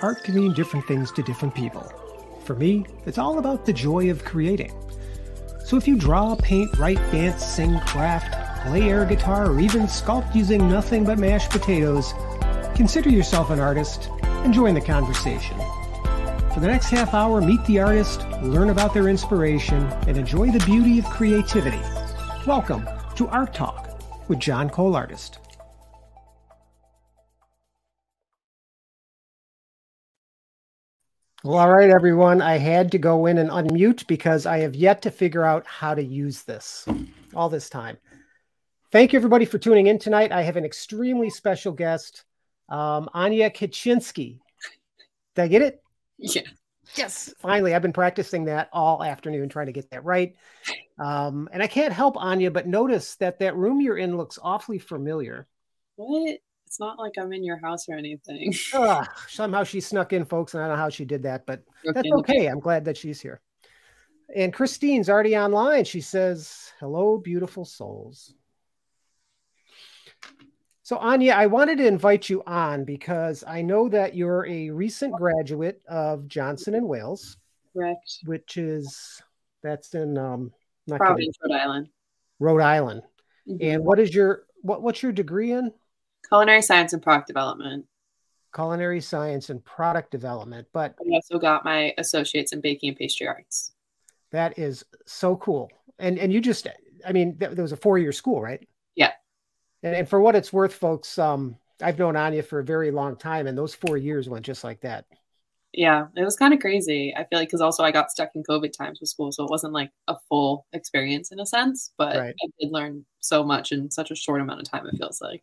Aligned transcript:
art 0.00 0.22
can 0.22 0.34
mean 0.34 0.52
different 0.52 0.86
things 0.86 1.10
to 1.12 1.22
different 1.22 1.54
people. 1.54 1.82
For 2.44 2.54
me, 2.54 2.86
it's 3.04 3.18
all 3.18 3.38
about 3.38 3.66
the 3.66 3.72
joy 3.72 4.10
of 4.10 4.24
creating. 4.24 4.72
So 5.64 5.76
if 5.76 5.88
you 5.88 5.96
draw, 5.96 6.36
paint, 6.36 6.78
write, 6.78 6.98
dance, 7.10 7.44
sing, 7.44 7.78
craft, 7.80 8.32
play 8.66 8.88
air 8.88 9.04
guitar, 9.04 9.50
or 9.50 9.60
even 9.60 9.82
sculpt 9.82 10.34
using 10.34 10.68
nothing 10.68 11.04
but 11.04 11.18
mashed 11.18 11.50
potatoes, 11.50 12.14
consider 12.74 13.10
yourself 13.10 13.50
an 13.50 13.60
artist 13.60 14.08
and 14.22 14.54
join 14.54 14.74
the 14.74 14.80
conversation. 14.80 15.56
For 16.54 16.60
the 16.60 16.68
next 16.68 16.90
half 16.90 17.12
hour, 17.12 17.40
meet 17.40 17.64
the 17.66 17.80
artist, 17.80 18.26
learn 18.42 18.70
about 18.70 18.94
their 18.94 19.08
inspiration, 19.08 19.84
and 20.06 20.16
enjoy 20.16 20.50
the 20.50 20.64
beauty 20.64 21.00
of 21.00 21.04
creativity. 21.06 21.82
Welcome 22.46 22.88
to 23.16 23.28
Art 23.28 23.52
Talk 23.52 24.00
with 24.28 24.38
John 24.38 24.70
Cole 24.70 24.94
Artist. 24.94 25.38
Well, 31.48 31.60
all 31.60 31.72
right, 31.72 31.88
everyone. 31.88 32.42
I 32.42 32.58
had 32.58 32.92
to 32.92 32.98
go 32.98 33.24
in 33.24 33.38
and 33.38 33.48
unmute 33.48 34.06
because 34.06 34.44
I 34.44 34.58
have 34.58 34.74
yet 34.74 35.00
to 35.00 35.10
figure 35.10 35.44
out 35.44 35.66
how 35.66 35.94
to 35.94 36.04
use 36.04 36.42
this 36.42 36.86
all 37.34 37.48
this 37.48 37.70
time. 37.70 37.96
Thank 38.92 39.14
you, 39.14 39.18
everybody, 39.18 39.46
for 39.46 39.56
tuning 39.56 39.86
in 39.86 39.98
tonight. 39.98 40.30
I 40.30 40.42
have 40.42 40.58
an 40.58 40.66
extremely 40.66 41.30
special 41.30 41.72
guest, 41.72 42.24
um, 42.68 43.08
Ania 43.14 43.50
Kwiecinski. 43.50 44.40
Did 45.36 45.42
I 45.42 45.48
get 45.48 45.62
it? 45.62 45.82
Yeah. 46.18 46.42
Yes, 46.96 47.32
finally. 47.38 47.74
I've 47.74 47.80
been 47.80 47.94
practicing 47.94 48.44
that 48.44 48.68
all 48.70 49.02
afternoon, 49.02 49.48
trying 49.48 49.68
to 49.68 49.72
get 49.72 49.90
that 49.90 50.04
right. 50.04 50.36
Um, 50.98 51.48
and 51.50 51.62
I 51.62 51.66
can't 51.66 51.94
help 51.94 52.16
Ania, 52.16 52.52
but 52.52 52.66
notice 52.66 53.14
that 53.20 53.38
that 53.38 53.56
room 53.56 53.80
you're 53.80 53.96
in 53.96 54.18
looks 54.18 54.38
awfully 54.42 54.78
familiar. 54.78 55.46
What? 55.96 56.40
It's 56.68 56.78
not 56.78 56.98
like 56.98 57.14
I'm 57.18 57.32
in 57.32 57.42
your 57.42 57.56
house 57.56 57.88
or 57.88 57.94
anything. 57.94 58.52
Ugh, 58.74 59.08
somehow 59.28 59.64
she 59.64 59.80
snuck 59.80 60.12
in, 60.12 60.26
folks, 60.26 60.52
and 60.52 60.62
I 60.62 60.66
don't 60.68 60.76
know 60.76 60.82
how 60.82 60.90
she 60.90 61.06
did 61.06 61.22
that, 61.22 61.46
but 61.46 61.62
that's 61.82 62.06
okay. 62.18 62.44
I'm 62.44 62.60
glad 62.60 62.84
that 62.84 62.98
she's 62.98 63.22
here. 63.22 63.40
And 64.36 64.52
Christine's 64.52 65.08
already 65.08 65.34
online. 65.34 65.84
She 65.84 66.02
says, 66.02 66.70
Hello, 66.78 67.16
beautiful 67.16 67.64
souls. 67.64 68.34
So, 70.82 70.98
Ania, 70.98 71.32
I 71.32 71.46
wanted 71.46 71.78
to 71.78 71.86
invite 71.86 72.28
you 72.28 72.42
on 72.46 72.84
because 72.84 73.42
I 73.46 73.62
know 73.62 73.88
that 73.88 74.14
you're 74.14 74.44
a 74.44 74.68
recent 74.68 75.14
graduate 75.14 75.80
of 75.88 76.28
Johnson 76.28 76.74
and 76.74 76.86
Wales. 76.86 77.38
Correct. 77.72 78.18
Which 78.26 78.58
is, 78.58 79.22
that's 79.62 79.94
in 79.94 80.18
um, 80.18 80.52
Providence, 80.86 81.38
Rhode 81.42 81.58
Island. 81.58 81.88
Rhode 82.38 82.60
Island. 82.60 83.02
Mm-hmm. 83.48 83.56
And 83.62 83.84
what 83.86 83.98
is 83.98 84.14
your, 84.14 84.42
what, 84.60 84.82
what's 84.82 85.02
your 85.02 85.12
degree 85.12 85.52
in? 85.52 85.72
Culinary 86.28 86.62
science 86.62 86.92
and 86.92 87.02
product 87.02 87.26
development. 87.26 87.86
Culinary 88.54 89.00
science 89.00 89.50
and 89.50 89.64
product 89.64 90.10
development. 90.10 90.66
But 90.72 90.94
I 91.00 91.14
also 91.14 91.38
got 91.38 91.64
my 91.64 91.94
associates 91.98 92.52
in 92.52 92.60
baking 92.60 92.90
and 92.90 92.98
pastry 92.98 93.26
arts. 93.26 93.72
That 94.30 94.58
is 94.58 94.84
so 95.06 95.36
cool. 95.36 95.70
And 95.98 96.18
and 96.18 96.32
you 96.32 96.40
just, 96.40 96.66
I 97.06 97.12
mean, 97.12 97.36
there 97.38 97.50
was 97.50 97.72
a 97.72 97.76
four 97.76 97.98
year 97.98 98.12
school, 98.12 98.40
right? 98.40 98.66
Yeah. 98.94 99.12
And, 99.82 99.94
and 99.94 100.08
for 100.08 100.20
what 100.20 100.36
it's 100.36 100.52
worth, 100.52 100.74
folks, 100.74 101.18
um, 101.18 101.56
I've 101.82 101.98
known 101.98 102.14
Ania 102.14 102.44
for 102.44 102.58
a 102.58 102.64
very 102.64 102.90
long 102.90 103.16
time, 103.16 103.46
and 103.46 103.56
those 103.56 103.74
four 103.74 103.96
years 103.96 104.28
went 104.28 104.44
just 104.44 104.64
like 104.64 104.80
that. 104.80 105.04
Yeah, 105.72 106.06
it 106.16 106.24
was 106.24 106.36
kind 106.36 106.54
of 106.54 106.60
crazy. 106.60 107.14
I 107.16 107.24
feel 107.24 107.38
like 107.38 107.48
because 107.48 107.60
also 107.60 107.84
I 107.84 107.92
got 107.92 108.10
stuck 108.10 108.30
in 108.34 108.42
COVID 108.42 108.72
times 108.72 109.00
with 109.00 109.10
school, 109.10 109.30
so 109.32 109.44
it 109.44 109.50
wasn't 109.50 109.74
like 109.74 109.90
a 110.08 110.16
full 110.28 110.66
experience 110.72 111.30
in 111.30 111.40
a 111.40 111.46
sense, 111.46 111.92
but 111.98 112.16
right. 112.16 112.34
I 112.42 112.48
did 112.58 112.72
learn 112.72 113.04
so 113.20 113.44
much 113.44 113.72
in 113.72 113.90
such 113.90 114.10
a 114.10 114.16
short 114.16 114.40
amount 114.40 114.60
of 114.60 114.70
time. 114.70 114.86
It 114.86 114.96
feels 114.98 115.20
like. 115.20 115.42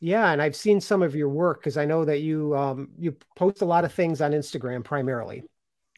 Yeah, 0.00 0.32
and 0.32 0.40
I've 0.40 0.56
seen 0.56 0.80
some 0.80 1.02
of 1.02 1.14
your 1.14 1.28
work 1.28 1.60
because 1.60 1.76
I 1.76 1.84
know 1.84 2.04
that 2.06 2.20
you 2.20 2.56
um, 2.56 2.88
you 2.98 3.14
post 3.36 3.60
a 3.60 3.66
lot 3.66 3.84
of 3.84 3.92
things 3.92 4.20
on 4.22 4.32
Instagram 4.32 4.82
primarily. 4.82 5.42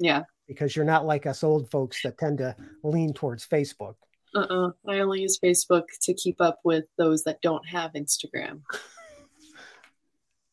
Yeah. 0.00 0.22
Because 0.48 0.74
you're 0.74 0.84
not 0.84 1.06
like 1.06 1.24
us 1.26 1.44
old 1.44 1.70
folks 1.70 2.02
that 2.02 2.18
tend 2.18 2.38
to 2.38 2.54
lean 2.82 3.14
towards 3.14 3.46
Facebook. 3.46 3.94
Uh-uh. 4.34 4.70
I 4.88 4.98
only 4.98 5.20
use 5.20 5.38
Facebook 5.38 5.84
to 6.02 6.14
keep 6.14 6.40
up 6.40 6.58
with 6.64 6.84
those 6.98 7.22
that 7.24 7.40
don't 7.42 7.66
have 7.68 7.92
Instagram. 7.92 8.62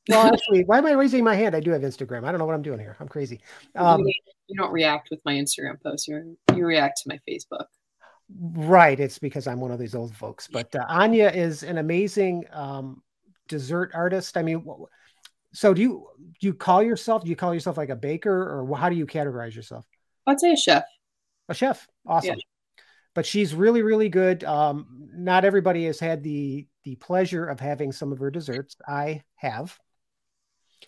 well, 0.10 0.28
actually, 0.28 0.64
why 0.66 0.78
am 0.78 0.86
I 0.86 0.92
raising 0.92 1.24
my 1.24 1.36
hand? 1.36 1.56
I 1.56 1.60
do 1.60 1.72
have 1.72 1.82
Instagram. 1.82 2.26
I 2.26 2.32
don't 2.32 2.40
know 2.40 2.46
what 2.46 2.56
I'm 2.56 2.62
doing 2.62 2.80
here. 2.80 2.98
I'm 3.00 3.08
crazy. 3.08 3.42
Um, 3.76 4.06
you 4.48 4.56
don't 4.58 4.72
react 4.72 5.10
with 5.10 5.22
my 5.26 5.34
Instagram 5.34 5.82
posts. 5.82 6.08
You 6.08 6.38
you 6.56 6.66
react 6.66 7.02
to 7.04 7.10
my 7.10 7.20
Facebook. 7.28 7.66
Right. 8.38 9.00
It's 9.00 9.18
because 9.18 9.48
I'm 9.48 9.60
one 9.60 9.72
of 9.72 9.80
these 9.80 9.96
old 9.96 10.16
folks. 10.16 10.48
But 10.48 10.76
uh, 10.76 10.86
Ania 10.88 11.34
is 11.34 11.64
an 11.64 11.80
amazing 11.80 12.46
um, 12.52 13.02
dessert 13.50 13.92
artist? 13.94 14.38
I 14.38 14.44
mean, 14.44 14.66
so 15.54 15.74
do 15.74 15.82
you 15.82 16.08
do 16.40 16.48
you 16.48 16.54
call 16.54 16.82
yourself? 16.82 17.24
Do 17.24 17.30
you 17.30 17.36
call 17.36 17.54
yourself 17.54 17.78
like 17.78 17.90
a 17.90 17.96
baker, 17.96 18.32
or 18.32 18.78
how 18.78 18.90
do 18.90 18.96
you 18.96 19.06
categorize 19.06 19.56
yourself? 19.56 19.86
I'd 20.26 20.40
say 20.40 20.54
a 20.54 20.58
chef. 20.58 20.86
A 21.50 21.54
chef, 21.54 21.88
awesome. 22.06 22.36
Yeah. 22.36 22.84
But 23.16 23.26
she's 23.26 23.54
really, 23.54 23.82
really 23.82 24.08
good. 24.08 24.44
Um, 24.44 25.10
not 25.14 25.44
everybody 25.44 25.86
has 25.86 26.00
had 26.00 26.24
the 26.24 26.68
the 26.84 26.96
pleasure 26.96 27.46
of 27.46 27.60
having 27.60 27.92
some 27.92 28.12
of 28.14 28.20
her 28.20 28.32
desserts. 28.32 28.78
I 28.88 29.24
have. 29.36 29.78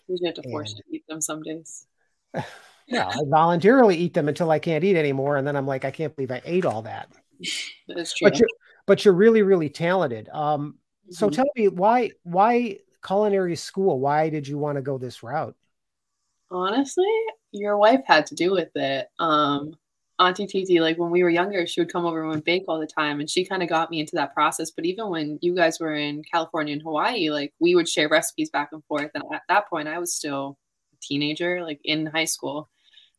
You 0.08 0.18
have 0.24 0.34
to 0.36 0.42
force 0.50 0.70
and, 0.70 0.78
to 0.78 0.96
eat 0.96 1.06
them 1.06 1.20
some 1.20 1.42
days. 1.42 1.86
Yeah, 2.88 3.08
I 3.08 3.16
voluntarily 3.26 3.96
eat 3.96 4.12
them 4.12 4.28
until 4.28 4.50
I 4.50 4.58
can't 4.58 4.82
eat 4.82 4.96
anymore, 4.96 5.36
and 5.36 5.46
then 5.46 5.56
I'm 5.56 5.66
like, 5.66 5.84
I 5.84 5.90
can't 5.90 6.14
believe 6.14 6.30
I 6.30 6.42
ate 6.44 6.66
all 6.66 6.82
that. 6.82 7.08
That's 7.88 8.12
true. 8.12 8.28
But 8.28 8.38
you're, 8.38 8.48
but 8.86 9.04
you're 9.04 9.14
really, 9.14 9.42
really 9.42 9.68
talented. 9.70 10.28
Um, 10.28 10.78
so 11.12 11.26
mm-hmm. 11.26 11.34
tell 11.34 11.46
me 11.56 11.68
why 11.68 12.10
why 12.22 12.78
culinary 13.04 13.56
school? 13.56 14.00
Why 14.00 14.28
did 14.28 14.46
you 14.46 14.58
want 14.58 14.76
to 14.76 14.82
go 14.82 14.98
this 14.98 15.22
route? 15.22 15.56
Honestly, 16.50 17.12
your 17.52 17.76
wife 17.76 18.02
had 18.06 18.26
to 18.26 18.34
do 18.34 18.52
with 18.52 18.70
it. 18.74 19.08
Um, 19.18 19.74
Auntie 20.18 20.46
Titi, 20.46 20.78
like 20.80 20.98
when 20.98 21.10
we 21.10 21.22
were 21.22 21.30
younger, 21.30 21.66
she 21.66 21.80
would 21.80 21.92
come 21.92 22.06
over 22.06 22.30
and 22.30 22.44
bake 22.44 22.64
all 22.68 22.78
the 22.78 22.86
time, 22.86 23.20
and 23.20 23.28
she 23.28 23.44
kind 23.44 23.62
of 23.62 23.68
got 23.68 23.90
me 23.90 24.00
into 24.00 24.14
that 24.16 24.34
process. 24.34 24.70
But 24.70 24.84
even 24.84 25.08
when 25.08 25.38
you 25.42 25.54
guys 25.54 25.80
were 25.80 25.94
in 25.94 26.22
California 26.30 26.74
and 26.74 26.82
Hawaii, 26.82 27.30
like 27.30 27.52
we 27.58 27.74
would 27.74 27.88
share 27.88 28.08
recipes 28.08 28.50
back 28.50 28.70
and 28.72 28.84
forth. 28.84 29.10
And 29.14 29.24
at 29.32 29.42
that 29.48 29.68
point, 29.68 29.88
I 29.88 29.98
was 29.98 30.14
still 30.14 30.58
a 30.92 30.96
teenager, 31.02 31.62
like 31.62 31.80
in 31.84 32.06
high 32.06 32.26
school. 32.26 32.68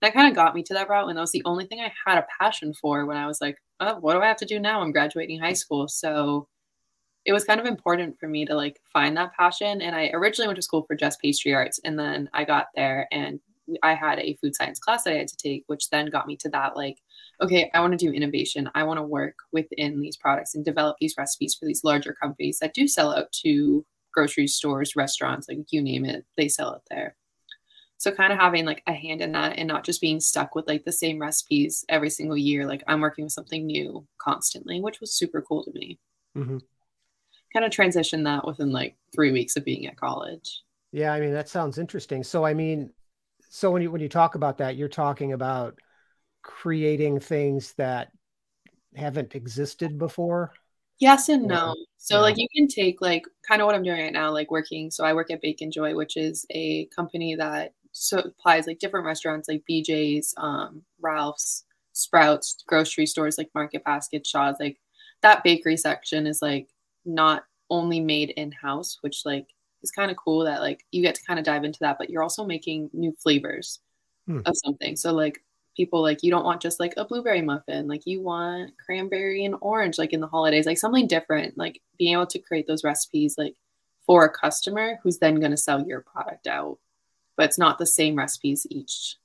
That 0.02 0.14
kind 0.14 0.30
of 0.30 0.36
got 0.36 0.56
me 0.56 0.64
to 0.64 0.74
that 0.76 0.90
route, 0.90 1.10
and 1.10 1.18
that 1.18 1.22
was 1.22 1.32
the 1.32 1.44
only 1.46 1.66
thing 1.66 1.82
I 1.82 1.92
had 2.06 2.18
a 2.18 2.28
passion 2.40 2.74
for 2.74 3.06
when 3.06 3.18
I 3.18 3.28
was 3.28 3.42
like, 3.42 3.58
oh, 3.80 3.96
"What 4.00 4.14
do 4.14 4.22
I 4.22 4.28
have 4.28 4.38
to 4.38 4.46
do 4.46 4.60
now? 4.60 4.82
I'm 4.82 4.92
graduating 4.92 5.40
high 5.40 5.54
school." 5.54 5.88
So 5.88 6.48
it 7.26 7.34
was 7.34 7.46
kind 7.46 7.60
of 7.60 7.66
important 7.66 8.20
for 8.20 8.28
me 8.28 8.46
to 8.46 8.56
like 8.56 8.80
find 8.92 9.16
that 9.18 9.34
passion. 9.34 9.82
And 9.82 9.96
I 9.96 10.10
originally 10.14 10.48
went 10.48 10.58
to 10.58 10.62
school 10.62 10.84
for 10.84 10.96
just 10.96 11.22
pastry 11.22 11.54
arts, 11.54 11.80
and 11.84 11.98
then 11.98 12.30
I 12.34 12.44
got 12.44 12.68
there 12.76 13.08
and 13.12 13.40
I 13.82 13.94
had 13.94 14.20
a 14.20 14.36
food 14.42 14.56
science 14.56 14.80
class 14.80 15.04
that 15.04 15.14
I 15.14 15.18
had 15.18 15.30
to 15.30 15.38
take, 15.38 15.64
which 15.68 15.90
then 15.90 16.08
got 16.08 16.28
me 16.28 16.36
to 16.38 16.50
that 16.50 16.76
like, 16.76 16.98
okay, 17.42 17.72
I 17.74 17.80
want 17.80 17.98
to 17.98 18.06
do 18.06 18.12
innovation. 18.12 18.70
I 18.76 18.84
want 18.84 18.98
to 18.98 19.04
work 19.04 19.36
within 19.54 20.02
these 20.02 20.18
products 20.18 20.56
and 20.56 20.66
develop 20.66 20.98
these 21.00 21.16
recipes 21.18 21.56
for 21.56 21.66
these 21.66 21.84
larger 21.84 22.14
companies 22.14 22.60
that 22.60 22.74
do 22.74 22.88
sell 22.88 23.16
out 23.16 23.32
to 23.44 23.86
grocery 24.14 24.48
stores, 24.48 24.96
restaurants, 24.98 25.48
like 25.48 25.60
you 25.72 25.82
name 25.82 26.04
it, 26.06 26.26
they 26.36 26.50
sell 26.50 26.74
it 26.74 26.82
there. 26.90 27.16
So 27.98 28.12
kind 28.12 28.34
of 28.34 28.40
having 28.40 28.66
like 28.66 28.84
a 28.86 28.92
hand 28.92 29.22
in 29.22 29.32
that 29.32 29.58
and 29.58 29.68
not 29.68 29.86
just 29.86 30.02
being 30.02 30.20
stuck 30.20 30.56
with 30.56 30.68
like 30.68 30.84
the 30.84 30.92
same 30.92 31.20
recipes 31.20 31.86
every 31.88 32.10
single 32.10 32.36
year. 32.36 32.68
Like 32.68 32.84
I'm 32.86 33.00
working 33.00 33.24
with 33.24 33.32
something 33.32 33.66
new 33.66 34.06
constantly, 34.18 34.82
which 34.82 35.00
was 35.00 35.14
super 35.14 35.42
cool 35.42 35.64
to 35.64 35.72
me. 35.72 36.00
Mm-hmm 36.38 36.58
kind 37.54 37.66
of 37.66 37.72
transitioned 37.72 38.26
that 38.26 38.46
within 38.46 38.72
like 38.72 38.96
three 39.14 39.32
weeks 39.32 39.56
of 39.56 39.64
being 39.64 39.88
at 39.88 39.98
college. 39.98 40.64
Yeah, 40.92 41.14
I 41.14 41.20
mean 41.20 41.34
that 41.34 41.50
sounds 41.50 41.78
interesting. 41.78 42.24
So 42.24 42.46
I 42.46 42.54
mean, 42.54 42.92
so 43.50 43.72
when 43.72 43.82
you 43.82 43.92
when 43.92 44.02
you 44.02 44.10
talk 44.10 44.36
about 44.36 44.58
that, 44.58 44.76
you're 44.76 44.90
talking 44.90 45.34
about 45.34 45.80
creating 46.42 47.20
things 47.20 47.74
that 47.74 48.10
haven't 48.96 49.36
existed 49.36 49.98
before. 49.98 50.54
Yes 51.00 51.30
and 51.30 51.48
no. 51.48 51.76
So 51.98 52.16
yeah. 52.16 52.22
like 52.22 52.38
you 52.38 52.48
can 52.56 52.68
take 52.68 53.02
like 53.02 53.24
kind 53.48 53.62
of 53.62 53.66
what 53.66 53.76
I'm 53.76 53.84
doing 53.84 54.00
right 54.00 54.14
now, 54.14 54.32
like 54.32 54.52
working. 54.52 54.92
So 54.92 55.04
I 55.04 55.14
work 55.14 55.32
at 55.32 55.42
Bake'n 55.42 55.72
Joy, 55.72 55.96
which 55.96 56.18
is 56.18 56.46
a 56.52 56.86
company 56.96 57.36
that 57.36 57.74
supplies 57.92 58.68
like 58.68 58.80
different 58.80 59.06
restaurants 59.06 59.48
like 59.48 59.64
BJ's, 59.70 60.34
um, 60.38 60.84
Ralph's, 61.02 61.66
Sprouts, 61.94 62.64
grocery 62.68 63.06
stores 63.06 63.38
like 63.38 63.52
Market 63.54 63.84
Basket, 63.84 64.26
Shaw's. 64.26 64.56
Like 64.60 64.80
that 65.22 65.44
bakery 65.44 65.78
section 65.78 66.26
is 66.26 66.42
like 66.42 66.68
not 67.06 67.44
only 67.70 68.00
made 68.00 68.32
in 68.32 68.52
house, 68.52 68.98
which 69.02 69.24
like 69.26 69.48
is 69.82 69.92
kind 69.92 70.12
of 70.12 70.18
cool 70.18 70.46
that 70.46 70.62
like 70.62 70.86
you 70.92 71.02
get 71.02 71.16
to 71.16 71.26
kind 71.26 71.40
of 71.40 71.46
dive 71.46 71.64
into 71.64 71.80
that, 71.82 71.98
but 71.98 72.10
you're 72.10 72.24
also 72.24 72.46
making 72.46 72.90
new 72.94 73.14
flavors 73.20 73.80
hmm. 74.28 74.40
of 74.46 74.56
something. 74.64 74.96
So 74.96 75.14
like 75.14 75.44
people 75.76 76.02
like 76.02 76.24
you 76.24 76.32
don't 76.32 76.46
want 76.46 76.62
just 76.62 76.80
like 76.80 76.94
a 76.98 77.06
blueberry 77.06 77.42
muffin, 77.42 77.88
like 77.88 78.06
you 78.06 78.22
want 78.22 78.72
cranberry 78.84 79.46
and 79.46 79.56
orange, 79.62 79.98
like 79.98 80.14
in 80.14 80.22
the 80.22 80.28
holidays, 80.28 80.66
like 80.66 80.78
something 80.78 81.08
different. 81.08 81.58
Like 81.58 81.82
being 81.98 82.14
able 82.14 82.28
to 82.28 82.40
create 82.40 82.68
those 82.68 82.84
recipes 82.84 83.36
like 83.38 83.56
for 84.06 84.26
a 84.26 84.30
customer 84.30 85.00
who's 85.04 85.20
then 85.20 85.40
going 85.40 85.52
to 85.52 85.58
sell 85.58 85.86
your 85.86 86.02
product 86.02 86.48
out, 86.48 86.78
but 87.38 87.46
it's 87.46 87.60
not 87.60 87.78
the 87.78 87.86
same 87.86 88.16
recipes 88.16 88.68
each 88.70 89.18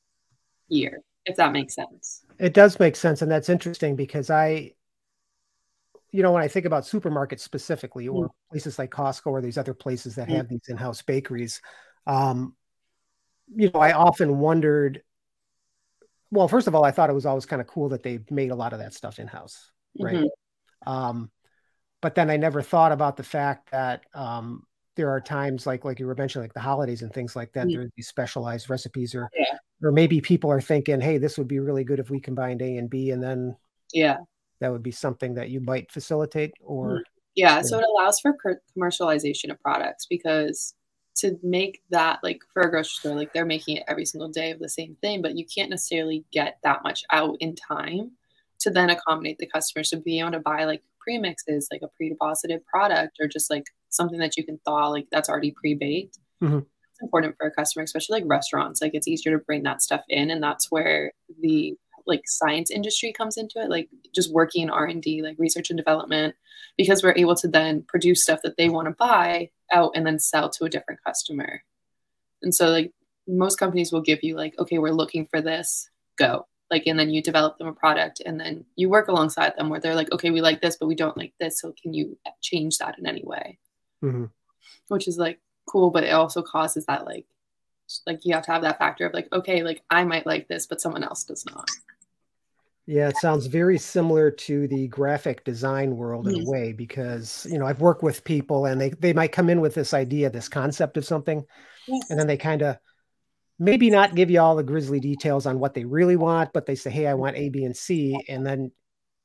year, 0.68 1.02
if 1.26 1.36
that 1.36 1.52
makes 1.52 1.74
sense. 1.74 2.22
It 2.38 2.54
does 2.54 2.78
make 2.78 2.94
sense, 2.94 3.22
and 3.22 3.30
that's 3.30 3.48
interesting 3.48 3.96
because 3.96 4.30
I 4.30 4.72
you 6.10 6.22
know, 6.22 6.32
when 6.32 6.42
I 6.42 6.48
think 6.48 6.66
about 6.66 6.84
supermarkets 6.84 7.40
specifically, 7.40 8.08
or 8.08 8.26
mm. 8.26 8.30
places 8.50 8.78
like 8.78 8.90
Costco 8.90 9.26
or 9.26 9.40
these 9.40 9.58
other 9.58 9.74
places 9.74 10.14
that 10.14 10.28
mm. 10.28 10.36
have 10.36 10.48
these 10.48 10.68
in-house 10.68 11.02
bakeries, 11.02 11.60
um, 12.06 12.54
you 13.54 13.70
know, 13.72 13.80
I 13.80 13.92
often 13.92 14.38
wondered. 14.38 15.02
Well, 16.30 16.48
first 16.48 16.66
of 16.66 16.74
all, 16.74 16.84
I 16.84 16.90
thought 16.90 17.08
it 17.08 17.14
was 17.14 17.26
always 17.26 17.46
kind 17.46 17.60
of 17.60 17.66
cool 17.66 17.90
that 17.90 18.02
they 18.02 18.20
made 18.30 18.50
a 18.50 18.54
lot 18.54 18.72
of 18.74 18.80
that 18.80 18.92
stuff 18.92 19.18
in 19.18 19.26
house, 19.26 19.70
right? 19.98 20.16
Mm-hmm. 20.16 20.90
Um, 20.90 21.30
but 22.00 22.14
then 22.14 22.30
I 22.30 22.36
never 22.36 22.62
thought 22.62 22.92
about 22.92 23.16
the 23.16 23.22
fact 23.22 23.70
that 23.70 24.04
um, 24.14 24.64
there 24.94 25.10
are 25.10 25.20
times 25.20 25.66
like 25.66 25.84
like 25.84 25.98
you 26.00 26.06
were 26.06 26.14
mentioning, 26.14 26.44
like 26.44 26.54
the 26.54 26.60
holidays 26.60 27.02
and 27.02 27.12
things 27.12 27.34
like 27.34 27.52
that. 27.52 27.66
Mm-hmm. 27.66 27.76
There's 27.76 27.90
these 27.96 28.08
specialized 28.08 28.68
recipes, 28.68 29.14
or 29.14 29.28
yeah. 29.34 29.56
or 29.82 29.92
maybe 29.92 30.20
people 30.20 30.50
are 30.50 30.60
thinking, 30.60 31.00
hey, 31.00 31.18
this 31.18 31.38
would 31.38 31.48
be 31.48 31.60
really 31.60 31.84
good 31.84 31.98
if 31.98 32.10
we 32.10 32.20
combined 32.20 32.62
A 32.62 32.76
and 32.76 32.90
B, 32.90 33.10
and 33.10 33.22
then 33.22 33.56
yeah, 33.92 34.18
that 34.60 34.72
would 34.72 34.82
be 34.82 34.90
something 34.90 35.34
that 35.34 35.50
you 35.50 35.60
might 35.60 35.90
facilitate 35.92 36.52
or. 36.60 36.88
Mm-hmm. 36.88 37.02
Yeah, 37.34 37.62
so 37.62 37.78
it 37.78 37.84
allows 37.84 38.18
for 38.18 38.36
commercialization 38.76 39.52
of 39.52 39.62
products 39.62 40.06
because 40.06 40.74
to 41.18 41.38
make 41.42 41.82
that 41.90 42.18
like 42.24 42.40
for 42.52 42.62
a 42.62 42.70
grocery 42.70 42.94
store, 42.98 43.14
like 43.14 43.32
they're 43.32 43.44
making 43.44 43.76
it 43.76 43.84
every 43.86 44.04
single 44.04 44.28
day 44.28 44.50
of 44.50 44.58
the 44.58 44.68
same 44.68 44.96
thing, 45.00 45.22
but 45.22 45.36
you 45.36 45.44
can't 45.46 45.70
necessarily 45.70 46.24
get 46.32 46.58
that 46.64 46.82
much 46.82 47.04
out 47.10 47.36
in 47.38 47.54
time 47.54 48.12
to 48.60 48.70
then 48.70 48.90
accommodate 48.90 49.38
the 49.38 49.46
customer. 49.46 49.84
So 49.84 50.00
being 50.00 50.20
able 50.20 50.32
to 50.32 50.40
buy 50.40 50.64
like 50.64 50.82
premixes, 51.06 51.66
like 51.70 51.82
a 51.82 51.88
pre-deposited 51.96 52.66
product, 52.66 53.18
or 53.20 53.28
just 53.28 53.50
like 53.50 53.66
something 53.88 54.18
that 54.18 54.36
you 54.36 54.44
can 54.44 54.58
thaw, 54.64 54.88
like 54.88 55.06
that's 55.12 55.28
already 55.28 55.52
pre-baked. 55.52 56.18
Mm-hmm. 56.42 56.58
It's 56.58 57.02
important 57.02 57.36
for 57.36 57.46
a 57.46 57.52
customer, 57.52 57.84
especially 57.84 58.20
like 58.20 58.30
restaurants. 58.30 58.82
Like 58.82 58.94
it's 58.94 59.06
easier 59.06 59.36
to 59.36 59.44
bring 59.44 59.62
that 59.62 59.82
stuff 59.82 60.02
in, 60.08 60.30
and 60.30 60.42
that's 60.42 60.70
where 60.70 61.12
the 61.40 61.76
like 62.08 62.22
science 62.26 62.70
industry 62.70 63.12
comes 63.12 63.36
into 63.36 63.60
it 63.60 63.70
like 63.70 63.88
just 64.14 64.32
working 64.32 64.62
in 64.62 64.70
r&d 64.70 65.22
like 65.22 65.36
research 65.38 65.70
and 65.70 65.76
development 65.76 66.34
because 66.78 67.02
we're 67.02 67.14
able 67.16 67.34
to 67.34 67.48
then 67.48 67.82
produce 67.82 68.22
stuff 68.22 68.40
that 68.42 68.56
they 68.56 68.70
want 68.70 68.86
to 68.86 68.94
buy 68.94 69.50
out 69.70 69.92
and 69.94 70.06
then 70.06 70.18
sell 70.18 70.48
to 70.48 70.64
a 70.64 70.70
different 70.70 71.02
customer. 71.04 71.62
And 72.40 72.54
so 72.54 72.68
like 72.70 72.92
most 73.26 73.58
companies 73.58 73.92
will 73.92 74.00
give 74.00 74.22
you 74.22 74.36
like 74.36 74.58
okay 74.58 74.78
we're 74.78 74.90
looking 74.90 75.26
for 75.26 75.42
this 75.42 75.90
go. 76.16 76.46
Like 76.70 76.86
and 76.86 76.98
then 76.98 77.10
you 77.10 77.22
develop 77.22 77.58
them 77.58 77.66
a 77.66 77.72
product 77.72 78.22
and 78.24 78.40
then 78.40 78.64
you 78.76 78.88
work 78.88 79.08
alongside 79.08 79.54
them 79.56 79.68
where 79.68 79.80
they're 79.80 79.94
like 79.94 80.12
okay 80.12 80.30
we 80.30 80.40
like 80.40 80.62
this 80.62 80.76
but 80.76 80.86
we 80.86 80.94
don't 80.94 81.16
like 81.16 81.34
this 81.40 81.60
so 81.60 81.74
can 81.82 81.92
you 81.92 82.16
change 82.40 82.78
that 82.78 82.98
in 82.98 83.06
any 83.06 83.24
way? 83.24 83.58
Mm-hmm. 84.04 84.26
which 84.86 85.08
is 85.08 85.18
like 85.18 85.40
cool 85.66 85.90
but 85.90 86.04
it 86.04 86.10
also 86.10 86.40
causes 86.40 86.86
that 86.86 87.04
like 87.04 87.26
like 88.06 88.24
you 88.24 88.32
have 88.32 88.44
to 88.44 88.52
have 88.52 88.62
that 88.62 88.78
factor 88.78 89.06
of 89.06 89.12
like 89.12 89.26
okay 89.32 89.64
like 89.64 89.82
i 89.90 90.04
might 90.04 90.24
like 90.24 90.46
this 90.46 90.68
but 90.68 90.80
someone 90.80 91.02
else 91.02 91.24
does 91.24 91.44
not 91.46 91.68
yeah, 92.88 93.10
it 93.10 93.18
sounds 93.18 93.44
very 93.44 93.76
similar 93.76 94.30
to 94.30 94.66
the 94.66 94.88
graphic 94.88 95.44
design 95.44 95.94
world 95.94 96.26
in 96.26 96.40
a 96.40 96.50
way 96.50 96.72
because 96.72 97.46
you 97.50 97.58
know 97.58 97.66
I've 97.66 97.82
worked 97.82 98.02
with 98.02 98.24
people 98.24 98.64
and 98.64 98.80
they 98.80 98.88
they 98.88 99.12
might 99.12 99.30
come 99.30 99.50
in 99.50 99.60
with 99.60 99.74
this 99.74 99.92
idea, 99.92 100.30
this 100.30 100.48
concept 100.48 100.96
of 100.96 101.04
something, 101.04 101.44
yes. 101.86 102.08
and 102.08 102.18
then 102.18 102.26
they 102.26 102.38
kind 102.38 102.62
of 102.62 102.78
maybe 103.58 103.90
not 103.90 104.14
give 104.14 104.30
you 104.30 104.40
all 104.40 104.56
the 104.56 104.62
grisly 104.62 105.00
details 105.00 105.44
on 105.44 105.58
what 105.58 105.74
they 105.74 105.84
really 105.84 106.16
want, 106.16 106.54
but 106.54 106.64
they 106.64 106.74
say, 106.74 106.88
"Hey, 106.88 107.06
I 107.06 107.12
want 107.12 107.36
A, 107.36 107.50
B, 107.50 107.64
and 107.64 107.76
C," 107.76 108.18
and 108.26 108.46
then 108.46 108.72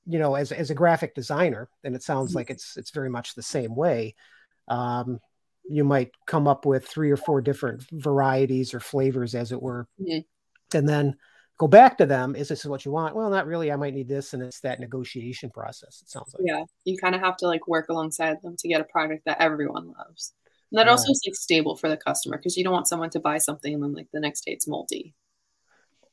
you 0.05 0.19
know, 0.19 0.35
as 0.35 0.51
as 0.51 0.69
a 0.69 0.75
graphic 0.75 1.15
designer, 1.15 1.69
and 1.85 1.95
it 1.95 2.03
sounds 2.03 2.31
mm-hmm. 2.31 2.39
like 2.39 2.49
it's 2.49 2.75
it's 2.75 2.91
very 2.91 3.09
much 3.09 3.33
the 3.33 3.41
same 3.41 3.75
way. 3.75 4.15
Um, 4.67 5.21
you 5.69 5.85
might 5.85 6.11
come 6.27 6.49
up 6.49 6.65
with 6.65 6.85
three 6.85 7.11
or 7.11 7.17
four 7.17 7.39
different 7.39 7.85
varieties 7.93 8.73
or 8.73 8.81
flavors, 8.81 9.35
as 9.35 9.53
it 9.53 9.61
were, 9.61 9.87
mm-hmm. 10.01 10.77
and 10.77 10.89
then 10.89 11.15
go 11.63 11.67
back 11.67 11.97
to 11.97 12.05
them 12.05 12.35
is 12.35 12.49
this 12.49 12.65
what 12.65 12.83
you 12.83 12.91
want. 12.91 13.15
Well 13.15 13.29
not 13.29 13.47
really. 13.47 13.71
I 13.71 13.77
might 13.77 13.93
need 13.93 14.09
this 14.09 14.33
and 14.33 14.43
it's 14.43 14.59
that 14.61 14.81
negotiation 14.81 15.49
process 15.49 16.01
it 16.01 16.09
sounds 16.09 16.33
like. 16.33 16.43
Yeah 16.45 16.63
you 16.83 16.97
kind 16.97 17.15
of 17.15 17.21
have 17.21 17.37
to 17.37 17.47
like 17.47 17.67
work 17.67 17.87
alongside 17.89 18.41
them 18.41 18.55
to 18.59 18.67
get 18.67 18.81
a 18.81 18.85
product 18.85 19.23
that 19.25 19.41
everyone 19.41 19.93
loves. 19.97 20.33
And 20.71 20.79
that 20.79 20.87
yeah. 20.87 20.91
also 20.91 21.09
is 21.11 21.21
like 21.25 21.35
stable 21.35 21.77
for 21.77 21.87
the 21.87 21.97
customer 21.97 22.37
because 22.37 22.57
you 22.57 22.63
don't 22.63 22.73
want 22.73 22.87
someone 22.87 23.11
to 23.11 23.19
buy 23.19 23.37
something 23.37 23.73
and 23.73 23.81
then 23.81 23.93
like 23.93 24.07
the 24.11 24.19
next 24.19 24.45
day 24.45 24.51
it's 24.51 24.67
moldy. 24.67 25.13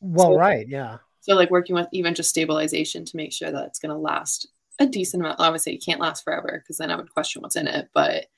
Well 0.01 0.33
so, 0.33 0.37
right 0.37 0.69
yeah. 0.69 0.99
So 1.21 1.35
like 1.35 1.51
working 1.51 1.75
with 1.75 1.89
even 1.93 2.15
just 2.15 2.31
stabilization 2.31 3.05
to 3.05 3.17
make 3.17 3.33
sure 3.33 3.51
that 3.51 3.67
it's 3.67 3.81
going 3.81 3.91
to 3.91 3.99
last 3.99 4.49
a 4.79 4.87
decent 4.87 5.23
amount 5.23 5.41
obviously 5.41 5.75
it 5.75 5.85
can't 5.85 6.01
last 6.01 6.25
forever 6.25 6.63
because 6.63 6.79
then 6.79 6.91
i 6.91 6.97
would 6.97 7.13
question 7.13 7.43
what's 7.43 7.55
in 7.55 7.69
it 7.69 7.91
but 7.93 8.29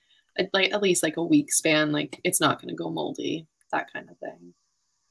like 0.52 0.72
at 0.72 0.82
least 0.82 1.04
like 1.04 1.16
a 1.16 1.22
week 1.22 1.52
span 1.52 1.92
like 1.92 2.20
it's 2.24 2.40
not 2.40 2.60
going 2.60 2.68
to 2.68 2.74
go 2.74 2.90
moldy 2.90 3.46
that 3.70 3.86
kind 3.92 4.10
of 4.10 4.18
thing 4.18 4.52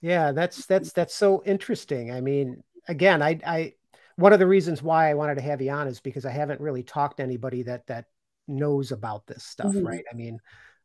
yeah, 0.01 0.31
that's 0.31 0.65
that's 0.65 0.91
that's 0.93 1.15
so 1.15 1.43
interesting. 1.45 2.11
I 2.11 2.21
mean, 2.21 2.63
again, 2.87 3.21
I 3.21 3.39
I 3.45 3.73
one 4.15 4.33
of 4.33 4.39
the 4.39 4.47
reasons 4.47 4.81
why 4.81 5.09
I 5.09 5.13
wanted 5.13 5.35
to 5.35 5.41
have 5.41 5.61
you 5.61 5.71
on 5.71 5.87
is 5.87 5.99
because 5.99 6.25
I 6.25 6.31
haven't 6.31 6.59
really 6.59 6.83
talked 6.83 7.17
to 7.17 7.23
anybody 7.23 7.63
that 7.63 7.87
that 7.87 8.05
knows 8.47 8.91
about 8.91 9.27
this 9.27 9.43
stuff, 9.43 9.73
mm-hmm. 9.73 9.85
right? 9.85 10.03
I 10.11 10.15
mean, 10.15 10.39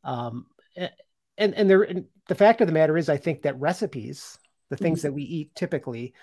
um, 0.05 0.47
and 0.77 1.55
and 1.55 1.69
there 1.69 1.83
and 1.83 2.05
the 2.29 2.35
fact 2.35 2.61
of 2.61 2.67
the 2.67 2.73
matter 2.73 2.97
is, 2.97 3.09
I 3.09 3.17
think 3.17 3.43
that 3.43 3.59
recipes, 3.59 4.39
the 4.69 4.77
things 4.77 5.01
mm-hmm. 5.01 5.09
that 5.09 5.13
we 5.15 5.23
eat 5.23 5.55
typically, 5.55 6.15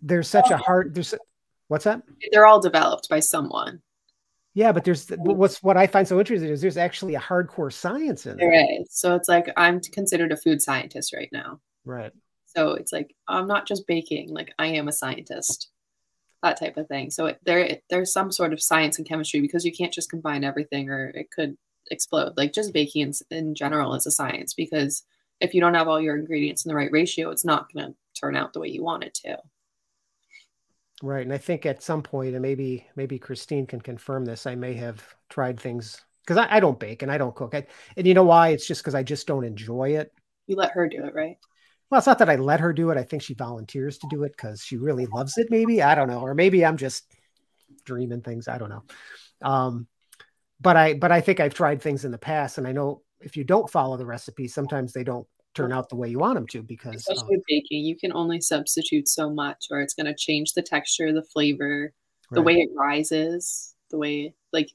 there's 0.00 0.28
such 0.28 0.50
a 0.50 0.56
hard 0.56 0.94
there's 0.94 1.14
what's 1.68 1.84
that? 1.84 2.02
They're 2.30 2.46
all 2.46 2.60
developed 2.60 3.08
by 3.08 3.20
someone. 3.20 3.82
Yeah, 4.54 4.72
but 4.72 4.84
there's 4.84 5.08
what's 5.08 5.62
what 5.62 5.76
I 5.76 5.86
find 5.86 6.06
so 6.06 6.18
interesting 6.18 6.50
is 6.50 6.60
there's 6.60 6.76
actually 6.76 7.14
a 7.14 7.20
hardcore 7.20 7.72
science 7.72 8.26
in 8.26 8.36
there. 8.36 8.50
There 8.50 8.80
is. 8.80 8.88
So 8.90 9.14
it's 9.16 9.28
like 9.28 9.50
I'm 9.56 9.80
considered 9.80 10.30
a 10.30 10.36
food 10.36 10.60
scientist 10.60 11.14
right 11.14 11.30
now. 11.32 11.60
Right. 11.84 12.12
So 12.46 12.72
it's 12.72 12.92
like 12.92 13.14
I'm 13.28 13.46
not 13.46 13.66
just 13.66 13.86
baking, 13.86 14.28
like 14.30 14.52
I 14.58 14.66
am 14.66 14.88
a 14.88 14.92
scientist, 14.92 15.70
that 16.42 16.58
type 16.58 16.76
of 16.76 16.88
thing. 16.88 17.10
So 17.10 17.26
it, 17.26 17.40
there 17.44 17.78
there's 17.88 18.12
some 18.12 18.30
sort 18.30 18.52
of 18.52 18.62
science 18.62 18.98
and 18.98 19.08
chemistry 19.08 19.40
because 19.40 19.64
you 19.64 19.72
can't 19.72 19.92
just 19.92 20.10
combine 20.10 20.44
everything 20.44 20.90
or 20.90 21.08
it 21.08 21.30
could 21.30 21.56
explode. 21.90 22.34
Like 22.36 22.52
just 22.52 22.72
baking 22.72 23.02
in, 23.02 23.36
in 23.36 23.54
general 23.54 23.94
is 23.94 24.06
a 24.06 24.10
science 24.10 24.54
because 24.54 25.04
if 25.40 25.54
you 25.54 25.60
don't 25.60 25.74
have 25.74 25.88
all 25.88 26.00
your 26.00 26.16
ingredients 26.16 26.64
in 26.64 26.68
the 26.68 26.76
right 26.76 26.92
ratio, 26.92 27.30
it's 27.30 27.44
not 27.44 27.72
going 27.72 27.86
to 27.86 27.94
turn 28.20 28.36
out 28.36 28.52
the 28.52 28.60
way 28.60 28.68
you 28.68 28.82
want 28.82 29.04
it 29.04 29.14
to. 29.14 29.38
Right, 31.02 31.24
and 31.24 31.32
I 31.32 31.38
think 31.38 31.66
at 31.66 31.82
some 31.82 32.00
point, 32.00 32.34
and 32.34 32.42
maybe 32.42 32.86
maybe 32.94 33.18
Christine 33.18 33.66
can 33.66 33.80
confirm 33.80 34.24
this. 34.24 34.46
I 34.46 34.54
may 34.54 34.74
have 34.74 35.02
tried 35.28 35.58
things 35.58 36.00
because 36.24 36.36
I, 36.36 36.56
I, 36.56 36.60
don't 36.60 36.78
bake 36.78 37.02
and 37.02 37.10
I 37.10 37.18
don't 37.18 37.34
cook. 37.34 37.56
I, 37.56 37.66
and 37.96 38.06
you 38.06 38.14
know 38.14 38.22
why? 38.22 38.50
It's 38.50 38.68
just 38.68 38.82
because 38.82 38.94
I 38.94 39.02
just 39.02 39.26
don't 39.26 39.44
enjoy 39.44 39.96
it. 39.96 40.12
You 40.46 40.54
let 40.54 40.70
her 40.72 40.88
do 40.88 41.04
it, 41.04 41.12
right? 41.12 41.38
Well, 41.92 41.98
it's 41.98 42.06
not 42.06 42.20
that 42.20 42.30
I 42.30 42.36
let 42.36 42.60
her 42.60 42.72
do 42.72 42.88
it. 42.88 42.96
I 42.96 43.02
think 43.02 43.20
she 43.20 43.34
volunteers 43.34 43.98
to 43.98 44.06
do 44.08 44.22
it 44.22 44.32
because 44.34 44.64
she 44.64 44.78
really 44.78 45.04
loves 45.04 45.36
it. 45.36 45.48
Maybe 45.50 45.82
I 45.82 45.94
don't 45.94 46.08
know, 46.08 46.20
or 46.20 46.34
maybe 46.34 46.64
I'm 46.64 46.78
just 46.78 47.04
dreaming 47.84 48.22
things. 48.22 48.48
I 48.48 48.56
don't 48.56 48.70
know. 48.70 48.82
Um, 49.42 49.86
but 50.58 50.74
I 50.74 50.94
but 50.94 51.12
I 51.12 51.20
think 51.20 51.38
I've 51.38 51.52
tried 51.52 51.82
things 51.82 52.06
in 52.06 52.10
the 52.10 52.16
past, 52.16 52.56
and 52.56 52.66
I 52.66 52.72
know 52.72 53.02
if 53.20 53.36
you 53.36 53.44
don't 53.44 53.68
follow 53.68 53.98
the 53.98 54.06
recipe, 54.06 54.48
sometimes 54.48 54.94
they 54.94 55.04
don't 55.04 55.26
turn 55.52 55.70
out 55.70 55.90
the 55.90 55.96
way 55.96 56.08
you 56.08 56.18
want 56.18 56.36
them 56.36 56.46
to 56.46 56.62
because 56.62 56.94
especially 56.94 57.36
um, 57.36 57.42
baking, 57.46 57.84
you 57.84 57.94
can 57.94 58.10
only 58.14 58.40
substitute 58.40 59.06
so 59.06 59.28
much, 59.28 59.66
or 59.70 59.82
it's 59.82 59.92
going 59.92 60.06
to 60.06 60.14
change 60.14 60.54
the 60.54 60.62
texture, 60.62 61.12
the 61.12 61.22
flavor, 61.22 61.92
the 62.30 62.40
right. 62.40 62.46
way 62.46 62.54
it 62.54 62.70
rises, 62.74 63.74
the 63.90 63.98
way 63.98 64.32
like 64.50 64.70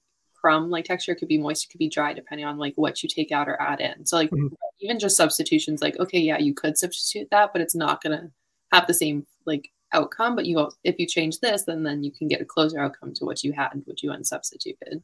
like 0.69 0.85
texture 0.85 1.11
it 1.11 1.17
could 1.17 1.27
be 1.27 1.37
moist, 1.37 1.65
it 1.65 1.69
could 1.69 1.79
be 1.79 1.89
dry, 1.89 2.13
depending 2.13 2.45
on 2.45 2.57
like 2.57 2.73
what 2.75 3.01
you 3.03 3.09
take 3.09 3.31
out 3.31 3.47
or 3.47 3.61
add 3.61 3.79
in. 3.79 4.05
So 4.05 4.17
like 4.17 4.29
mm-hmm. 4.29 4.47
even 4.81 4.99
just 4.99 5.17
substitutions, 5.17 5.81
like 5.81 5.97
okay, 5.99 6.19
yeah, 6.19 6.37
you 6.37 6.53
could 6.53 6.77
substitute 6.77 7.29
that, 7.31 7.51
but 7.53 7.61
it's 7.61 7.75
not 7.75 8.01
gonna 8.01 8.31
have 8.71 8.87
the 8.87 8.93
same 8.93 9.25
like 9.45 9.71
outcome. 9.93 10.35
But 10.35 10.45
you 10.45 10.69
if 10.83 10.99
you 10.99 11.07
change 11.07 11.39
this, 11.39 11.63
then 11.63 11.83
then 11.83 12.03
you 12.03 12.11
can 12.11 12.27
get 12.27 12.41
a 12.41 12.45
closer 12.45 12.79
outcome 12.79 13.13
to 13.15 13.25
what 13.25 13.43
you 13.43 13.53
had, 13.53 13.69
what 13.85 14.03
you 14.03 14.11
unsubstituted. 14.11 15.01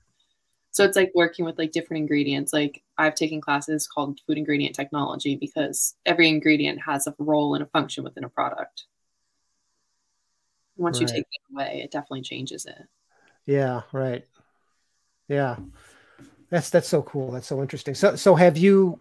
So 0.72 0.84
it's 0.84 0.98
like 0.98 1.12
working 1.14 1.46
with 1.46 1.60
like 1.60 1.72
different 1.72 2.02
ingredients. 2.02 2.52
Like 2.52 2.82
I've 2.98 3.14
taken 3.14 3.42
classes 3.42 3.88
called 3.88 4.20
food 4.26 4.40
ingredient 4.40 4.76
technology 4.76 5.36
because 5.36 5.94
every 6.04 6.28
ingredient 6.28 6.82
has 6.82 7.06
a 7.06 7.14
role 7.20 7.54
and 7.54 7.64
a 7.64 7.68
function 7.68 8.04
within 8.04 8.24
a 8.24 8.30
product. 8.30 8.86
Once 10.76 11.00
right. 11.00 11.08
you 11.08 11.16
take 11.16 11.26
it 11.32 11.54
away, 11.54 11.82
it 11.84 11.92
definitely 11.92 12.24
changes 12.24 12.66
it. 12.66 12.88
Yeah, 13.46 13.82
right. 13.92 14.26
Yeah. 15.28 15.58
That's 16.50 16.70
that's 16.70 16.88
so 16.88 17.02
cool. 17.02 17.32
That's 17.32 17.48
so 17.48 17.62
interesting. 17.62 17.96
So 17.96 18.16
so 18.16 18.36
have 18.36 18.58
you 18.58 19.00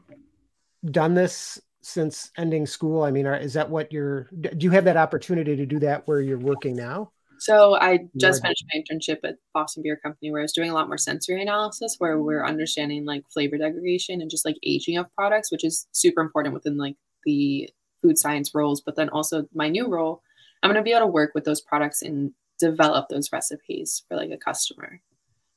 done 0.91 1.14
this 1.14 1.61
since 1.83 2.31
ending 2.38 2.64
school? 2.64 3.02
I 3.02 3.11
mean, 3.11 3.26
are, 3.26 3.37
is 3.37 3.52
that 3.55 3.69
what 3.69 3.93
you're 3.93 4.31
do 4.41 4.57
you 4.59 4.71
have 4.71 4.85
that 4.85 4.97
opportunity 4.97 5.55
to 5.57 5.67
do 5.67 5.79
that 5.81 6.09
where 6.09 6.21
you're 6.21 6.38
working 6.38 6.75
now? 6.75 7.12
So 7.38 7.75
I 7.75 8.07
just 8.17 8.41
finished 8.41 8.64
my 8.73 8.81
internship 8.81 9.19
at 9.25 9.35
Boston 9.52 9.83
Beer 9.83 9.97
Company 9.97 10.31
where 10.31 10.41
I 10.41 10.45
was 10.45 10.52
doing 10.52 10.71
a 10.71 10.75
lot 10.75 10.87
more 10.87 10.97
sensory 10.97 11.43
analysis 11.43 11.97
where 11.99 12.21
we're 12.21 12.47
understanding 12.47 13.05
like 13.05 13.25
flavor 13.35 13.59
degradation 13.59 14.21
and 14.21 14.31
just 14.31 14.45
like 14.45 14.57
aging 14.62 14.97
of 14.97 15.12
products, 15.17 15.50
which 15.50 15.64
is 15.64 15.88
super 15.91 16.21
important 16.21 16.55
within 16.55 16.79
like 16.79 16.95
the 17.25 17.69
food 18.00 18.17
science 18.17 18.55
roles. 18.55 18.81
But 18.81 18.97
then 18.97 19.09
also 19.09 19.47
my 19.52 19.69
new 19.69 19.88
role, 19.88 20.23
I'm 20.62 20.71
gonna 20.71 20.83
be 20.83 20.93
able 20.93 21.00
to 21.00 21.12
work 21.12 21.33
with 21.35 21.45
those 21.45 21.61
products 21.61 22.00
and 22.00 22.33
develop 22.59 23.09
those 23.09 23.33
recipes 23.33 24.05
for 24.09 24.17
like 24.17 24.31
a 24.31 24.38
customer 24.38 25.00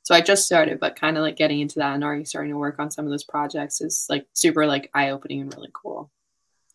so 0.06 0.14
I 0.14 0.22
just 0.22 0.46
started, 0.46 0.80
but 0.80 0.96
kind 0.96 1.18
of 1.18 1.24
like 1.24 1.36
getting 1.36 1.60
into 1.60 1.80
that 1.80 1.96
and 1.96 2.04
already 2.04 2.26
starting 2.26 2.52
to 2.52 2.60
work 2.60 2.78
on 2.78 2.92
some 2.92 3.06
of 3.06 3.12
those 3.12 3.24
projects 3.24 3.82
is 3.82 4.06
like 4.08 4.28
super 4.34 4.68
like 4.68 4.92
eye 4.94 5.10
opening 5.10 5.42
and 5.42 5.52
really 5.56 5.72
cool. 5.74 6.12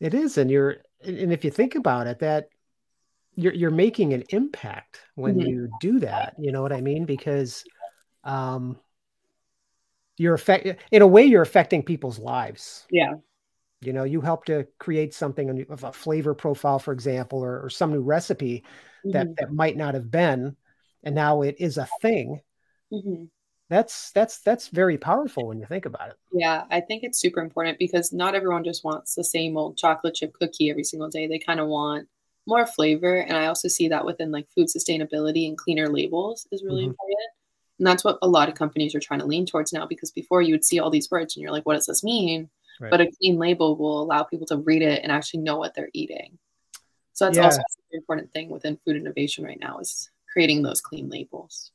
It 0.01 0.15
is, 0.15 0.37
and 0.37 0.51
you're 0.51 0.79
and 1.05 1.33
if 1.33 1.45
you 1.45 1.53
think 1.53 1.77
about 1.77 2.09
it, 2.09 2.19
that 2.19 2.49
you're 3.37 3.55
you're 3.55 3.71
making 3.71 4.15
an 4.15 4.25
impact 4.31 4.99
when 5.15 5.37
mm-hmm. 5.37 5.49
you 5.49 5.69
do 5.81 6.01
that. 6.01 6.35
You 6.41 6.51
know 6.51 6.61
what 6.61 6.73
I 6.73 6.81
mean? 6.81 7.05
Because 7.05 7.63
um, 8.25 8.77
you're 10.17 10.35
affect 10.35 10.67
in 10.91 11.03
a 11.03 11.07
way 11.07 11.23
you're 11.23 11.41
affecting 11.41 11.85
people's 11.85 12.19
lives. 12.19 12.85
Yeah. 12.91 13.15
You 13.81 13.93
know, 13.93 14.03
you 14.03 14.21
help 14.21 14.47
to 14.47 14.67
create 14.81 15.15
something 15.15 15.67
of 15.71 15.85
a 15.85 15.93
flavor 15.93 16.35
profile, 16.35 16.81
for 16.81 16.93
example, 16.93 17.45
or, 17.45 17.63
or 17.63 17.71
some 17.71 17.93
new 17.93 18.03
recipe 18.03 18.65
mm-hmm. 19.07 19.13
that 19.13 19.37
that 19.37 19.53
might 19.53 19.77
not 19.77 19.95
have 19.95 20.11
been, 20.11 20.57
and 21.05 21.15
now 21.15 21.43
it 21.43 21.55
is 21.61 21.79
a 21.79 21.89
thing. 22.03 22.41
Mm-hmm. 22.93 23.25
That's 23.69 24.11
that's 24.13 24.41
that's 24.41 24.69
very 24.69 24.99
powerful 24.99 25.47
when 25.47 25.61
you 25.61 25.67
think 25.67 25.87
about 25.87 26.11
it. 26.11 26.17
Yeah, 26.33 26.65
I 26.71 26.81
think 26.81 27.05
it's 27.05 27.21
super 27.21 27.41
important 27.41 27.79
because 27.79 28.13
not 28.13 28.35
everyone 28.35 28.65
just 28.65 28.85
wants 28.85 29.15
the 29.15 29.23
same 29.23 29.57
old 29.57 29.77
chocolate 29.77 30.15
chip 30.15 30.33
cookie 30.33 30.71
every 30.71 30.83
single 30.83 31.09
day. 31.09 31.29
They 31.29 31.39
kind 31.39 31.61
of 31.61 31.69
want 31.69 32.09
more 32.49 32.67
flavor, 32.67 33.19
and 33.19 33.37
I 33.37 33.47
also 33.47 33.69
see 33.69 33.87
that 33.89 34.05
within 34.05 34.33
like 34.33 34.49
food 34.51 34.67
sustainability 34.67 35.47
and 35.47 35.57
cleaner 35.57 35.89
labels 35.89 36.49
is 36.51 36.65
really 36.65 36.83
mm-hmm. 36.83 36.91
important. 36.91 37.31
And 37.79 37.87
that's 37.87 38.05
what 38.05 38.19
a 38.23 38.29
lot 38.29 38.49
of 38.49 38.57
companies 38.57 38.95
are 38.95 39.01
trying 39.01 39.21
to 39.21 39.27
lean 39.27 39.47
towards 39.47 39.73
now 39.73 39.87
because 39.87 40.11
before 40.11 40.43
you 40.43 40.53
would 40.53 40.65
see 40.65 40.81
all 40.81 40.91
these 40.91 41.11
words 41.11 41.35
and 41.35 41.43
you're 41.43 41.53
like, 41.53 41.65
what 41.65 41.75
does 41.75 41.87
this 41.87 42.05
mean? 42.05 42.51
Right. 42.81 42.91
But 42.91 43.01
a 43.01 43.11
clean 43.19 43.39
label 43.39 43.77
will 43.77 44.03
allow 44.03 44.25
people 44.25 44.47
to 44.49 44.59
read 44.59 44.83
it 44.83 45.03
and 45.03 45.11
actually 45.11 45.41
know 45.41 45.57
what 45.57 45.75
they're 45.75 45.91
eating. 45.95 46.39
So 47.15 47.25
that's 47.25 47.39
yeah. 47.39 47.45
also 47.45 47.59
an 47.59 47.99
important 47.99 48.33
thing 48.33 48.51
within 48.51 48.79
food 48.85 48.97
innovation 48.97 49.45
right 49.45 49.59
now 49.61 49.79
is 49.79 50.11
creating 50.33 50.63
those 50.63 50.81
clean 50.81 51.09
labels. 51.09 51.73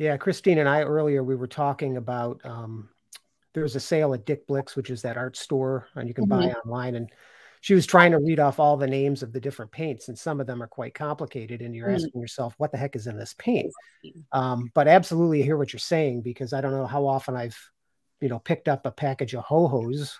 Yeah, 0.00 0.16
Christine 0.16 0.56
and 0.56 0.68
I 0.68 0.80
earlier 0.80 1.22
we 1.22 1.36
were 1.36 1.46
talking 1.46 1.98
about 1.98 2.40
um, 2.42 2.88
there's 3.52 3.76
a 3.76 3.80
sale 3.80 4.14
at 4.14 4.24
Dick 4.24 4.46
Blick's, 4.46 4.74
which 4.74 4.88
is 4.88 5.02
that 5.02 5.18
art 5.18 5.36
store, 5.36 5.88
and 5.94 6.08
you 6.08 6.14
can 6.14 6.24
mm-hmm. 6.26 6.48
buy 6.48 6.54
online. 6.54 6.94
And 6.94 7.10
she 7.60 7.74
was 7.74 7.84
trying 7.84 8.12
to 8.12 8.18
read 8.18 8.40
off 8.40 8.58
all 8.58 8.78
the 8.78 8.86
names 8.86 9.22
of 9.22 9.34
the 9.34 9.40
different 9.42 9.70
paints, 9.70 10.08
and 10.08 10.18
some 10.18 10.40
of 10.40 10.46
them 10.46 10.62
are 10.62 10.66
quite 10.66 10.94
complicated. 10.94 11.60
And 11.60 11.74
you're 11.74 11.88
mm-hmm. 11.88 11.96
asking 11.96 12.18
yourself, 12.18 12.54
what 12.56 12.72
the 12.72 12.78
heck 12.78 12.96
is 12.96 13.08
in 13.08 13.18
this 13.18 13.34
paint? 13.36 13.70
Um, 14.32 14.70
but 14.72 14.88
absolutely, 14.88 15.42
I 15.42 15.44
hear 15.44 15.58
what 15.58 15.74
you're 15.74 15.80
saying 15.80 16.22
because 16.22 16.54
I 16.54 16.62
don't 16.62 16.72
know 16.72 16.86
how 16.86 17.06
often 17.06 17.36
I've, 17.36 17.58
you 18.22 18.30
know, 18.30 18.38
picked 18.38 18.68
up 18.68 18.86
a 18.86 18.90
package 18.90 19.34
of 19.34 19.44
ho 19.44 19.68
hos, 19.68 20.18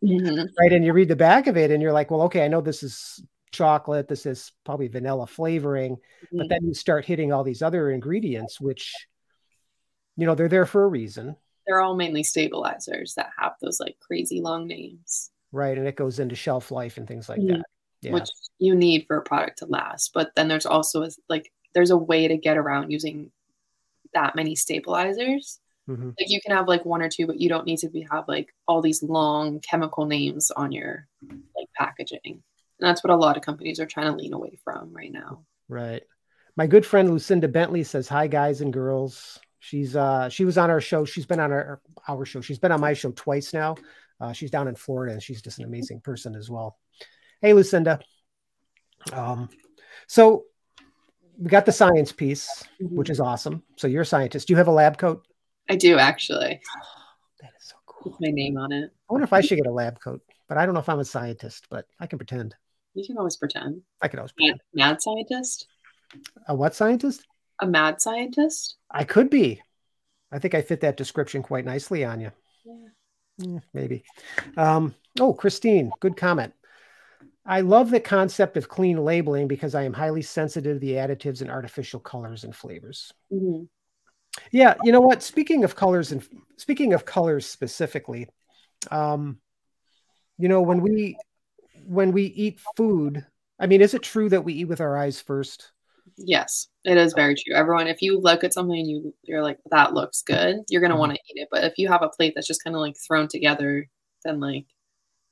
mm-hmm. 0.00 0.44
right? 0.60 0.72
And 0.72 0.84
you 0.84 0.92
read 0.92 1.08
the 1.08 1.16
back 1.16 1.48
of 1.48 1.56
it, 1.56 1.72
and 1.72 1.82
you're 1.82 1.92
like, 1.92 2.12
well, 2.12 2.22
okay, 2.22 2.44
I 2.44 2.48
know 2.48 2.60
this 2.60 2.84
is 2.84 3.20
chocolate, 3.52 4.08
this 4.08 4.26
is 4.26 4.52
probably 4.64 4.88
vanilla 4.88 5.26
flavoring, 5.26 5.96
mm-hmm. 5.96 6.38
but 6.38 6.48
then 6.48 6.66
you 6.66 6.74
start 6.74 7.04
hitting 7.04 7.32
all 7.32 7.44
these 7.44 7.62
other 7.62 7.90
ingredients, 7.90 8.60
which, 8.60 8.92
you 10.16 10.26
know, 10.26 10.34
they're 10.34 10.48
there 10.48 10.66
for 10.66 10.84
a 10.84 10.88
reason. 10.88 11.36
They're 11.66 11.80
all 11.80 11.94
mainly 11.94 12.22
stabilizers 12.22 13.14
that 13.14 13.30
have 13.38 13.54
those 13.60 13.78
like 13.80 13.96
crazy 14.00 14.40
long 14.40 14.66
names 14.66 15.30
right? 15.52 15.76
And 15.76 15.86
it 15.86 15.96
goes 15.96 16.18
into 16.18 16.34
shelf 16.34 16.70
life 16.70 16.96
and 16.96 17.06
things 17.06 17.28
like 17.28 17.40
mm-hmm. 17.40 17.58
that. 17.58 17.66
Yeah. 18.00 18.12
Which 18.12 18.28
you 18.58 18.74
need 18.74 19.06
for 19.06 19.16
a 19.16 19.22
product 19.22 19.58
to 19.58 19.66
last. 19.66 20.12
But 20.14 20.30
then 20.36 20.48
there's 20.48 20.66
also 20.66 21.02
a, 21.02 21.10
like 21.28 21.52
there's 21.74 21.90
a 21.90 21.96
way 21.96 22.28
to 22.28 22.36
get 22.36 22.56
around 22.56 22.90
using 22.90 23.32
that 24.14 24.36
many 24.36 24.54
stabilizers. 24.54 25.58
Mm-hmm. 25.88 26.08
Like 26.08 26.28
you 26.28 26.40
can 26.40 26.54
have 26.54 26.68
like 26.68 26.84
one 26.84 27.02
or 27.02 27.08
two, 27.08 27.26
but 27.26 27.40
you 27.40 27.48
don't 27.48 27.66
need 27.66 27.78
to 27.78 27.88
be 27.88 28.06
have 28.10 28.28
like 28.28 28.54
all 28.68 28.82
these 28.82 29.02
long 29.02 29.60
chemical 29.60 30.06
names 30.06 30.50
on 30.52 30.70
your 30.70 31.08
like 31.56 31.68
packaging. 31.76 32.42
And 32.80 32.88
that's 32.88 33.02
what 33.02 33.12
a 33.12 33.16
lot 33.16 33.36
of 33.36 33.42
companies 33.42 33.80
are 33.80 33.86
trying 33.86 34.06
to 34.06 34.16
lean 34.16 34.32
away 34.32 34.58
from 34.62 34.92
right 34.92 35.12
now. 35.12 35.44
Right. 35.68 36.02
My 36.56 36.66
good 36.66 36.86
friend 36.86 37.10
Lucinda 37.10 37.48
Bentley 37.48 37.84
says, 37.84 38.08
"Hi 38.08 38.26
guys 38.26 38.60
and 38.60 38.72
girls." 38.72 39.38
She's 39.60 39.96
uh 39.96 40.28
she 40.28 40.44
was 40.44 40.58
on 40.58 40.70
our 40.70 40.80
show. 40.80 41.04
She's 41.04 41.26
been 41.26 41.40
on 41.40 41.52
our 41.52 41.80
our 42.06 42.24
show. 42.24 42.40
She's 42.40 42.58
been 42.58 42.72
on 42.72 42.80
my 42.80 42.94
show 42.94 43.10
twice 43.12 43.52
now. 43.52 43.76
Uh, 44.20 44.32
she's 44.32 44.50
down 44.50 44.66
in 44.66 44.74
Florida 44.74 45.12
and 45.12 45.22
she's 45.22 45.42
just 45.42 45.58
an 45.58 45.64
amazing 45.64 46.00
person 46.00 46.34
as 46.34 46.50
well. 46.50 46.76
Hey, 47.40 47.52
Lucinda. 47.52 48.00
Um, 49.12 49.48
so 50.08 50.44
we 51.38 51.48
got 51.48 51.66
the 51.66 51.72
science 51.72 52.12
piece, 52.12 52.64
mm-hmm. 52.82 52.96
which 52.96 53.10
is 53.10 53.20
awesome. 53.20 53.62
So 53.76 53.86
you're 53.86 54.02
a 54.02 54.06
scientist. 54.06 54.48
Do 54.48 54.52
you 54.52 54.58
have 54.58 54.68
a 54.68 54.72
lab 54.72 54.98
coat? 54.98 55.24
I 55.68 55.76
do 55.76 55.98
actually. 55.98 56.60
that 57.40 57.50
is 57.58 57.68
so 57.68 57.76
cool. 57.86 58.12
With 58.12 58.20
my 58.20 58.32
name 58.32 58.56
on 58.56 58.72
it. 58.72 58.90
I 59.08 59.12
wonder 59.12 59.24
if 59.24 59.32
I 59.32 59.40
should 59.40 59.56
get 59.56 59.66
a 59.66 59.72
lab 59.72 60.00
coat, 60.00 60.22
but 60.48 60.58
I 60.58 60.64
don't 60.64 60.74
know 60.74 60.80
if 60.80 60.88
I'm 60.88 60.98
a 60.98 61.04
scientist, 61.04 61.66
but 61.70 61.86
I 62.00 62.06
can 62.06 62.18
pretend. 62.18 62.56
You 62.94 63.06
can 63.06 63.18
always 63.18 63.36
pretend. 63.36 63.82
I 64.02 64.08
can 64.08 64.18
always 64.18 64.32
pretend. 64.32 64.60
Mad, 64.74 64.88
mad 64.90 65.02
scientist? 65.02 65.66
A 66.46 66.54
what 66.54 66.74
scientist? 66.74 67.26
A 67.60 67.66
mad 67.66 68.00
scientist? 68.00 68.76
I 68.90 69.04
could 69.04 69.30
be. 69.30 69.60
I 70.32 70.38
think 70.38 70.54
I 70.54 70.62
fit 70.62 70.80
that 70.80 70.96
description 70.96 71.42
quite 71.42 71.64
nicely 71.64 72.04
on 72.04 72.20
you. 72.20 72.32
Yeah. 72.64 73.46
Mm, 73.46 73.62
maybe. 73.72 74.04
Um, 74.56 74.94
oh, 75.20 75.32
Christine, 75.32 75.90
good 76.00 76.16
comment. 76.16 76.52
I 77.46 77.62
love 77.62 77.90
the 77.90 78.00
concept 78.00 78.56
of 78.58 78.68
clean 78.68 79.02
labeling 79.02 79.48
because 79.48 79.74
I 79.74 79.84
am 79.84 79.94
highly 79.94 80.20
sensitive 80.20 80.76
to 80.76 80.80
the 80.80 80.92
additives 80.92 81.40
and 81.40 81.50
artificial 81.50 81.98
colors 81.98 82.44
and 82.44 82.54
flavors. 82.54 83.12
Mm-hmm. 83.32 83.64
Yeah, 84.52 84.74
you 84.84 84.92
know 84.92 85.00
what? 85.00 85.22
Speaking 85.22 85.64
of 85.64 85.74
colors 85.74 86.12
and 86.12 86.22
speaking 86.58 86.92
of 86.92 87.04
colors 87.04 87.46
specifically, 87.46 88.28
um, 88.90 89.38
you 90.36 90.48
know 90.48 90.60
when 90.60 90.80
we 90.80 91.16
when 91.88 92.12
we 92.12 92.24
eat 92.24 92.60
food, 92.76 93.24
I 93.58 93.66
mean, 93.66 93.80
is 93.80 93.94
it 93.94 94.02
true 94.02 94.28
that 94.28 94.44
we 94.44 94.52
eat 94.52 94.66
with 94.66 94.80
our 94.80 94.96
eyes 94.96 95.20
first? 95.20 95.72
Yes, 96.16 96.68
it 96.84 96.96
is 96.96 97.14
very 97.14 97.34
true. 97.34 97.54
Everyone, 97.54 97.86
if 97.86 98.02
you 98.02 98.20
look 98.20 98.44
at 98.44 98.52
something 98.52 98.78
and 98.78 98.88
you 98.88 99.14
you're 99.22 99.42
like 99.42 99.58
that 99.70 99.94
looks 99.94 100.22
good, 100.22 100.56
you're 100.68 100.80
gonna 100.80 100.94
mm-hmm. 100.94 101.00
want 101.00 101.12
to 101.14 101.20
eat 101.28 101.40
it. 101.40 101.48
But 101.50 101.64
if 101.64 101.78
you 101.78 101.88
have 101.88 102.02
a 102.02 102.08
plate 102.08 102.32
that's 102.34 102.46
just 102.46 102.62
kind 102.62 102.76
of 102.76 102.80
like 102.80 102.96
thrown 103.06 103.28
together, 103.28 103.88
then 104.24 104.40
like 104.40 104.66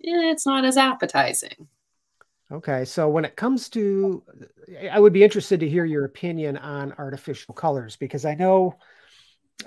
eh, 0.04 0.30
it's 0.30 0.46
not 0.46 0.64
as 0.64 0.76
appetizing. 0.76 1.68
Okay, 2.50 2.84
so 2.84 3.08
when 3.08 3.24
it 3.24 3.34
comes 3.34 3.68
to, 3.70 4.22
I 4.90 5.00
would 5.00 5.12
be 5.12 5.24
interested 5.24 5.60
to 5.60 5.68
hear 5.68 5.84
your 5.84 6.04
opinion 6.04 6.56
on 6.56 6.94
artificial 6.96 7.54
colors 7.54 7.96
because 7.96 8.24
I 8.24 8.34
know, 8.34 8.78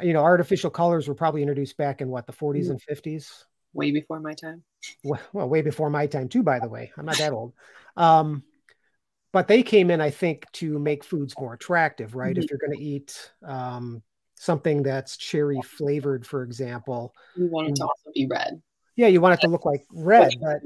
you 0.01 0.13
know, 0.13 0.23
artificial 0.23 0.69
colors 0.69 1.07
were 1.07 1.15
probably 1.15 1.41
introduced 1.41 1.75
back 1.75 1.99
in 1.99 2.07
what 2.07 2.25
the 2.25 2.33
40s 2.33 2.67
mm-hmm. 2.67 2.71
and 2.71 2.81
50s. 2.81 3.43
Way 3.73 3.91
before 3.91 4.19
my 4.19 4.33
time. 4.33 4.63
Well, 5.03 5.21
well, 5.33 5.49
way 5.49 5.61
before 5.61 5.89
my 5.89 6.07
time 6.07 6.29
too. 6.29 6.43
By 6.43 6.59
the 6.59 6.69
way, 6.69 6.91
I'm 6.97 7.05
not 7.05 7.17
that 7.17 7.33
old. 7.33 7.53
Um, 7.95 8.43
but 9.31 9.47
they 9.47 9.61
came 9.61 9.91
in, 9.91 10.01
I 10.01 10.09
think, 10.09 10.51
to 10.53 10.79
make 10.79 11.03
foods 11.03 11.35
more 11.39 11.53
attractive, 11.53 12.15
right? 12.15 12.33
Mm-hmm. 12.35 12.43
If 12.43 12.49
you're 12.49 12.59
going 12.59 12.77
to 12.77 12.83
eat 12.83 13.31
um, 13.45 14.01
something 14.35 14.81
that's 14.81 15.17
cherry 15.17 15.61
flavored, 15.61 16.25
for 16.25 16.43
example, 16.43 17.13
you 17.35 17.47
want 17.47 17.69
it 17.69 17.75
to 17.75 17.83
also 17.83 18.11
be 18.15 18.27
red. 18.29 18.61
Yeah, 18.95 19.07
you 19.07 19.21
want 19.21 19.35
it 19.35 19.41
to 19.41 19.47
look 19.47 19.65
like 19.65 19.85
red, 19.93 20.33
but. 20.41 20.61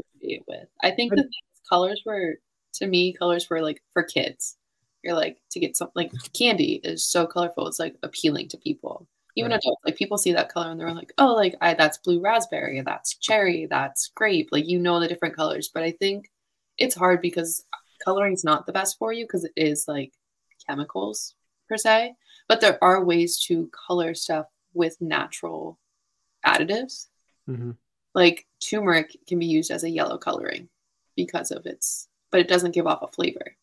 I 0.82 0.92
think 0.92 1.12
but, 1.12 1.18
the 1.18 1.30
colors 1.70 2.02
were, 2.06 2.36
to 2.76 2.88
me, 2.88 3.14
colors 3.14 3.50
were 3.50 3.62
like 3.62 3.84
for 3.92 4.04
kids. 4.04 4.58
You're 5.04 5.16
like 5.16 5.38
to 5.52 5.60
get 5.60 5.76
something 5.76 5.94
like 5.96 6.12
candy 6.32 6.80
is 6.84 7.06
so 7.06 7.28
colorful. 7.28 7.68
It's 7.68 7.80
like 7.80 7.96
appealing 8.02 8.48
to 8.50 8.58
people, 8.58 9.08
even 9.36 9.52
right. 9.52 9.60
adults. 9.60 9.82
Like 9.86 9.96
people 9.96 10.18
see 10.18 10.34
that 10.34 10.50
color 10.50 10.70
and 10.70 10.80
they're 10.80 10.94
like, 10.94 11.14
oh, 11.18 11.34
like 11.34 11.56
I 11.62 11.74
that's 11.74 11.98
blue 11.98 12.22
raspberry, 12.22 12.82
that's 12.82 13.16
cherry, 13.16 13.66
that's 13.66 14.10
grape. 14.16 14.50
Like 14.52 14.68
you 14.68 14.80
know 14.80 15.00
the 15.00 15.08
different 15.08 15.36
colors, 15.36 15.70
but 15.74 15.84
I 15.84 15.92
think 15.92 16.32
it's 16.78 16.96
hard 16.96 17.22
because 17.22 17.66
coloring 18.04 18.34
is 18.34 18.44
not 18.44 18.66
the 18.66 18.74
best 18.74 18.98
for 18.98 19.14
you 19.14 19.26
because 19.26 19.44
it 19.44 19.54
is 19.56 19.86
like 19.88 20.14
chemicals 20.68 21.36
per 21.68 21.78
se, 21.78 22.16
but 22.48 22.62
there 22.62 22.84
are 22.84 23.04
ways 23.04 23.40
to 23.48 23.70
color 23.88 24.14
stuff 24.14 24.48
with 24.74 25.00
natural 25.02 25.80
additives. 26.46 27.08
Mm-hmm. 27.50 27.72
Like 28.14 28.46
turmeric 28.60 29.18
can 29.28 29.40
be 29.40 29.46
used 29.46 29.72
as 29.72 29.84
a 29.84 29.90
yellow 29.90 30.18
coloring 30.18 30.70
because 31.16 31.52
of 31.52 31.66
its, 31.66 32.08
but 32.32 32.40
it 32.40 32.48
doesn't 32.48 32.74
give 32.74 32.88
off 32.88 33.02
a 33.02 33.08
flavor. 33.08 33.56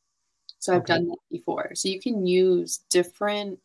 So 0.59 0.75
I've 0.75 0.83
okay. 0.83 0.95
done 0.95 1.09
that 1.09 1.19
before. 1.31 1.75
So 1.75 1.89
you 1.89 2.01
can 2.01 2.27
use 2.27 2.81
different 2.91 3.59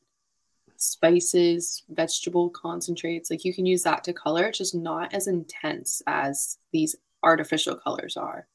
spices, 0.85 1.83
vegetable 1.89 2.49
concentrates. 2.49 3.29
Like 3.29 3.45
you 3.45 3.53
can 3.53 3.65
use 3.65 3.83
that 3.83 4.03
to 4.05 4.13
color, 4.13 4.45
it's 4.45 4.57
just 4.57 4.75
not 4.75 5.13
as 5.13 5.27
intense 5.27 6.01
as 6.07 6.57
these 6.71 6.95
artificial 7.23 7.75
colors 7.75 8.17
are. 8.17 8.47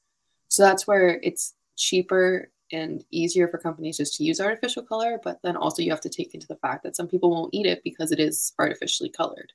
So 0.47 0.63
that's 0.63 0.87
where 0.87 1.19
it's 1.23 1.53
cheaper 1.77 2.51
and 2.71 3.03
easier 3.11 3.47
for 3.47 3.57
companies 3.57 3.97
just 3.97 4.15
to 4.15 4.23
use 4.23 4.39
artificial 4.39 4.83
color, 4.83 5.19
but 5.23 5.39
then 5.43 5.57
also 5.57 5.81
you 5.81 5.91
have 5.91 6.01
to 6.01 6.09
take 6.09 6.33
into 6.33 6.47
the 6.47 6.55
fact 6.57 6.83
that 6.83 6.95
some 6.95 7.07
people 7.07 7.29
won't 7.29 7.53
eat 7.53 7.65
it 7.65 7.83
because 7.83 8.11
it 8.11 8.19
is 8.19 8.53
artificially 8.59 9.09
colored. 9.09 9.51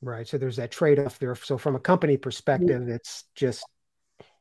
Right. 0.00 0.26
So 0.26 0.38
there's 0.38 0.56
that 0.56 0.70
trade 0.70 1.00
off 1.00 1.18
there. 1.18 1.34
So 1.34 1.58
from 1.58 1.74
a 1.74 1.80
company 1.80 2.16
perspective, 2.16 2.82
mm-hmm. 2.82 2.92
it's 2.92 3.24
just, 3.34 3.64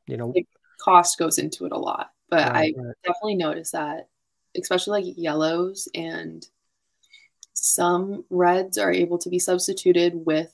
you 0.06 0.18
know, 0.18 0.32
the 0.34 0.46
cost 0.80 1.18
goes 1.18 1.40
into 1.40 1.66
it 1.66 1.72
a 1.72 1.78
lot. 1.78 2.12
But 2.30 2.50
right, 2.50 2.76
I 2.78 2.82
right. 2.82 2.96
definitely 3.04 3.36
noticed 3.36 3.72
that, 3.72 4.10
especially 4.56 5.02
like 5.02 5.18
yellows 5.18 5.88
and 5.96 6.46
some 7.60 8.24
reds 8.30 8.78
are 8.78 8.92
able 8.92 9.18
to 9.18 9.30
be 9.30 9.40
substituted 9.40 10.14
with 10.26 10.54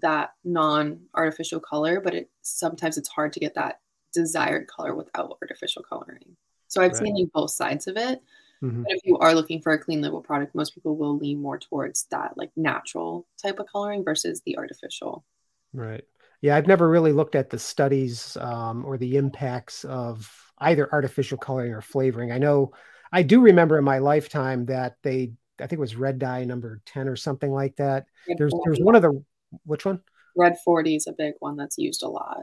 that 0.00 0.32
non 0.44 1.00
artificial 1.14 1.60
color, 1.60 2.00
but 2.00 2.14
it 2.14 2.30
sometimes 2.42 2.98
it's 2.98 3.08
hard 3.08 3.32
to 3.34 3.40
get 3.40 3.54
that 3.54 3.80
desired 4.12 4.66
color 4.66 4.94
without 4.94 5.38
artificial 5.40 5.82
coloring. 5.82 6.36
So 6.68 6.82
I've 6.82 6.92
right. 6.92 7.02
seen 7.02 7.14
like 7.14 7.32
both 7.32 7.50
sides 7.50 7.86
of 7.86 7.96
it. 7.96 8.20
Mm-hmm. 8.62 8.82
But 8.82 8.92
if 8.92 9.00
you 9.04 9.18
are 9.18 9.34
looking 9.34 9.60
for 9.60 9.72
a 9.72 9.78
clean 9.78 10.00
label 10.00 10.20
product, 10.20 10.54
most 10.54 10.74
people 10.74 10.96
will 10.96 11.16
lean 11.16 11.40
more 11.40 11.58
towards 11.58 12.06
that 12.10 12.36
like 12.36 12.50
natural 12.56 13.26
type 13.40 13.58
of 13.58 13.66
coloring 13.70 14.04
versus 14.04 14.42
the 14.44 14.56
artificial. 14.56 15.24
Right. 15.72 16.04
Yeah, 16.40 16.56
I've 16.56 16.66
never 16.66 16.88
really 16.88 17.12
looked 17.12 17.34
at 17.36 17.50
the 17.50 17.58
studies 17.58 18.36
um, 18.40 18.84
or 18.84 18.98
the 18.98 19.16
impacts 19.16 19.84
of 19.84 20.30
either 20.58 20.92
artificial 20.92 21.38
coloring 21.38 21.72
or 21.72 21.80
flavoring. 21.80 22.32
I 22.32 22.38
know 22.38 22.72
I 23.12 23.22
do 23.22 23.40
remember 23.42 23.78
in 23.78 23.84
my 23.84 23.98
lifetime 23.98 24.66
that 24.66 24.96
they, 25.02 25.32
I 25.62 25.66
think 25.66 25.78
it 25.78 25.80
was 25.80 25.96
red 25.96 26.18
dye 26.18 26.44
number 26.44 26.80
10 26.86 27.08
or 27.08 27.16
something 27.16 27.50
like 27.50 27.76
that. 27.76 28.06
Red 28.28 28.38
there's, 28.38 28.52
there's 28.64 28.80
one 28.80 28.94
of 28.94 29.02
the, 29.02 29.22
which 29.64 29.84
one? 29.84 30.00
Red 30.36 30.56
40 30.64 30.96
is 30.96 31.06
a 31.06 31.12
big 31.12 31.34
one 31.40 31.56
that's 31.56 31.78
used 31.78 32.02
a 32.02 32.08
lot. 32.08 32.42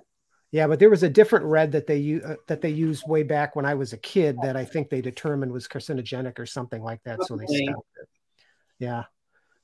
Yeah, 0.51 0.67
but 0.67 0.79
there 0.79 0.89
was 0.89 1.03
a 1.03 1.09
different 1.09 1.45
red 1.45 1.71
that 1.73 1.85
they 1.85 2.21
uh, 2.25 2.35
that 2.47 2.61
they 2.61 2.69
used 2.69 3.03
way 3.07 3.21
back 3.21 3.55
when 3.55 3.65
I 3.65 3.75
was 3.75 3.93
a 3.93 3.97
kid 3.97 4.35
that 4.41 4.55
I 4.55 4.65
think 4.65 4.89
they 4.89 4.99
determined 5.01 5.51
was 5.51 5.67
carcinogenic 5.67 6.39
or 6.39 6.47
something 6.47 6.81
like 6.81 7.03
that. 7.03 7.17
Probably. 7.19 7.45
So 7.45 7.53
they 7.53 7.65
stopped 7.65 7.87
it. 8.01 8.09
Yeah. 8.79 9.03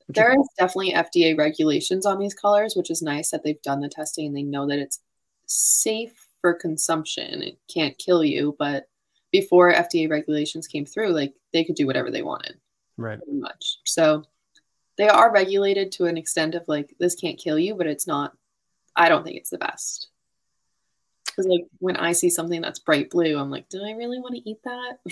There 0.10 0.32
is 0.32 0.48
definitely 0.60 0.94
FDA 0.94 1.36
regulations 1.36 2.06
on 2.06 2.20
these 2.20 2.36
colors, 2.36 2.76
which 2.76 2.92
is 2.92 3.02
nice 3.02 3.32
that 3.32 3.44
they've 3.44 3.62
done 3.64 3.80
the 3.80 3.90
testing 3.90 4.28
and 4.28 4.38
they 4.38 4.44
know 4.44 4.68
that 4.68 4.78
it's 4.78 5.00
safe 5.48 6.28
for 6.40 6.54
consumption. 6.54 7.42
It 7.42 7.58
can't 7.74 7.98
kill 7.98 8.24
you, 8.24 8.56
but 8.60 8.86
before 9.32 9.74
FDA 9.74 10.08
regulations 10.08 10.68
came 10.68 10.86
through, 10.86 11.10
like 11.10 11.34
they 11.52 11.64
could 11.64 11.76
do 11.76 11.88
whatever 11.88 12.12
they 12.12 12.22
wanted. 12.22 12.60
Right. 12.98 13.20
Much. 13.28 13.80
So 13.86 14.24
they 14.98 15.10
are 15.10 15.32
regulated 15.32 15.92
to 15.94 16.06
an 16.06 16.18
extent 16.18 16.56
of 16.56 16.64
like 16.68 16.96
this 17.00 17.16
can't 17.16 17.38
kill 17.38 17.60
you, 17.60 17.76
but 17.76 17.88
it's 17.88 18.08
not 18.08 18.34
I 18.96 19.10
don't 19.10 19.24
think 19.24 19.38
it's 19.38 19.50
the 19.50 19.58
best. 19.58 20.08
Because 21.26 21.48
like 21.48 21.66
when 21.80 21.98
I 21.98 22.14
see 22.14 22.30
something 22.30 22.62
that's 22.62 22.80
bright 22.80 23.10
blue, 23.10 23.38
I'm 23.38 23.50
like, 23.50 23.68
do 23.68 23.84
I 23.84 23.92
really 23.92 24.20
want 24.20 24.36
to 24.36 24.50
eat 24.50 24.60
that? 24.64 25.00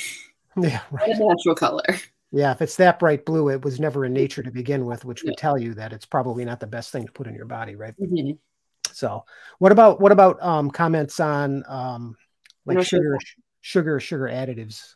Yeah, 0.56 0.82
right. 0.92 1.10
a 1.10 1.18
natural 1.18 1.56
color. 1.56 1.84
Yeah, 2.32 2.52
if 2.52 2.62
it's 2.62 2.76
that 2.76 3.00
bright 3.00 3.26
blue, 3.26 3.50
it 3.50 3.64
was 3.64 3.80
never 3.80 4.06
in 4.06 4.14
nature 4.14 4.44
to 4.44 4.52
begin 4.52 4.86
with, 4.86 5.06
which 5.06 5.24
would 5.24 5.38
tell 5.38 5.58
you 5.58 5.74
that 5.76 5.94
it's 5.94 6.06
probably 6.06 6.46
not 6.46 6.60
the 6.60 6.68
best 6.68 6.92
thing 6.92 7.06
to 7.06 7.12
put 7.12 7.28
in 7.28 7.36
your 7.36 7.46
body, 7.46 7.76
right? 7.76 7.96
Mm-hmm. 8.00 8.34
So, 8.92 9.26
what 9.60 9.72
about 9.72 10.00
what 10.00 10.12
about 10.12 10.42
um, 10.42 10.70
comments 10.70 11.20
on 11.20 11.64
um, 11.68 12.16
like 12.66 12.78
no 12.78 12.84
sugar, 12.84 13.18
sugar, 13.62 14.00
sugar 14.00 14.28
additives? 14.28 14.94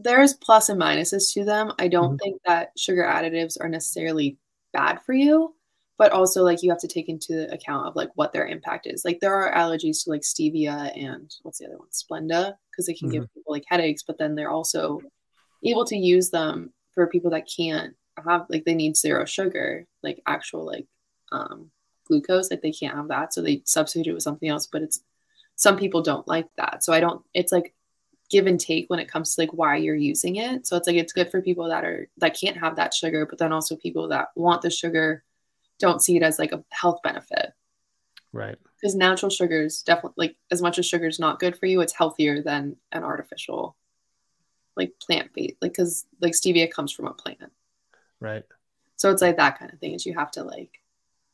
There's 0.00 0.34
plus 0.34 0.68
and 0.68 0.80
minuses 0.80 1.32
to 1.34 1.44
them. 1.44 1.72
I 1.78 1.88
don't 1.88 2.10
mm-hmm. 2.10 2.16
think 2.16 2.42
that 2.46 2.72
sugar 2.76 3.04
additives 3.04 3.56
are 3.60 3.68
necessarily 3.68 4.38
bad 4.72 5.00
for 5.04 5.12
you 5.12 5.54
but 5.98 6.12
also 6.12 6.44
like 6.44 6.62
you 6.62 6.70
have 6.70 6.78
to 6.78 6.88
take 6.88 7.08
into 7.08 7.52
account 7.52 7.86
of 7.86 7.96
like 7.96 8.08
what 8.14 8.32
their 8.32 8.46
impact 8.46 8.86
is 8.86 9.04
like 9.04 9.18
there 9.20 9.34
are 9.34 9.52
allergies 9.52 10.04
to 10.04 10.10
like 10.10 10.22
stevia 10.22 10.96
and 10.96 11.34
what's 11.42 11.58
the 11.58 11.66
other 11.66 11.76
one 11.76 11.88
splenda 11.88 12.54
because 12.70 12.86
they 12.86 12.94
can 12.94 13.08
mm-hmm. 13.08 13.20
give 13.20 13.34
people 13.34 13.52
like 13.52 13.64
headaches 13.66 14.02
but 14.02 14.16
then 14.16 14.34
they're 14.34 14.50
also 14.50 15.00
able 15.64 15.84
to 15.84 15.96
use 15.96 16.30
them 16.30 16.72
for 16.94 17.06
people 17.08 17.30
that 17.32 17.48
can't 17.54 17.94
have 18.24 18.46
like 18.48 18.64
they 18.64 18.74
need 18.74 18.96
zero 18.96 19.24
sugar 19.24 19.84
like 20.02 20.22
actual 20.26 20.64
like 20.64 20.86
um 21.32 21.70
glucose 22.06 22.50
like 22.50 22.62
they 22.62 22.72
can't 22.72 22.96
have 22.96 23.08
that 23.08 23.34
so 23.34 23.42
they 23.42 23.62
substitute 23.66 24.06
it 24.10 24.14
with 24.14 24.22
something 24.22 24.48
else 24.48 24.66
but 24.66 24.82
it's 24.82 25.00
some 25.56 25.76
people 25.76 26.00
don't 26.00 26.26
like 26.26 26.46
that 26.56 26.82
so 26.82 26.92
i 26.92 27.00
don't 27.00 27.22
it's 27.34 27.52
like 27.52 27.74
give 28.30 28.46
and 28.46 28.60
take 28.60 28.88
when 28.88 28.98
it 28.98 29.08
comes 29.08 29.34
to 29.34 29.40
like 29.40 29.52
why 29.52 29.76
you're 29.76 29.94
using 29.94 30.36
it 30.36 30.66
so 30.66 30.76
it's 30.76 30.86
like 30.86 30.96
it's 30.96 31.12
good 31.12 31.30
for 31.30 31.40
people 31.40 31.68
that 31.68 31.84
are 31.84 32.08
that 32.18 32.38
can't 32.38 32.58
have 32.58 32.76
that 32.76 32.92
sugar 32.92 33.24
but 33.24 33.38
then 33.38 33.52
also 33.52 33.74
people 33.76 34.08
that 34.08 34.28
want 34.36 34.60
the 34.62 34.70
sugar 34.70 35.24
don't 35.78 36.02
see 36.02 36.16
it 36.16 36.22
as 36.22 36.38
like 36.38 36.52
a 36.52 36.64
health 36.70 37.00
benefit. 37.02 37.52
Right. 38.32 38.56
Because 38.80 38.94
natural 38.94 39.30
sugars 39.30 39.82
definitely 39.82 40.14
like 40.16 40.36
as 40.50 40.60
much 40.60 40.78
as 40.78 40.86
sugar 40.86 41.06
is 41.06 41.18
not 41.18 41.40
good 41.40 41.56
for 41.56 41.66
you, 41.66 41.80
it's 41.80 41.94
healthier 41.94 42.42
than 42.42 42.76
an 42.92 43.04
artificial 43.04 43.76
like 44.76 44.92
plant 45.00 45.32
based 45.34 45.56
like 45.60 45.72
because 45.72 46.06
like 46.20 46.34
stevia 46.34 46.70
comes 46.70 46.92
from 46.92 47.06
a 47.06 47.14
plant. 47.14 47.52
Right. 48.20 48.44
So 48.96 49.10
it's 49.10 49.22
like 49.22 49.36
that 49.36 49.58
kind 49.58 49.72
of 49.72 49.78
thing 49.78 49.94
is 49.94 50.06
you 50.06 50.14
have 50.14 50.30
to 50.32 50.42
like 50.42 50.80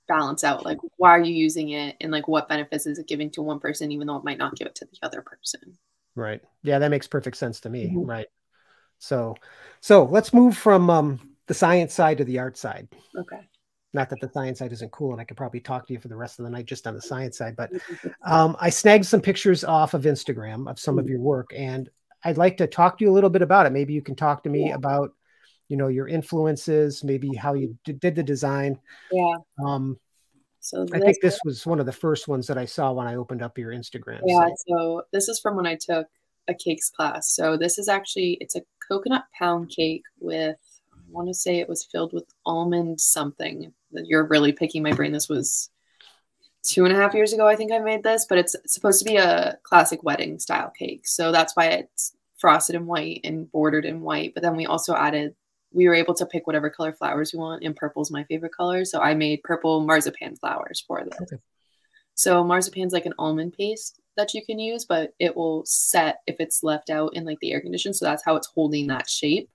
balance 0.06 0.44
out 0.44 0.66
like 0.66 0.78
why 0.98 1.10
are 1.10 1.22
you 1.22 1.34
using 1.34 1.70
it 1.70 1.96
and 2.00 2.12
like 2.12 2.28
what 2.28 2.48
benefits 2.48 2.86
is 2.86 2.98
it 2.98 3.08
giving 3.08 3.30
to 3.30 3.40
one 3.40 3.58
person 3.58 3.90
even 3.90 4.06
though 4.06 4.16
it 4.16 4.24
might 4.24 4.36
not 4.36 4.54
give 4.54 4.66
it 4.66 4.74
to 4.76 4.84
the 4.84 4.98
other 5.02 5.22
person. 5.22 5.76
Right. 6.14 6.40
Yeah, 6.62 6.78
that 6.78 6.90
makes 6.90 7.06
perfect 7.06 7.36
sense 7.36 7.60
to 7.60 7.70
me. 7.70 7.86
Mm-hmm. 7.86 8.04
Right. 8.04 8.26
So 8.98 9.34
so 9.80 10.04
let's 10.04 10.32
move 10.32 10.56
from 10.56 10.90
um 10.90 11.36
the 11.46 11.54
science 11.54 11.92
side 11.94 12.18
to 12.18 12.24
the 12.24 12.38
art 12.38 12.56
side. 12.56 12.88
Okay 13.16 13.48
not 13.94 14.10
that 14.10 14.20
the 14.20 14.28
science 14.28 14.58
side 14.58 14.72
isn't 14.72 14.92
cool 14.92 15.12
and 15.12 15.20
i 15.20 15.24
could 15.24 15.36
probably 15.36 15.60
talk 15.60 15.86
to 15.86 15.92
you 15.92 16.00
for 16.00 16.08
the 16.08 16.16
rest 16.16 16.38
of 16.38 16.44
the 16.44 16.50
night 16.50 16.66
just 16.66 16.86
on 16.86 16.94
the 16.94 17.00
science 17.00 17.38
side 17.38 17.56
but 17.56 17.70
um, 18.26 18.56
i 18.60 18.68
snagged 18.68 19.06
some 19.06 19.20
pictures 19.20 19.64
off 19.64 19.94
of 19.94 20.02
instagram 20.02 20.68
of 20.68 20.78
some 20.78 20.98
of 20.98 21.08
your 21.08 21.20
work 21.20 21.50
and 21.56 21.88
i'd 22.24 22.36
like 22.36 22.56
to 22.56 22.66
talk 22.66 22.98
to 22.98 23.04
you 23.04 23.10
a 23.10 23.14
little 23.14 23.30
bit 23.30 23.42
about 23.42 23.64
it 23.64 23.72
maybe 23.72 23.94
you 23.94 24.02
can 24.02 24.16
talk 24.16 24.42
to 24.42 24.50
me 24.50 24.68
yeah. 24.68 24.74
about 24.74 25.12
you 25.68 25.76
know 25.76 25.88
your 25.88 26.08
influences 26.08 27.02
maybe 27.04 27.34
how 27.34 27.54
you 27.54 27.78
d- 27.84 27.92
did 27.92 28.14
the 28.14 28.22
design 28.22 28.78
yeah 29.12 29.36
um, 29.64 29.98
so 30.64 30.86
i 30.92 30.98
think 30.98 31.16
this 31.20 31.38
was 31.44 31.66
one 31.66 31.80
of 31.80 31.86
the 31.86 31.92
first 31.92 32.28
ones 32.28 32.46
that 32.46 32.58
i 32.58 32.64
saw 32.64 32.92
when 32.92 33.06
i 33.06 33.14
opened 33.14 33.42
up 33.42 33.58
your 33.58 33.72
instagram 33.72 34.20
yeah 34.26 34.40
site. 34.40 34.52
so 34.68 35.02
this 35.12 35.28
is 35.28 35.38
from 35.40 35.56
when 35.56 35.66
i 35.66 35.74
took 35.74 36.06
a 36.48 36.54
cakes 36.54 36.90
class 36.90 37.34
so 37.34 37.56
this 37.56 37.78
is 37.78 37.88
actually 37.88 38.36
it's 38.40 38.56
a 38.56 38.62
coconut 38.86 39.24
pound 39.38 39.70
cake 39.70 40.04
with 40.20 40.56
I 40.92 41.16
want 41.16 41.28
to 41.28 41.34
say 41.34 41.58
it 41.58 41.68
was 41.68 41.84
filled 41.84 42.12
with 42.12 42.24
almond 42.44 43.00
something. 43.00 43.72
You're 43.92 44.26
really 44.26 44.52
picking 44.52 44.82
my 44.82 44.92
brain. 44.92 45.12
This 45.12 45.28
was 45.28 45.70
two 46.64 46.84
and 46.84 46.92
a 46.92 46.96
half 46.96 47.14
years 47.14 47.32
ago, 47.32 47.46
I 47.46 47.56
think 47.56 47.72
I 47.72 47.78
made 47.78 48.02
this, 48.02 48.26
but 48.26 48.38
it's 48.38 48.56
supposed 48.66 48.98
to 49.00 49.04
be 49.04 49.16
a 49.16 49.58
classic 49.62 50.02
wedding 50.02 50.38
style 50.38 50.72
cake. 50.76 51.06
So 51.06 51.30
that's 51.30 51.54
why 51.54 51.66
it's 51.66 52.16
frosted 52.38 52.74
in 52.74 52.86
white 52.86 53.20
and 53.22 53.50
bordered 53.52 53.84
in 53.84 54.00
white. 54.00 54.34
But 54.34 54.42
then 54.42 54.56
we 54.56 54.66
also 54.66 54.94
added, 54.94 55.34
we 55.74 55.88
were 55.88 55.94
able 55.94 56.14
to 56.14 56.26
pick 56.26 56.46
whatever 56.46 56.70
color 56.70 56.92
flowers 56.92 57.32
we 57.32 57.40
want, 57.40 57.64
and 57.64 57.76
purple 57.76 58.00
is 58.00 58.10
my 58.10 58.24
favorite 58.24 58.54
color. 58.54 58.84
So 58.84 59.00
I 59.00 59.14
made 59.14 59.42
purple 59.42 59.80
marzipan 59.80 60.36
flowers 60.36 60.82
for 60.86 61.04
this. 61.04 61.20
Okay. 61.20 61.36
So 62.14 62.44
marzipan's 62.44 62.92
like 62.92 63.06
an 63.06 63.14
almond 63.18 63.54
paste 63.54 64.00
that 64.16 64.32
you 64.34 64.44
can 64.44 64.58
use, 64.58 64.84
but 64.84 65.12
it 65.18 65.36
will 65.36 65.64
set 65.66 66.20
if 66.26 66.36
it's 66.38 66.62
left 66.62 66.88
out 66.88 67.16
in 67.16 67.24
like 67.24 67.40
the 67.40 67.52
air 67.52 67.60
condition. 67.60 67.92
So 67.92 68.04
that's 68.04 68.24
how 68.24 68.36
it's 68.36 68.46
holding 68.46 68.86
that 68.86 69.10
shape. 69.10 69.50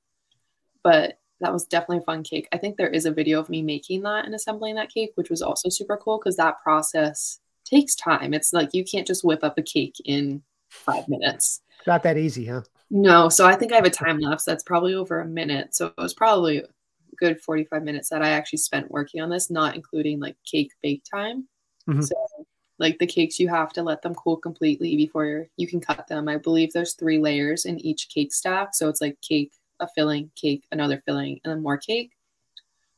But 0.83 1.19
that 1.39 1.53
was 1.53 1.65
definitely 1.65 1.99
a 1.99 2.01
fun 2.01 2.23
cake. 2.23 2.49
I 2.51 2.57
think 2.57 2.75
there 2.75 2.89
is 2.89 3.05
a 3.05 3.11
video 3.11 3.39
of 3.39 3.49
me 3.49 3.61
making 3.61 4.01
that 4.01 4.25
and 4.25 4.35
assembling 4.35 4.75
that 4.75 4.93
cake, 4.93 5.11
which 5.15 5.29
was 5.29 5.41
also 5.41 5.69
super 5.69 5.95
cool 5.95 6.19
because 6.19 6.35
that 6.35 6.61
process 6.61 7.39
takes 7.63 7.95
time. 7.95 8.33
It's 8.33 8.51
like 8.51 8.73
you 8.73 8.83
can't 8.83 9.07
just 9.07 9.23
whip 9.23 9.43
up 9.43 9.57
a 9.57 9.61
cake 9.61 9.95
in 10.03 10.43
five 10.69 11.07
minutes. 11.07 11.61
Not 11.87 12.03
that 12.03 12.17
easy, 12.17 12.45
huh? 12.45 12.63
No. 12.91 13.29
So 13.29 13.45
I 13.45 13.55
think 13.55 13.71
I 13.71 13.75
have 13.75 13.85
a 13.85 13.89
time 13.89 14.19
lapse 14.19 14.45
that's 14.45 14.63
probably 14.63 14.95
over 14.95 15.19
a 15.19 15.25
minute. 15.25 15.75
So 15.75 15.87
it 15.87 15.93
was 15.97 16.13
probably 16.13 16.63
good 17.17 17.41
45 17.41 17.83
minutes 17.83 18.09
that 18.09 18.21
I 18.21 18.29
actually 18.29 18.59
spent 18.59 18.91
working 18.91 19.21
on 19.21 19.29
this, 19.29 19.49
not 19.49 19.75
including 19.75 20.19
like 20.19 20.37
cake 20.49 20.71
bake 20.81 21.03
time. 21.03 21.47
Mm-hmm. 21.87 22.01
So 22.01 22.15
like 22.79 22.97
the 22.97 23.07
cakes, 23.07 23.39
you 23.39 23.49
have 23.49 23.73
to 23.73 23.83
let 23.83 24.01
them 24.01 24.15
cool 24.15 24.37
completely 24.37 24.95
before 24.95 25.47
you 25.57 25.67
can 25.67 25.81
cut 25.81 26.07
them. 26.07 26.27
I 26.27 26.37
believe 26.37 26.71
there's 26.71 26.93
three 26.93 27.19
layers 27.19 27.65
in 27.65 27.79
each 27.79 28.09
cake 28.09 28.33
stack. 28.33 28.73
So 28.73 28.87
it's 28.87 29.01
like 29.01 29.19
cake, 29.21 29.51
a 29.79 29.87
filling, 29.87 30.31
cake, 30.35 30.65
another 30.71 31.01
filling, 31.05 31.39
and 31.43 31.51
then 31.51 31.61
more 31.61 31.77
cake. 31.77 32.13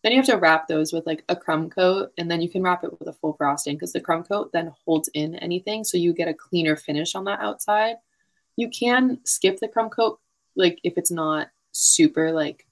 Then 0.03 0.13
you 0.13 0.17
have 0.17 0.25
to 0.27 0.37
wrap 0.37 0.67
those 0.67 0.93
with 0.93 1.05
like 1.05 1.23
a 1.29 1.35
crumb 1.35 1.69
coat, 1.69 2.11
and 2.17 2.29
then 2.29 2.41
you 2.41 2.49
can 2.49 2.63
wrap 2.63 2.83
it 2.83 2.97
with 2.97 3.07
a 3.07 3.13
full 3.13 3.33
frosting 3.33 3.75
because 3.75 3.93
the 3.93 4.01
crumb 4.01 4.23
coat 4.23 4.51
then 4.51 4.73
holds 4.85 5.09
in 5.13 5.35
anything, 5.35 5.83
so 5.83 5.97
you 5.97 6.11
get 6.11 6.27
a 6.27 6.33
cleaner 6.33 6.75
finish 6.75 7.13
on 7.13 7.25
that 7.25 7.39
outside. 7.39 7.97
You 8.55 8.69
can 8.69 9.19
skip 9.25 9.59
the 9.59 9.67
crumb 9.67 9.89
coat, 9.89 10.19
like 10.55 10.79
if 10.83 10.93
it's 10.97 11.11
not 11.11 11.49
super 11.71 12.31
like, 12.31 12.65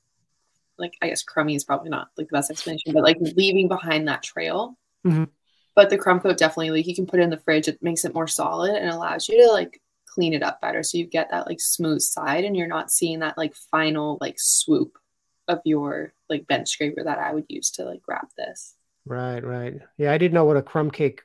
like 0.78 0.94
I 1.02 1.10
guess 1.10 1.24
crummy 1.24 1.56
is 1.56 1.64
probably 1.64 1.90
not 1.90 2.10
like 2.18 2.28
the 2.28 2.38
best 2.38 2.52
explanation, 2.52 2.94
but 2.94 3.04
like 3.04 3.18
leaving 3.20 3.68
behind 3.68 4.08
that 4.08 4.24
trail. 4.24 4.78
Mm-hmm. 5.06 5.26
But 5.76 5.90
the 5.90 5.98
crumb 5.98 6.20
coat 6.20 6.38
definitely 6.38 6.72
like 6.72 6.88
you 6.88 6.96
can 6.96 7.06
put 7.06 7.20
it 7.20 7.24
in 7.24 7.30
the 7.30 7.38
fridge. 7.38 7.68
It 7.68 7.82
makes 7.82 8.06
it 8.06 8.14
more 8.14 8.28
solid 8.28 8.76
and 8.76 8.90
allows 8.90 9.30
you 9.30 9.42
to 9.46 9.52
like 9.52 9.82
clean 10.06 10.34
it 10.34 10.44
up 10.44 10.60
better 10.60 10.82
so 10.82 10.98
you 10.98 11.06
get 11.06 11.30
that 11.30 11.46
like 11.46 11.62
smooth 11.62 12.02
side 12.02 12.44
and 12.44 12.58
you're 12.58 12.68
not 12.68 12.92
seeing 12.92 13.20
that 13.20 13.38
like 13.38 13.54
final 13.56 14.18
like 14.20 14.36
swoop 14.40 14.98
of 15.48 15.60
your 15.66 16.14
like 16.30 16.48
bench 16.48 16.70
scraper 16.70 17.04
that 17.04 17.20
I 17.20 17.34
would 17.34 17.46
use 17.48 17.72
to 17.72 17.86
like 17.86 18.02
wrap 18.08 18.30
this. 18.38 18.76
Right, 19.06 19.44
right. 19.44 19.80
Yeah, 19.98 20.12
I 20.12 20.18
didn't 20.18 20.34
know 20.34 20.46
what 20.46 20.58
a 20.58 20.62
crumb 20.62 20.92
cake 20.92 21.22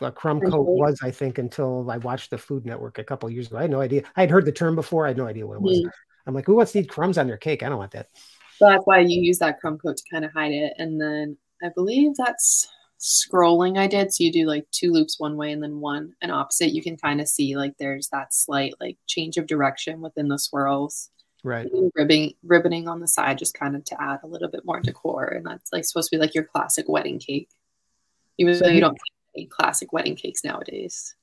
a 0.00 0.10
crumb 0.10 0.40
coat 0.40 0.66
was, 0.66 1.00
I 1.02 1.10
think, 1.10 1.38
until 1.38 1.90
I 1.90 1.98
watched 1.98 2.30
the 2.30 2.38
Food 2.38 2.66
Network 2.66 2.98
a 2.98 3.04
couple 3.04 3.30
years 3.30 3.46
ago. 3.46 3.58
I 3.58 3.62
had 3.62 3.70
no 3.70 3.80
idea. 3.80 4.02
I 4.16 4.22
had 4.22 4.30
heard 4.30 4.44
the 4.44 4.52
term 4.52 4.74
before. 4.74 5.04
I 5.04 5.08
had 5.08 5.16
no 5.16 5.26
idea 5.26 5.46
what 5.46 5.56
it 5.56 5.62
was. 5.62 5.78
Mm-hmm. 5.78 5.88
I'm 6.26 6.34
like, 6.34 6.46
who 6.46 6.56
wants 6.56 6.72
to 6.72 6.80
eat 6.80 6.88
crumbs 6.88 7.16
on 7.16 7.26
their 7.26 7.36
cake? 7.36 7.62
I 7.62 7.68
don't 7.68 7.78
want 7.78 7.92
that. 7.92 8.08
So 8.56 8.66
that's 8.66 8.84
why 8.84 8.98
you 9.00 9.20
use 9.20 9.38
that 9.38 9.60
crumb 9.60 9.78
coat 9.78 9.96
to 9.96 10.02
kind 10.12 10.24
of 10.24 10.32
hide 10.32 10.52
it. 10.52 10.74
And 10.78 11.00
then 11.00 11.36
I 11.62 11.68
believe 11.74 12.12
that's 12.16 12.68
scrolling 13.00 13.78
I 13.78 13.86
did. 13.86 14.12
So 14.12 14.24
you 14.24 14.32
do 14.32 14.46
like 14.46 14.66
two 14.72 14.90
loops 14.90 15.18
one 15.18 15.36
way 15.36 15.52
and 15.52 15.62
then 15.62 15.80
one 15.80 16.14
and 16.20 16.32
opposite. 16.32 16.72
You 16.72 16.82
can 16.82 16.96
kind 16.96 17.20
of 17.20 17.28
see 17.28 17.56
like 17.56 17.74
there's 17.78 18.08
that 18.08 18.34
slight 18.34 18.74
like 18.80 18.98
change 19.06 19.36
of 19.36 19.46
direction 19.46 20.00
within 20.00 20.28
the 20.28 20.38
swirls. 20.38 21.10
Right. 21.44 21.68
Ribbing, 21.94 22.34
ribboning 22.44 22.88
on 22.88 22.98
the 22.98 23.06
side 23.06 23.38
just 23.38 23.54
kind 23.54 23.76
of 23.76 23.84
to 23.84 24.02
add 24.02 24.20
a 24.24 24.26
little 24.26 24.50
bit 24.50 24.64
more 24.64 24.80
decor. 24.80 25.26
And 25.26 25.46
that's 25.46 25.72
like 25.72 25.84
supposed 25.84 26.10
to 26.10 26.16
be 26.16 26.20
like 26.20 26.34
your 26.34 26.44
classic 26.44 26.86
wedding 26.88 27.20
cake. 27.20 27.48
Even 28.38 28.58
though 28.58 28.68
you 28.68 28.80
don't 28.80 28.98
classic 29.50 29.92
wedding 29.92 30.16
cakes 30.16 30.44
nowadays. 30.44 31.14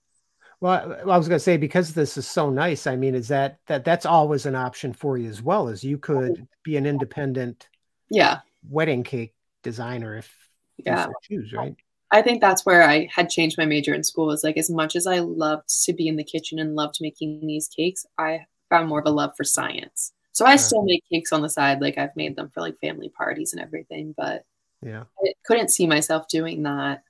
Well, 0.62 0.96
I 1.02 1.18
was 1.18 1.28
going 1.28 1.38
to 1.38 1.44
say 1.44 1.58
because 1.58 1.94
this 1.94 2.18
is 2.18 2.28
so 2.28 2.50
nice. 2.50 2.88
I 2.88 2.96
mean, 2.96 3.14
is 3.14 3.28
that 3.28 3.60
that 3.68 3.84
that's 3.84 4.06
always 4.06 4.46
an 4.46 4.56
option 4.56 4.94
for 4.94 5.18
you 5.18 5.30
as 5.30 5.42
well 5.42 5.68
as 5.68 5.84
you 5.84 5.98
could 5.98 6.48
be 6.64 6.78
an 6.78 6.86
independent, 6.86 7.68
yeah, 8.10 8.40
wedding 8.70 9.04
cake 9.04 9.34
designer 9.64 10.18
if 10.18 10.34
yeah. 10.78 11.08
choose 11.24 11.52
right? 11.54 11.76
I 12.12 12.22
think 12.22 12.40
that's 12.40 12.66
where 12.66 12.84
i 12.84 13.10
had 13.14 13.30
changed 13.30 13.58
my 13.58 13.66
major 13.66 13.94
in 13.94 14.04
school 14.04 14.32
is 14.32 14.44
like 14.44 14.58
as 14.58 14.70
much 14.70 14.96
as 14.96 15.08
i 15.08 15.20
loved 15.20 15.68
to 15.86 15.94
be 15.94 16.08
in 16.08 16.16
the 16.16 16.24
kitchen 16.24 16.60
and 16.60 16.76
loved 16.76 17.00
making 17.02 17.46
these 17.46 17.68
cakes 17.68 18.06
i 18.18 18.46
found 18.70 18.88
more 18.88 19.00
of 19.00 19.06
a 19.06 19.12
love 19.12 19.34
for 19.36 19.44
science. 19.44 20.14
So 20.32 20.46
i 20.46 20.56
still 20.56 20.84
make 20.84 21.04
cakes 21.12 21.34
on 21.34 21.42
the 21.42 21.50
side 21.50 21.82
like 21.82 21.98
i've 21.98 22.16
made 22.16 22.36
them 22.36 22.50
for 22.54 22.62
like 22.62 22.80
family 22.80 23.10
parties 23.10 23.54
and 23.54 23.62
everything 23.62 24.14
but 24.16 24.46
yeah. 24.82 25.06
I 25.20 25.34
couldn't 25.46 25.70
see 25.70 25.88
myself 25.88 26.28
doing 26.28 26.64
that 26.64 27.04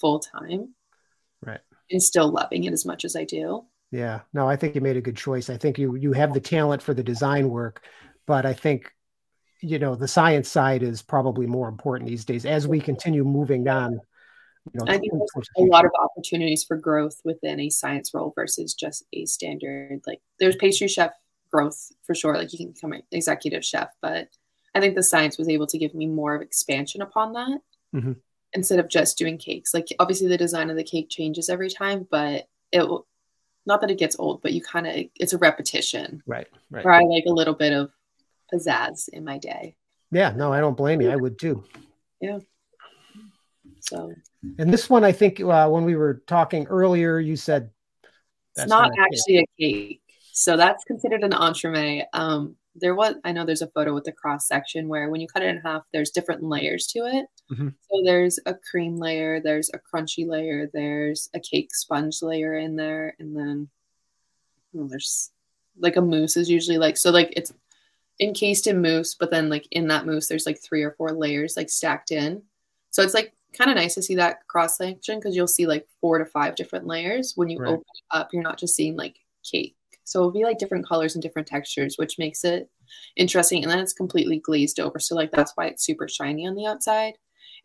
full 0.00 0.20
time 0.20 0.74
right 1.42 1.60
and 1.90 2.02
still 2.02 2.30
loving 2.30 2.64
it 2.64 2.72
as 2.72 2.86
much 2.86 3.04
as 3.04 3.16
I 3.16 3.24
do. 3.24 3.64
Yeah, 3.90 4.20
no, 4.32 4.48
I 4.48 4.56
think 4.56 4.74
you 4.74 4.80
made 4.80 4.96
a 4.96 5.00
good 5.00 5.16
choice. 5.16 5.50
I 5.50 5.56
think 5.56 5.78
you 5.78 5.96
you 5.96 6.12
have 6.12 6.32
the 6.32 6.40
talent 6.40 6.82
for 6.82 6.94
the 6.94 7.02
design 7.02 7.48
work, 7.48 7.84
but 8.26 8.46
I 8.46 8.52
think 8.52 8.92
you 9.60 9.78
know 9.78 9.96
the 9.96 10.08
science 10.08 10.48
side 10.48 10.82
is 10.82 11.02
probably 11.02 11.46
more 11.46 11.68
important 11.68 12.08
these 12.08 12.24
days 12.24 12.46
as 12.46 12.68
we 12.68 12.80
continue 12.80 13.24
moving 13.24 13.66
on. 13.68 13.94
You 14.72 14.80
know, 14.84 14.84
I 14.86 14.98
think 14.98 15.12
there's 15.12 15.48
a 15.56 15.62
lot 15.62 15.84
of 15.84 15.90
opportunities 16.00 16.62
for 16.62 16.76
growth 16.76 17.20
within 17.24 17.58
a 17.60 17.70
science 17.70 18.12
role 18.14 18.32
versus 18.34 18.74
just 18.74 19.04
a 19.12 19.26
standard. 19.26 20.02
Like 20.06 20.20
there's 20.38 20.56
pastry 20.56 20.86
chef 20.86 21.10
growth 21.50 21.90
for 22.04 22.14
sure. 22.14 22.36
Like 22.36 22.52
you 22.52 22.58
can 22.58 22.72
become 22.72 22.92
an 22.92 23.02
executive 23.10 23.64
chef, 23.64 23.88
but 24.00 24.28
I 24.74 24.80
think 24.80 24.94
the 24.94 25.02
science 25.02 25.36
was 25.36 25.48
able 25.48 25.66
to 25.66 25.78
give 25.78 25.94
me 25.94 26.06
more 26.06 26.36
of 26.36 26.42
expansion 26.42 27.02
upon 27.02 27.32
that 27.32 27.58
mm-hmm. 27.94 28.12
Instead 28.52 28.78
of 28.78 28.88
just 28.88 29.18
doing 29.18 29.38
cakes. 29.38 29.72
Like 29.74 29.88
obviously 29.98 30.28
the 30.28 30.36
design 30.36 30.70
of 30.70 30.76
the 30.76 30.84
cake 30.84 31.08
changes 31.10 31.48
every 31.48 31.70
time, 31.70 32.06
but 32.10 32.48
it 32.72 32.88
will 32.88 33.06
not 33.66 33.80
that 33.82 33.90
it 33.90 33.98
gets 33.98 34.16
old, 34.18 34.42
but 34.42 34.52
you 34.52 34.62
kind 34.62 34.86
of 34.86 34.94
it's 35.16 35.32
a 35.32 35.38
repetition. 35.38 36.22
Right. 36.26 36.48
Right. 36.70 36.84
Where 36.84 36.94
I 36.94 37.02
like 37.02 37.24
a 37.26 37.32
little 37.32 37.54
bit 37.54 37.72
of 37.72 37.90
pizzazz 38.52 39.08
in 39.08 39.24
my 39.24 39.38
day. 39.38 39.76
Yeah, 40.10 40.32
no, 40.34 40.52
I 40.52 40.60
don't 40.60 40.76
blame 40.76 41.00
you. 41.00 41.10
I 41.10 41.16
would 41.16 41.38
too. 41.38 41.64
Yeah. 42.20 42.40
So. 43.80 44.12
And 44.58 44.72
this 44.72 44.90
one, 44.90 45.04
I 45.04 45.12
think, 45.12 45.40
uh, 45.40 45.68
when 45.68 45.84
we 45.84 45.94
were 45.94 46.22
talking 46.26 46.66
earlier, 46.66 47.18
you 47.18 47.36
said 47.36 47.70
it's 48.56 48.66
not, 48.68 48.90
not 48.90 48.92
actually 48.98 49.38
a 49.38 49.44
cake. 49.58 50.02
So 50.32 50.56
that's 50.56 50.84
considered 50.84 51.22
an 51.22 51.32
entremet. 51.32 52.06
Um, 52.12 52.56
there 52.74 52.94
was 52.94 53.16
I 53.24 53.32
know 53.32 53.44
there's 53.44 53.62
a 53.62 53.68
photo 53.68 53.94
with 53.94 54.04
the 54.04 54.12
cross 54.12 54.46
section 54.46 54.88
where 54.88 55.10
when 55.10 55.20
you 55.20 55.26
cut 55.26 55.42
it 55.42 55.48
in 55.48 55.58
half, 55.58 55.82
there's 55.92 56.10
different 56.10 56.42
layers 56.42 56.86
to 56.88 57.00
it. 57.00 57.26
Mm-hmm. 57.52 57.68
So 57.68 58.02
there's 58.04 58.38
a 58.46 58.54
cream 58.54 58.96
layer, 58.96 59.40
there's 59.40 59.70
a 59.74 59.78
crunchy 59.78 60.26
layer, 60.26 60.70
there's 60.72 61.28
a 61.34 61.40
cake 61.40 61.74
sponge 61.74 62.22
layer 62.22 62.56
in 62.56 62.76
there, 62.76 63.16
and 63.18 63.36
then 63.36 63.68
oh, 64.76 64.86
there's 64.86 65.30
like 65.78 65.96
a 65.96 66.02
mousse 66.02 66.36
is 66.36 66.50
usually 66.50 66.78
like 66.78 66.96
so 66.96 67.10
like 67.10 67.32
it's 67.36 67.52
encased 68.20 68.66
in 68.66 68.82
mousse, 68.82 69.14
but 69.14 69.30
then 69.30 69.48
like 69.48 69.66
in 69.70 69.88
that 69.88 70.06
mousse 70.06 70.28
there's 70.28 70.46
like 70.46 70.60
three 70.62 70.82
or 70.82 70.92
four 70.92 71.10
layers 71.10 71.56
like 71.56 71.70
stacked 71.70 72.12
in. 72.12 72.42
So 72.90 73.02
it's 73.02 73.14
like 73.14 73.32
kind 73.56 73.70
of 73.70 73.76
nice 73.76 73.94
to 73.94 74.02
see 74.02 74.14
that 74.16 74.46
cross 74.46 74.76
section 74.76 75.18
because 75.18 75.34
you'll 75.34 75.46
see 75.46 75.66
like 75.66 75.86
four 76.00 76.18
to 76.18 76.24
five 76.24 76.54
different 76.54 76.86
layers 76.86 77.32
when 77.34 77.48
you 77.48 77.58
right. 77.58 77.70
open 77.70 77.80
it 77.80 78.16
up. 78.16 78.32
You're 78.32 78.42
not 78.42 78.58
just 78.58 78.76
seeing 78.76 78.96
like 78.96 79.16
cake. 79.42 79.76
So 80.10 80.18
it'll 80.18 80.32
be 80.32 80.42
like 80.42 80.58
different 80.58 80.88
colors 80.88 81.14
and 81.14 81.22
different 81.22 81.46
textures, 81.46 81.94
which 81.96 82.18
makes 82.18 82.42
it 82.42 82.68
interesting. 83.14 83.62
And 83.62 83.70
then 83.70 83.78
it's 83.78 83.92
completely 83.92 84.40
glazed 84.40 84.80
over. 84.80 84.98
So 84.98 85.14
like 85.14 85.30
that's 85.30 85.52
why 85.54 85.66
it's 85.66 85.84
super 85.86 86.08
shiny 86.08 86.48
on 86.48 86.56
the 86.56 86.66
outside. 86.66 87.14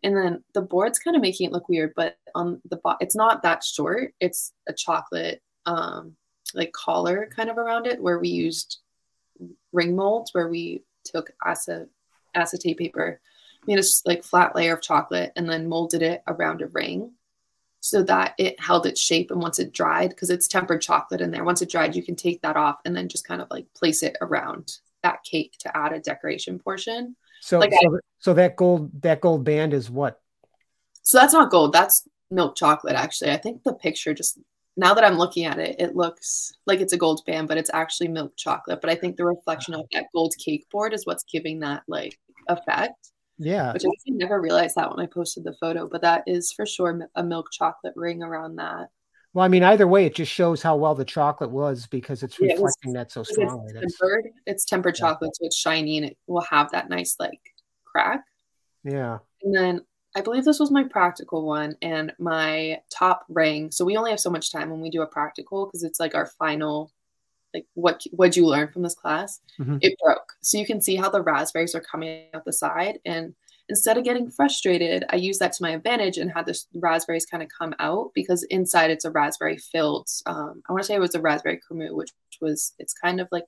And 0.04 0.16
then 0.16 0.44
the 0.54 0.62
board's 0.62 1.00
kind 1.00 1.16
of 1.16 1.22
making 1.22 1.48
it 1.48 1.52
look 1.52 1.68
weird, 1.68 1.92
but 1.96 2.18
on 2.36 2.60
the 2.70 2.76
bot, 2.76 2.98
it's 3.00 3.16
not 3.16 3.42
that 3.42 3.64
short. 3.64 4.14
It's 4.20 4.52
a 4.68 4.72
chocolate 4.72 5.42
um 5.66 6.14
like 6.54 6.72
collar 6.72 7.28
kind 7.34 7.50
of 7.50 7.58
around 7.58 7.88
it 7.88 8.00
where 8.00 8.20
we 8.20 8.28
used 8.28 8.78
ring 9.72 9.96
molds 9.96 10.32
where 10.32 10.46
we 10.46 10.84
took 11.04 11.32
acet 11.44 11.88
acetate 12.36 12.78
paper, 12.78 13.20
made 13.66 13.80
a 13.80 13.84
like 14.04 14.22
flat 14.22 14.54
layer 14.54 14.74
of 14.74 14.82
chocolate 14.82 15.32
and 15.34 15.50
then 15.50 15.68
molded 15.68 16.02
it 16.02 16.22
around 16.28 16.62
a 16.62 16.68
ring 16.68 17.10
so 17.86 18.02
that 18.02 18.34
it 18.38 18.58
held 18.58 18.86
its 18.86 19.00
shape. 19.00 19.30
And 19.30 19.40
once 19.40 19.58
it 19.58 19.72
dried, 19.72 20.10
because 20.10 20.30
it's 20.30 20.48
tempered 20.48 20.82
chocolate 20.82 21.20
in 21.20 21.30
there, 21.30 21.44
once 21.44 21.62
it 21.62 21.70
dried, 21.70 21.94
you 21.94 22.02
can 22.02 22.16
take 22.16 22.42
that 22.42 22.56
off 22.56 22.80
and 22.84 22.96
then 22.96 23.08
just 23.08 23.26
kind 23.26 23.40
of 23.40 23.48
like 23.50 23.72
place 23.74 24.02
it 24.02 24.16
around 24.20 24.78
that 25.02 25.22
cake 25.22 25.56
to 25.60 25.76
add 25.76 25.92
a 25.92 26.00
decoration 26.00 26.58
portion. 26.58 27.14
So, 27.40 27.60
like 27.60 27.72
so, 27.72 27.78
I, 27.78 27.98
so 28.18 28.34
that 28.34 28.56
gold 28.56 28.90
that 29.02 29.20
gold 29.20 29.44
band 29.44 29.72
is 29.72 29.88
what? 29.90 30.20
So 31.02 31.18
that's 31.18 31.32
not 31.32 31.50
gold. 31.50 31.72
That's 31.72 32.08
milk 32.30 32.56
chocolate. 32.56 32.96
Actually, 32.96 33.30
I 33.30 33.36
think 33.36 33.62
the 33.62 33.74
picture 33.74 34.12
just 34.12 34.38
now 34.76 34.92
that 34.92 35.04
I'm 35.04 35.16
looking 35.16 35.44
at 35.44 35.58
it, 35.58 35.76
it 35.78 35.94
looks 35.94 36.52
like 36.66 36.80
it's 36.80 36.92
a 36.92 36.98
gold 36.98 37.22
band, 37.24 37.46
but 37.46 37.56
it's 37.56 37.70
actually 37.72 38.08
milk 38.08 38.36
chocolate. 38.36 38.80
But 38.80 38.90
I 38.90 38.96
think 38.96 39.16
the 39.16 39.24
reflection 39.24 39.74
of 39.74 39.86
that 39.92 40.06
gold 40.12 40.34
cake 40.44 40.66
board 40.70 40.92
is 40.92 41.06
what's 41.06 41.24
giving 41.24 41.60
that 41.60 41.84
like 41.86 42.18
effect. 42.48 43.12
Yeah. 43.38 43.72
Which 43.72 43.84
I 43.84 43.90
never 44.08 44.40
realized 44.40 44.76
that 44.76 44.90
when 44.90 45.04
I 45.04 45.08
posted 45.08 45.44
the 45.44 45.54
photo, 45.60 45.88
but 45.88 46.02
that 46.02 46.24
is 46.26 46.52
for 46.52 46.66
sure 46.66 47.08
a 47.14 47.22
milk 47.22 47.48
chocolate 47.52 47.94
ring 47.96 48.22
around 48.22 48.56
that. 48.56 48.88
Well, 49.34 49.44
I 49.44 49.48
mean, 49.48 49.62
either 49.62 49.86
way, 49.86 50.06
it 50.06 50.14
just 50.14 50.32
shows 50.32 50.62
how 50.62 50.76
well 50.76 50.94
the 50.94 51.04
chocolate 51.04 51.50
was 51.50 51.86
because 51.86 52.22
it's 52.22 52.40
reflecting 52.40 52.58
it 52.58 52.62
was, 52.62 52.94
that 52.94 53.12
so 53.12 53.22
strongly. 53.22 53.72
It's 53.74 53.98
tempered, 53.98 54.24
it's 54.46 54.64
tempered 54.64 54.96
yeah. 54.96 55.08
chocolate, 55.08 55.36
so 55.36 55.44
it's 55.44 55.58
shiny 55.58 55.98
and 55.98 56.06
it 56.06 56.16
will 56.26 56.40
have 56.40 56.70
that 56.70 56.88
nice 56.88 57.16
like 57.20 57.40
crack. 57.84 58.24
Yeah. 58.82 59.18
And 59.42 59.54
then 59.54 59.80
I 60.16 60.22
believe 60.22 60.46
this 60.46 60.58
was 60.58 60.70
my 60.70 60.84
practical 60.84 61.44
one 61.44 61.76
and 61.82 62.14
my 62.18 62.80
top 62.90 63.26
ring. 63.28 63.70
So 63.70 63.84
we 63.84 63.98
only 63.98 64.10
have 64.10 64.20
so 64.20 64.30
much 64.30 64.50
time 64.50 64.70
when 64.70 64.80
we 64.80 64.88
do 64.88 65.02
a 65.02 65.06
practical 65.06 65.66
because 65.66 65.82
it's 65.82 66.00
like 66.00 66.14
our 66.14 66.30
final 66.38 66.90
like 67.56 67.66
what 67.74 68.02
what'd 68.10 68.36
you 68.36 68.46
learn 68.46 68.68
from 68.68 68.82
this 68.82 68.94
class? 68.94 69.40
Mm-hmm. 69.58 69.78
it 69.80 69.98
broke. 70.02 70.32
So 70.42 70.58
you 70.58 70.66
can 70.66 70.80
see 70.80 70.96
how 70.96 71.10
the 71.10 71.22
raspberries 71.22 71.74
are 71.74 71.80
coming 71.80 72.26
out 72.34 72.44
the 72.44 72.52
side. 72.52 72.98
And 73.04 73.34
instead 73.68 73.98
of 73.98 74.04
getting 74.04 74.30
frustrated 74.30 75.04
i 75.10 75.16
used 75.16 75.40
that 75.40 75.52
to 75.52 75.60
my 75.60 75.70
advantage 75.70 76.18
and 76.18 76.30
had 76.30 76.46
the 76.46 76.56
raspberries 76.74 77.26
kind 77.26 77.42
of 77.42 77.48
come 77.48 77.74
out 77.80 78.12
because 78.14 78.44
inside 78.44 78.92
it's 78.92 79.04
a 79.04 79.10
raspberry 79.10 79.56
filled 79.56 80.08
um, 80.26 80.62
i 80.68 80.72
want 80.72 80.80
to 80.80 80.86
say 80.86 80.94
it 80.94 81.00
was 81.00 81.16
a 81.16 81.20
raspberry 81.20 81.58
cremeux 81.68 81.92
which 81.92 82.12
was 82.40 82.74
it's 82.78 82.94
kind 82.94 83.20
of 83.20 83.26
like 83.32 83.42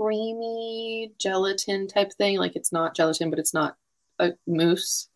creamy 0.00 1.12
gelatin 1.18 1.86
type 1.86 2.12
thing. 2.14 2.38
Like 2.38 2.56
it's 2.56 2.72
not 2.72 2.96
gelatin 2.96 3.30
but 3.30 3.38
it's 3.38 3.54
not 3.54 3.76
a 4.18 4.32
mousse. 4.46 5.08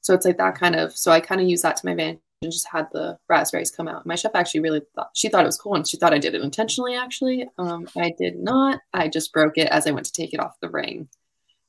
So 0.00 0.14
it's 0.14 0.24
like 0.24 0.38
that 0.38 0.58
kind 0.58 0.76
of 0.76 0.96
so 0.96 1.10
i 1.10 1.20
kind 1.20 1.40
of 1.40 1.48
use 1.48 1.62
that 1.62 1.76
to 1.76 1.86
my 1.86 1.92
advantage 1.92 2.20
and 2.42 2.52
just 2.52 2.68
had 2.68 2.88
the 2.92 3.18
raspberries 3.28 3.70
come 3.70 3.88
out. 3.88 4.06
My 4.06 4.14
chef 4.14 4.34
actually 4.34 4.60
really 4.60 4.82
thought 4.94 5.10
she 5.14 5.28
thought 5.28 5.44
it 5.44 5.46
was 5.46 5.58
cool 5.58 5.74
and 5.74 5.86
she 5.86 5.96
thought 5.96 6.14
I 6.14 6.18
did 6.18 6.34
it 6.34 6.42
intentionally 6.42 6.94
actually. 6.94 7.46
Um, 7.58 7.88
I 7.96 8.14
did 8.18 8.36
not. 8.38 8.80
I 8.92 9.08
just 9.08 9.32
broke 9.32 9.58
it 9.58 9.68
as 9.68 9.86
I 9.86 9.92
went 9.92 10.06
to 10.06 10.12
take 10.12 10.34
it 10.34 10.40
off 10.40 10.60
the 10.60 10.70
ring. 10.70 11.08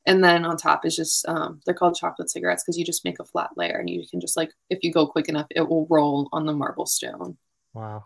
And 0.07 0.23
then 0.23 0.45
on 0.45 0.57
top 0.57 0.85
is 0.85 0.95
just 0.95 1.27
um, 1.27 1.61
they're 1.65 1.73
called 1.73 1.95
chocolate 1.95 2.29
cigarettes 2.29 2.63
because 2.63 2.77
you 2.77 2.85
just 2.85 3.05
make 3.05 3.19
a 3.19 3.25
flat 3.25 3.51
layer 3.55 3.77
and 3.77 3.89
you 3.89 4.05
can 4.09 4.19
just 4.19 4.37
like 4.37 4.51
if 4.69 4.79
you 4.83 4.91
go 4.91 5.07
quick 5.07 5.29
enough, 5.29 5.47
it 5.49 5.67
will 5.67 5.87
roll 5.89 6.29
on 6.31 6.45
the 6.45 6.53
marble 6.53 6.85
stone. 6.85 7.37
Wow. 7.73 8.05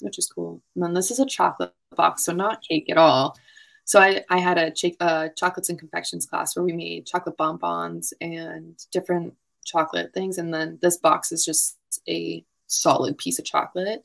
Which 0.00 0.18
is 0.18 0.26
cool. 0.26 0.62
And 0.74 0.82
then 0.82 0.94
this 0.94 1.10
is 1.10 1.20
a 1.20 1.26
chocolate 1.26 1.74
box, 1.94 2.24
so 2.24 2.32
not 2.32 2.62
cake 2.62 2.90
at 2.90 2.98
all. 2.98 3.36
So 3.84 4.00
I, 4.00 4.24
I 4.30 4.38
had 4.38 4.58
a 4.58 4.70
ch- 4.70 4.96
uh, 5.00 5.28
chocolates 5.36 5.68
and 5.68 5.78
confections 5.78 6.26
class 6.26 6.54
where 6.54 6.64
we 6.64 6.72
made 6.72 7.06
chocolate 7.06 7.36
bonbons 7.36 8.12
and 8.20 8.76
different 8.92 9.34
chocolate 9.64 10.12
things. 10.14 10.38
And 10.38 10.52
then 10.52 10.78
this 10.82 10.96
box 10.96 11.32
is 11.32 11.44
just 11.44 11.78
a 12.08 12.44
solid 12.66 13.18
piece 13.18 13.38
of 13.38 13.44
chocolate. 13.44 14.04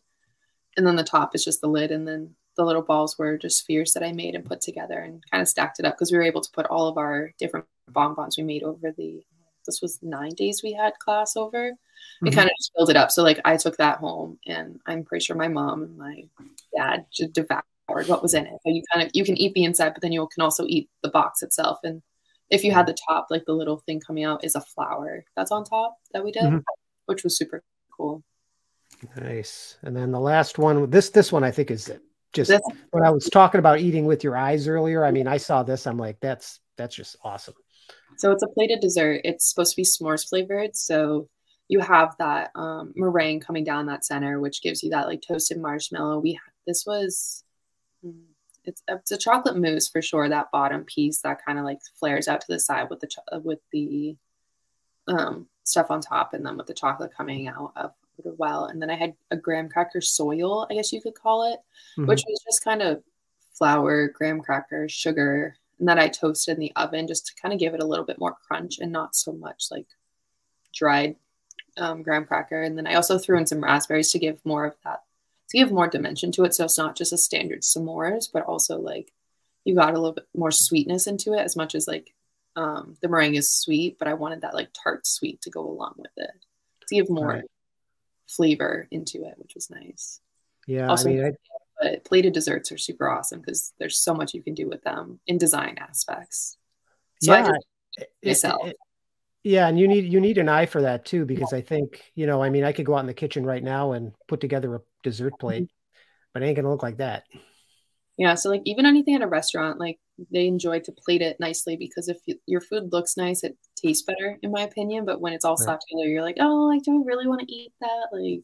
And 0.76 0.86
then 0.86 0.96
the 0.96 1.04
top 1.04 1.34
is 1.36 1.43
just 1.43 1.62
the 1.62 1.67
lid. 1.67 1.91
And 1.91 2.08
then 2.08 2.36
the 2.56 2.65
little 2.65 2.82
balls 2.82 3.17
were 3.17 3.38
just 3.38 3.60
spheres 3.60 3.93
that 3.93 4.04
I 4.04 4.12
made 4.12 4.36
and 4.36 4.46
put 4.46 4.62
together 4.62 5.00
and 5.00 5.24
kind 5.32 5.41
of 5.41 5.48
stacked 5.48 5.80
it 5.80 5.86
up 5.86 5.96
because 5.96 6.12
we 6.12 6.17
were 6.17 6.24
able 6.24 6.41
to 6.41 6.52
put 6.52 6.65
all 6.65 6.88
of 6.88 6.98
our 6.98 7.32
different 7.39 7.65
bonbons 7.89 8.38
we 8.38 8.43
made 8.43 8.63
over 8.63 8.91
the 8.91 9.24
this 9.67 9.82
was 9.82 10.00
nine 10.02 10.32
days 10.32 10.63
we 10.63 10.74
had 10.74 10.98
class 10.98 11.36
over. 11.36 11.74
We 12.22 12.30
mm-hmm. 12.30 12.38
kind 12.38 12.50
of 12.50 12.56
just 12.58 12.72
filled 12.76 12.89
it 12.89 12.96
up. 12.96 13.12
So 13.12 13.22
like 13.22 13.39
I 13.46 13.58
took 13.58 13.78
that 13.78 14.00
home 14.00 14.39
and 14.48 14.80
I'm 14.88 15.04
pretty 15.04 15.24
sure 15.24 15.36
my 15.36 15.50
mom 15.50 15.84
and 15.84 15.98
my 15.98 16.24
dad 16.76 17.06
just 17.12 17.34
devoured 17.34 17.63
what 17.88 18.24
was 18.24 18.34
in 18.34 18.48
it. 18.48 18.54
So 18.63 18.72
you 18.72 18.82
kind 18.91 19.06
of 19.06 19.12
you 19.13 19.24
can 19.24 19.38
eat 19.38 19.54
the 19.54 19.65
inside, 19.65 19.93
but 19.93 20.02
then 20.02 20.12
you 20.12 20.28
can 20.34 20.41
also 20.41 20.65
eat 20.65 20.89
the 21.04 21.10
box 21.10 21.43
itself. 21.43 21.80
And 21.84 22.02
if 22.50 22.64
you 22.64 22.72
had 22.72 22.88
the 22.88 22.98
top, 23.08 23.28
like 23.30 23.46
the 23.46 23.54
little 23.54 23.78
thing 23.86 24.00
coming 24.00 24.24
out 24.24 24.44
is 24.44 24.56
a 24.56 24.62
flower 24.62 25.26
that's 25.36 25.52
on 25.52 25.64
top 25.64 25.98
that 26.14 26.24
we 26.24 26.32
did, 26.32 26.44
mm-hmm. 26.44 26.58
which 27.06 27.24
was 27.24 27.38
super 27.38 27.64
cool. 27.96 28.24
Nice. 29.18 29.78
And 29.84 29.96
then 29.96 30.12
the 30.12 30.20
last 30.20 30.58
one, 30.58 30.90
this 30.90 31.10
this 31.10 31.32
one 31.32 31.44
I 31.44 31.52
think 31.52 31.72
is 31.72 31.92
just 32.34 32.50
this, 32.50 32.62
when 32.92 33.04
I 33.04 33.10
was 33.10 33.26
talking 33.26 33.60
about 33.60 33.80
eating 33.80 34.06
with 34.06 34.24
your 34.24 34.38
eyes 34.38 34.68
earlier. 34.68 35.06
I 35.06 35.12
mean, 35.12 35.28
I 35.28 35.38
saw 35.38 35.64
this, 35.64 35.88
I'm 35.88 35.98
like, 35.98 36.20
that's 36.20 36.60
that's 36.78 36.96
just 36.96 37.16
awesome. 37.24 37.56
So 38.18 38.32
it's 38.32 38.44
a 38.44 38.48
plated 38.48 38.80
dessert. 38.80 39.22
It's 39.24 39.50
supposed 39.50 39.76
to 39.76 39.82
be 39.82 39.84
s'mores 39.84 40.28
flavored. 40.28 40.76
So 40.76 41.30
you 41.68 41.80
have 41.80 42.16
that 42.20 42.52
um, 42.56 42.94
meringue 42.96 43.42
coming 43.42 43.64
down 43.64 43.88
that 43.88 44.06
center, 44.06 44.40
which 44.40 44.62
gives 44.62 44.82
you 44.82 44.92
that 44.92 45.08
like 45.08 45.22
toasted 45.28 45.60
marshmallow. 45.60 46.20
We 46.20 46.40
this 46.66 46.86
was 46.86 47.44
hmm, 48.04 48.12
it's 48.67 48.84
it's 48.88 49.12
a 49.12 49.17
chocolate 49.17 49.58
mousse 49.58 49.88
for 49.88 50.01
sure. 50.01 50.30
That 50.30 50.51
bottom 50.51 50.84
piece 50.84 51.21
that 51.21 51.43
kind 51.43 51.58
of 51.58 51.65
like 51.65 51.80
flares 51.99 52.27
out 52.27 52.41
to 52.41 52.47
the 52.49 52.60
side 52.60 52.89
with 52.89 52.99
the 52.99 53.10
with 53.43 53.60
the 53.71 54.15
um, 55.08 55.47
stuff 55.63 55.89
on 55.89 56.01
top, 56.01 56.34
and 56.34 56.45
then 56.45 56.58
with 56.58 56.67
the 56.67 56.73
chocolate 56.73 57.15
coming 57.15 57.47
out 57.47 57.71
of 57.75 57.91
it 58.19 58.38
well. 58.38 58.65
And 58.65 58.82
then 58.82 58.89
I 58.89 58.95
had 58.95 59.13
a 59.32 59.38
graham 59.38 59.69
cracker 59.69 60.01
soil, 60.01 60.67
I 60.69 60.73
guess 60.73 60.91
you 60.91 61.01
could 61.01 61.15
call 61.15 61.51
it, 61.51 61.60
mm-hmm. 61.97 62.08
which 62.08 62.23
was 62.27 62.43
just 62.43 62.63
kind 62.63 62.82
of 62.82 63.03
flour, 63.53 64.08
graham 64.08 64.41
cracker, 64.41 64.89
sugar, 64.89 65.56
and 65.80 65.88
that 65.88 65.99
I 65.99 66.08
toasted 66.08 66.56
in 66.56 66.60
the 66.60 66.73
oven 66.75 67.08
just 67.08 67.27
to 67.27 67.41
kind 67.41 67.53
of 67.53 67.60
give 67.60 67.73
it 67.73 67.82
a 67.84 67.86
little 67.86 68.06
bit 68.06 68.19
more 68.19 68.36
crunch 68.47 68.80
and 68.80 68.91
not 68.91 69.15
so 69.15 69.32
much 69.32 69.67
like 69.71 69.88
dried 70.73 71.15
um, 71.77 72.01
graham 72.03 72.25
cracker. 72.25 72.62
And 72.62 72.77
then 72.77 72.88
I 72.88 72.95
also 72.95 73.17
threw 73.17 73.38
in 73.38 73.45
some 73.45 73.63
raspberries 73.63 74.12
to 74.12 74.19
give 74.19 74.43
more 74.45 74.65
of 74.65 74.75
that 74.84 75.03
to 75.50 75.58
give 75.58 75.72
more 75.72 75.88
dimension 75.88 76.32
to 76.34 76.44
it. 76.44 76.54
So 76.54 76.66
it's 76.66 76.78
not 76.78 76.96
just 76.96 77.14
a 77.14 77.18
standard 77.18 77.62
s'mores, 77.62 78.26
but 78.32 78.44
also 78.44 78.78
like 78.80 79.12
you 79.64 79.76
got 79.76 79.94
a 79.94 79.98
little 79.98 80.14
bit 80.14 80.28
more 80.36 80.52
sweetness 80.52 81.08
into 81.08 81.34
it 81.34 81.40
as 81.40 81.56
much 81.56 81.76
as 81.76 81.88
like 81.88 82.14
um, 82.56 82.98
the 83.02 83.08
meringue 83.08 83.36
is 83.36 83.52
sweet, 83.52 83.98
but 84.00 84.08
I 84.08 84.14
wanted 84.16 84.42
that 84.42 84.54
like 84.56 84.70
tart 84.74 85.06
sweet 85.06 85.42
to 85.42 85.50
go 85.50 85.62
along 85.62 85.94
with 85.98 86.12
it 86.18 86.32
to 86.88 86.96
give 86.96 87.10
more 87.10 87.28
right. 87.28 87.44
flavor 88.28 88.88
into 88.92 89.26
it, 89.26 89.36
which 89.38 89.54
was 89.56 89.70
nice. 89.70 90.20
Yeah, 90.66 90.88
Also, 90.88 91.10
I 91.10 91.14
mean, 91.14 91.26
I, 91.26 91.32
But 91.82 92.06
plated 92.06 92.34
desserts 92.34 92.72
are 92.72 92.78
super 92.78 93.08
awesome 93.10 93.40
because 93.42 93.74
there's 93.78 94.00
so 94.00 94.14
much 94.14 94.34
you 94.34 94.42
can 94.42 94.54
do 94.56 94.68
with 94.68 94.82
them 94.84 95.20
in 95.28 95.38
design 95.38 95.78
aspects. 95.80 96.58
So 97.22 97.34
I 97.34 97.38
yeah, 97.40 97.46
did 97.46 97.56
it- 97.98 98.10
myself. 98.26 98.68
it- 98.68 98.78
yeah, 99.48 99.68
and 99.68 99.80
you 99.80 99.88
need 99.88 100.12
you 100.12 100.20
need 100.20 100.38
an 100.38 100.50
eye 100.50 100.66
for 100.66 100.82
that 100.82 101.06
too, 101.06 101.26
because 101.26 101.54
I 101.54 101.62
think 101.62 102.04
you 102.16 102.28
know, 102.28 102.44
I 102.44 102.50
mean, 102.50 102.64
I 102.64 102.74
could 102.74 102.86
go 102.86 102.96
out 102.96 103.02
in 103.02 103.08
the 103.08 103.14
kitchen 103.14 103.46
right 103.46 103.64
now 103.64 103.94
and 103.94 104.12
put 104.28 104.42
together 104.42 104.76
a 104.76 104.82
dessert 105.04 105.34
mm-hmm. 105.34 105.48
plate, 105.48 105.70
but 106.34 106.44
it 106.44 106.48
ain't 106.48 106.58
gonna 106.58 106.70
look 106.70 106.84
like 106.84 106.98
that. 106.98 107.24
Yeah, 108.18 108.36
so 108.36 108.50
like 108.50 108.64
even 108.66 108.86
anything 108.86 109.16
at 109.16 109.22
a 109.22 109.28
restaurant, 109.28 109.80
like 109.80 110.00
they 110.32 110.48
enjoy 110.48 110.80
to 110.82 110.92
plate 110.92 111.22
it 111.22 111.40
nicely 111.40 111.78
because 111.78 112.10
if 112.10 112.18
you, 112.26 112.40
your 112.46 112.62
food 112.62 112.92
looks 112.92 113.16
nice, 113.16 113.44
it 113.44 113.56
tastes 113.76 114.04
better, 114.04 114.38
in 114.42 114.52
my 114.52 114.62
opinion. 114.64 115.06
But 115.06 115.22
when 115.22 115.34
it's 115.34 115.46
all 115.46 115.56
slapped 115.56 115.86
together, 115.88 116.10
you're 116.10 116.24
like, 116.24 116.38
oh, 116.40 116.66
like, 116.66 116.84
do 116.84 116.92
I 116.92 117.06
really 117.06 117.28
want 117.28 117.42
to 117.42 117.54
eat 117.54 117.72
that? 117.80 118.08
Like, 118.12 118.42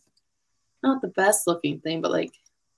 not 0.83 1.01
the 1.01 1.07
best 1.07 1.47
looking 1.47 1.79
thing, 1.79 2.01
but 2.01 2.11
like 2.11 2.31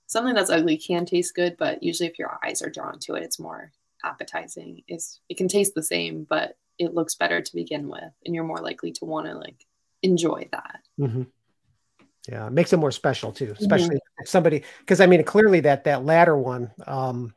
something 0.06 0.34
that's 0.34 0.50
ugly 0.50 0.78
can 0.78 1.04
taste 1.06 1.34
good. 1.34 1.56
But 1.58 1.82
usually, 1.82 2.08
if 2.08 2.18
your 2.18 2.38
eyes 2.44 2.62
are 2.62 2.70
drawn 2.70 2.98
to 3.00 3.14
it, 3.14 3.22
it's 3.22 3.38
more 3.38 3.70
appetizing. 4.04 4.82
Is 4.88 5.20
it 5.28 5.36
can 5.36 5.48
taste 5.48 5.74
the 5.74 5.82
same, 5.82 6.26
but 6.28 6.56
it 6.78 6.94
looks 6.94 7.14
better 7.14 7.40
to 7.40 7.54
begin 7.54 7.88
with, 7.88 8.12
and 8.24 8.34
you're 8.34 8.44
more 8.44 8.58
likely 8.60 8.92
to 8.92 9.04
want 9.04 9.26
to 9.26 9.34
like 9.34 9.64
enjoy 10.02 10.48
that. 10.52 10.80
hmm 10.98 11.22
Yeah, 12.28 12.46
it 12.46 12.52
makes 12.52 12.72
it 12.72 12.78
more 12.78 12.90
special 12.92 13.32
too, 13.32 13.54
especially 13.58 13.98
if 14.18 14.28
somebody 14.28 14.62
because 14.80 15.00
I 15.00 15.06
mean, 15.06 15.22
clearly 15.24 15.60
that 15.60 15.84
that 15.84 16.04
latter 16.04 16.36
one, 16.36 16.70
um, 16.86 17.34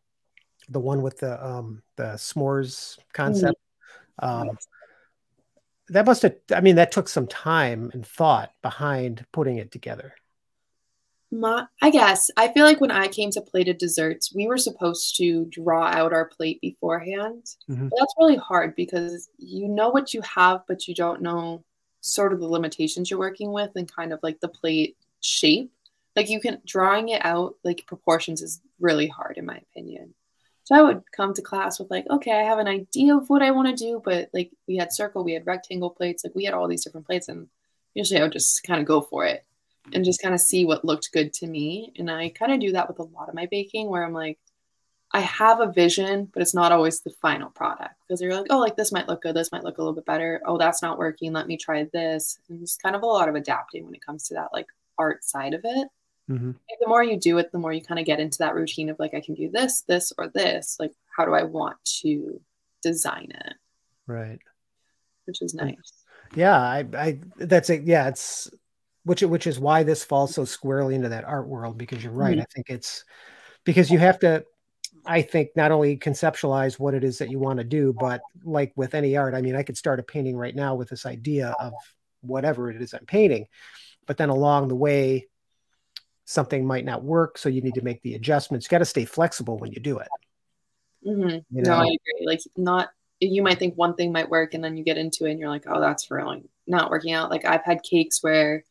the 0.69 0.79
one 0.79 1.01
with 1.01 1.19
the 1.19 1.45
um 1.45 1.81
the 1.95 2.13
s'mores 2.15 2.97
concept, 3.13 3.57
um, 4.19 4.57
that 5.89 6.05
must 6.05 6.21
have. 6.21 6.35
I 6.53 6.61
mean, 6.61 6.75
that 6.75 6.91
took 6.91 7.07
some 7.07 7.27
time 7.27 7.89
and 7.93 8.05
thought 8.05 8.51
behind 8.61 9.25
putting 9.31 9.57
it 9.57 9.71
together. 9.71 10.13
My, 11.31 11.67
I 11.81 11.91
guess 11.91 12.31
I 12.37 12.47
feel 12.47 12.65
like 12.65 12.81
when 12.81 12.89
I 12.89 13.07
came 13.07 13.29
to 13.31 13.41
plated 13.41 13.77
desserts, 13.77 14.33
we 14.33 14.47
were 14.47 14.57
supposed 14.57 15.15
to 15.17 15.45
draw 15.45 15.85
out 15.85 16.11
our 16.11 16.25
plate 16.25 16.59
beforehand. 16.59 17.45
Mhm. 17.69 17.89
That's 17.95 18.13
really 18.17 18.35
hard 18.35 18.75
because 18.75 19.29
you 19.37 19.67
know 19.67 19.89
what 19.89 20.13
you 20.13 20.21
have, 20.21 20.63
but 20.67 20.87
you 20.87 20.95
don't 20.95 21.21
know 21.21 21.63
sort 22.01 22.33
of 22.33 22.39
the 22.39 22.47
limitations 22.47 23.09
you're 23.09 23.19
working 23.19 23.51
with 23.51 23.71
and 23.75 23.91
kind 23.91 24.11
of 24.11 24.19
like 24.23 24.39
the 24.39 24.47
plate 24.47 24.97
shape. 25.21 25.71
Like 26.15 26.29
you 26.29 26.39
can 26.39 26.61
drawing 26.65 27.09
it 27.09 27.23
out 27.23 27.55
like 27.63 27.85
proportions 27.85 28.41
is 28.41 28.61
really 28.79 29.07
hard 29.07 29.37
in 29.37 29.45
my 29.45 29.57
opinion. 29.57 30.15
So 30.63 30.75
I 30.75 30.81
would 30.81 31.03
come 31.11 31.33
to 31.33 31.41
class 31.43 31.79
with 31.79 31.91
like, 31.91 32.05
okay, 32.09 32.31
I 32.31 32.43
have 32.43 32.59
an 32.59 32.67
idea 32.67 33.15
of 33.15 33.29
what 33.29 33.41
I 33.43 33.51
want 33.51 33.67
to 33.67 33.75
do, 33.83 34.01
but 34.03 34.29
like 34.33 34.51
we 34.67 34.77
had 34.77 34.93
circle, 34.93 35.23
we 35.23 35.33
had 35.33 35.45
rectangle 35.45 35.89
plates, 35.91 36.23
like 36.23 36.35
we 36.35 36.45
had 36.45 36.53
all 36.55 36.67
these 36.67 36.83
different 36.83 37.07
plates, 37.07 37.27
and 37.27 37.49
usually 37.93 38.19
I 38.19 38.23
would 38.23 38.31
just 38.33 38.63
kind 38.63 38.79
of 38.79 38.85
go 38.87 39.01
for 39.01 39.25
it 39.25 39.45
and 39.93 40.05
just 40.05 40.21
kind 40.21 40.35
of 40.35 40.41
see 40.41 40.65
what 40.65 40.85
looked 40.85 41.11
good 41.11 41.33
to 41.33 41.47
me. 41.47 41.93
And 41.97 42.09
I 42.09 42.29
kind 42.29 42.51
of 42.51 42.59
do 42.59 42.71
that 42.73 42.87
with 42.87 42.99
a 42.99 43.03
lot 43.03 43.29
of 43.29 43.35
my 43.35 43.47
baking 43.47 43.89
where 43.89 44.03
I'm 44.03 44.13
like, 44.13 44.37
I 45.11 45.21
have 45.21 45.59
a 45.59 45.71
vision, 45.71 46.29
but 46.31 46.41
it's 46.41 46.53
not 46.53 46.71
always 46.71 47.01
the 47.01 47.09
final 47.09 47.49
product 47.49 47.95
because 48.07 48.21
you're 48.21 48.35
like, 48.35 48.45
oh, 48.51 48.59
like 48.59 48.75
this 48.75 48.91
might 48.91 49.07
look 49.07 49.23
good. 49.23 49.35
This 49.35 49.51
might 49.51 49.63
look 49.63 49.79
a 49.79 49.81
little 49.81 49.95
bit 49.95 50.05
better. 50.05 50.41
Oh, 50.45 50.57
that's 50.57 50.83
not 50.83 50.99
working. 50.99 51.33
Let 51.33 51.47
me 51.47 51.57
try 51.57 51.87
this. 51.91 52.37
And 52.47 52.61
it's 52.61 52.77
kind 52.77 52.95
of 52.95 53.01
a 53.01 53.07
lot 53.07 53.27
of 53.27 53.35
adapting 53.35 53.85
when 53.85 53.95
it 53.95 54.05
comes 54.05 54.27
to 54.27 54.35
that 54.35 54.49
like 54.53 54.67
art 54.99 55.23
side 55.23 55.55
of 55.55 55.61
it. 55.63 55.87
Mhm. 56.29 56.55
The 56.79 56.87
more 56.87 57.03
you 57.03 57.17
do 57.17 57.39
it, 57.39 57.51
the 57.51 57.57
more 57.57 57.73
you 57.73 57.81
kind 57.81 57.99
of 57.99 58.05
get 58.05 58.19
into 58.19 58.37
that 58.39 58.53
routine 58.53 58.89
of 58.89 58.99
like, 58.99 59.15
I 59.15 59.21
can 59.21 59.33
do 59.33 59.49
this, 59.49 59.81
this, 59.81 60.13
or 60.15 60.27
this. 60.27 60.77
Like, 60.79 60.93
how 61.17 61.25
do 61.25 61.33
I 61.33 61.43
want 61.43 61.83
to 62.01 62.39
design 62.83 63.31
it? 63.31 63.53
Right. 64.05 64.39
Which 65.25 65.41
is 65.41 65.55
nice. 65.55 66.05
Yeah, 66.35 66.55
I, 66.55 66.85
I 66.95 67.19
that's 67.37 67.71
it. 67.71 67.83
Yeah, 67.83 68.07
it's 68.09 68.49
which 69.09 69.23
which 69.23 69.47
is 69.47 69.59
why 69.59 69.81
this 69.81 70.03
falls 70.03 70.35
so 70.35 70.45
squarely 70.45 70.93
into 70.93 71.09
that 71.09 71.25
art 71.25 71.47
world 71.47 71.79
because 71.79 72.03
you're 72.03 72.13
right. 72.13 72.37
Mhm. 72.37 72.41
I 72.43 72.45
think 72.53 72.69
it's 72.69 73.03
because 73.63 73.89
you 73.89 73.97
have 73.97 74.19
to 74.19 74.45
I 75.03 75.23
think 75.23 75.49
not 75.55 75.71
only 75.71 75.97
conceptualize 75.97 76.77
what 76.77 76.93
it 76.93 77.03
is 77.03 77.17
that 77.17 77.31
you 77.31 77.39
want 77.39 77.57
to 77.57 77.63
do, 77.63 77.91
but 77.91 78.21
like 78.43 78.71
with 78.75 78.93
any 78.93 79.17
art, 79.17 79.33
I 79.33 79.41
mean, 79.41 79.55
I 79.55 79.63
could 79.63 79.77
start 79.77 79.99
a 79.99 80.03
painting 80.03 80.37
right 80.37 80.55
now 80.55 80.75
with 80.75 80.89
this 80.89 81.07
idea 81.07 81.55
of 81.59 81.73
whatever 82.21 82.69
it 82.69 82.79
is 82.79 82.93
I'm 82.93 83.07
painting, 83.07 83.47
but 84.05 84.17
then 84.17 84.29
along 84.29 84.67
the 84.67 84.75
way, 84.75 85.27
something 86.25 86.63
might 86.63 86.85
not 86.85 87.03
work. 87.03 87.39
So 87.39 87.49
you 87.49 87.61
need 87.61 87.75
to 87.75 87.81
make 87.81 88.03
the 88.03 88.13
adjustments. 88.13 88.67
You 88.67 88.69
got 88.69 88.79
to 88.79 88.85
stay 88.85 89.05
flexible 89.05 89.57
when 89.57 89.71
you 89.71 89.79
do 89.79 89.97
it. 89.97 90.09
hmm 91.03 91.27
You 91.49 91.63
No, 91.63 91.77
I 91.77 91.85
agree. 91.85 92.27
Like, 92.27 92.41
not 92.55 92.89
you 93.19 93.41
might 93.41 93.57
think 93.57 93.75
one 93.75 93.95
thing 93.95 94.11
might 94.11 94.29
work, 94.29 94.53
and 94.53 94.63
then 94.63 94.77
you 94.77 94.83
get 94.83 94.97
into 94.99 95.25
it, 95.25 95.31
and 95.31 95.39
you're 95.39 95.49
like, 95.49 95.65
oh, 95.67 95.81
that's 95.81 96.11
really 96.11 96.43
not 96.67 96.91
working 96.91 97.13
out. 97.13 97.31
Like, 97.31 97.45
I've 97.45 97.65
had 97.65 97.81
cakes 97.81 98.21
where 98.21 98.63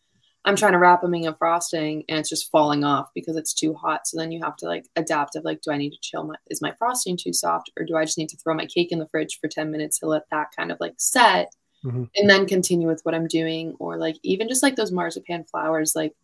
I'm 0.45 0.57
trying 0.57 0.73
to 0.73 0.79
wrap 0.79 1.03
them 1.03 1.15
in 1.15 1.27
a 1.27 1.35
frosting, 1.35 2.05
and 2.09 2.19
it's 2.19 2.29
just 2.29 2.51
falling 2.51 2.85
off 2.85 3.09
because 3.15 3.37
it's 3.37 3.53
too 3.53 3.75
hot. 3.75 4.07
So 4.07 4.17
then 4.17 4.33
you 4.33 4.41
have 4.43 4.57
to 4.59 4.67
like 4.67 4.87
adapt. 4.97 5.37
Of 5.37 5.45
like, 5.45 5.61
do 5.63 5.73
I 5.73 5.77
need 5.77 5.91
to 5.91 5.99
chill 6.01 6.25
my? 6.25 6.37
Is 6.49 6.63
my 6.63 6.73
frosting 6.79 7.17
too 7.17 7.33
soft, 7.33 7.71
or 7.79 7.85
do 7.85 7.97
I 7.97 8.05
just 8.05 8.19
need 8.19 8.29
to 8.31 8.37
throw 8.37 8.55
my 8.55 8.67
cake 8.67 8.93
in 8.93 8.99
the 8.99 9.09
fridge 9.09 9.39
for 9.41 9.49
ten 9.49 9.71
minutes 9.71 9.99
to 10.01 10.07
let 10.07 10.23
that 10.31 10.49
kind 10.57 10.71
of 10.73 10.79
like 10.81 10.95
set, 10.99 11.53
Mhm. 11.85 12.09
and 12.17 12.31
then 12.31 12.47
continue 12.47 12.87
with 12.89 13.01
what 13.05 13.15
I'm 13.15 13.27
doing, 13.27 13.77
or 13.81 13.99
like 13.99 14.17
even 14.23 14.49
just 14.49 14.63
like 14.63 14.77
those 14.77 14.93
marzipan 14.93 15.45
flowers, 15.45 15.95
like 15.97 16.15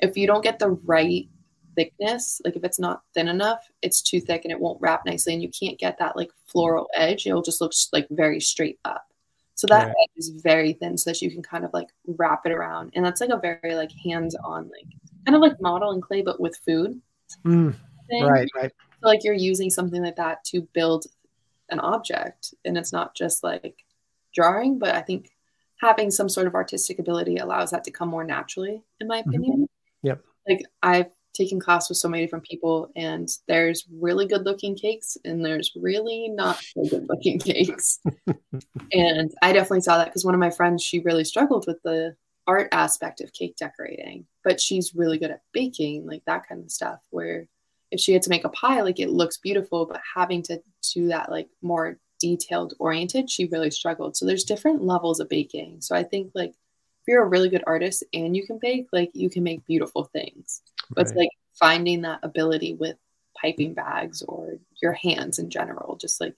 if 0.00 0.16
you 0.16 0.26
don't 0.26 0.42
get 0.44 0.58
the 0.58 0.70
right 0.70 1.28
thickness, 1.76 2.40
like 2.44 2.56
if 2.56 2.64
it's 2.64 2.78
not 2.80 3.02
thin 3.14 3.28
enough, 3.28 3.66
it's 3.82 4.02
too 4.02 4.20
thick 4.20 4.44
and 4.44 4.52
it 4.52 4.60
won't 4.60 4.80
wrap 4.80 5.04
nicely, 5.06 5.34
and 5.34 5.42
you 5.42 5.50
can't 5.50 5.78
get 5.78 5.98
that 5.98 6.16
like 6.16 6.30
floral 6.46 6.88
edge. 6.94 7.26
It'll 7.26 7.42
just 7.42 7.60
look 7.62 7.72
like 7.92 8.06
very 8.10 8.40
straight 8.40 8.78
up. 8.84 9.04
So 9.64 9.68
that 9.68 9.86
Right. 9.86 10.10
is 10.16 10.28
very 10.42 10.74
thin, 10.74 10.98
so 10.98 11.08
that 11.08 11.22
you 11.22 11.30
can 11.30 11.42
kind 11.42 11.64
of 11.64 11.72
like 11.72 11.88
wrap 12.06 12.44
it 12.44 12.52
around, 12.52 12.92
and 12.94 13.02
that's 13.02 13.22
like 13.22 13.30
a 13.30 13.38
very 13.38 13.74
like 13.74 13.90
hands-on, 14.04 14.64
like 14.68 14.86
kind 15.24 15.34
of 15.34 15.40
like 15.40 15.58
modeling 15.58 16.02
clay, 16.02 16.20
but 16.20 16.38
with 16.38 16.54
food. 16.66 17.00
Mm, 17.46 17.74
right, 18.20 18.46
right. 18.54 18.72
So 19.00 19.08
like 19.08 19.24
you're 19.24 19.32
using 19.32 19.70
something 19.70 20.02
like 20.02 20.16
that 20.16 20.44
to 20.46 20.68
build 20.74 21.06
an 21.70 21.80
object, 21.80 22.52
and 22.66 22.76
it's 22.76 22.92
not 22.92 23.14
just 23.14 23.42
like 23.42 23.86
drawing, 24.34 24.78
but 24.78 24.94
I 24.94 25.00
think 25.00 25.30
having 25.80 26.10
some 26.10 26.28
sort 26.28 26.46
of 26.46 26.54
artistic 26.54 26.98
ability 26.98 27.38
allows 27.38 27.70
that 27.70 27.84
to 27.84 27.90
come 27.90 28.10
more 28.10 28.24
naturally, 28.24 28.82
in 29.00 29.06
my 29.06 29.22
Mhm. 29.22 29.28
opinion. 29.28 29.68
Yep. 30.02 30.22
Like 30.46 30.62
I've 30.82 31.10
taken 31.34 31.60
class 31.60 31.88
with 31.88 31.98
so 31.98 32.08
many 32.08 32.24
different 32.24 32.44
people, 32.44 32.90
and 32.96 33.28
there's 33.48 33.86
really 34.00 34.26
good 34.26 34.44
looking 34.44 34.76
cakes, 34.76 35.18
and 35.24 35.44
there's 35.44 35.72
really 35.76 36.28
not 36.28 36.62
so 36.62 36.84
good 36.88 37.06
looking 37.08 37.38
cakes. 37.40 38.00
and 38.92 39.34
I 39.42 39.52
definitely 39.52 39.82
saw 39.82 39.98
that 39.98 40.06
because 40.06 40.24
one 40.24 40.34
of 40.34 40.40
my 40.40 40.50
friends, 40.50 40.82
she 40.82 41.00
really 41.00 41.24
struggled 41.24 41.66
with 41.66 41.82
the 41.82 42.16
art 42.46 42.68
aspect 42.72 43.20
of 43.20 43.32
cake 43.32 43.56
decorating, 43.56 44.26
but 44.42 44.60
she's 44.60 44.94
really 44.94 45.18
good 45.18 45.30
at 45.30 45.42
baking, 45.52 46.06
like 46.06 46.24
that 46.26 46.48
kind 46.48 46.62
of 46.62 46.70
stuff. 46.70 47.00
Where 47.10 47.48
if 47.90 48.00
she 48.00 48.12
had 48.12 48.22
to 48.22 48.30
make 48.30 48.44
a 48.44 48.50
pie, 48.50 48.82
like 48.82 49.00
it 49.00 49.10
looks 49.10 49.38
beautiful, 49.38 49.86
but 49.86 50.00
having 50.14 50.42
to 50.44 50.62
do 50.92 51.08
that 51.08 51.30
like 51.30 51.48
more 51.62 51.98
detailed 52.20 52.74
oriented, 52.78 53.30
she 53.30 53.46
really 53.46 53.70
struggled. 53.70 54.16
So 54.16 54.26
there's 54.26 54.44
different 54.44 54.82
levels 54.82 55.20
of 55.20 55.28
baking. 55.28 55.80
So 55.80 55.94
I 55.94 56.02
think 56.02 56.32
like 56.34 56.50
if 56.50 57.08
you're 57.08 57.22
a 57.22 57.28
really 57.28 57.50
good 57.50 57.64
artist 57.66 58.02
and 58.12 58.34
you 58.36 58.46
can 58.46 58.58
bake, 58.58 58.86
like 58.92 59.10
you 59.12 59.28
can 59.28 59.42
make 59.42 59.66
beautiful 59.66 60.04
things. 60.04 60.62
But 60.94 61.02
it's 61.02 61.14
like 61.14 61.30
finding 61.58 62.02
that 62.02 62.20
ability 62.22 62.74
with 62.74 62.96
piping 63.40 63.74
bags 63.74 64.22
or 64.22 64.58
your 64.80 64.92
hands 64.92 65.38
in 65.38 65.50
general, 65.50 65.96
just 65.96 66.20
like 66.20 66.34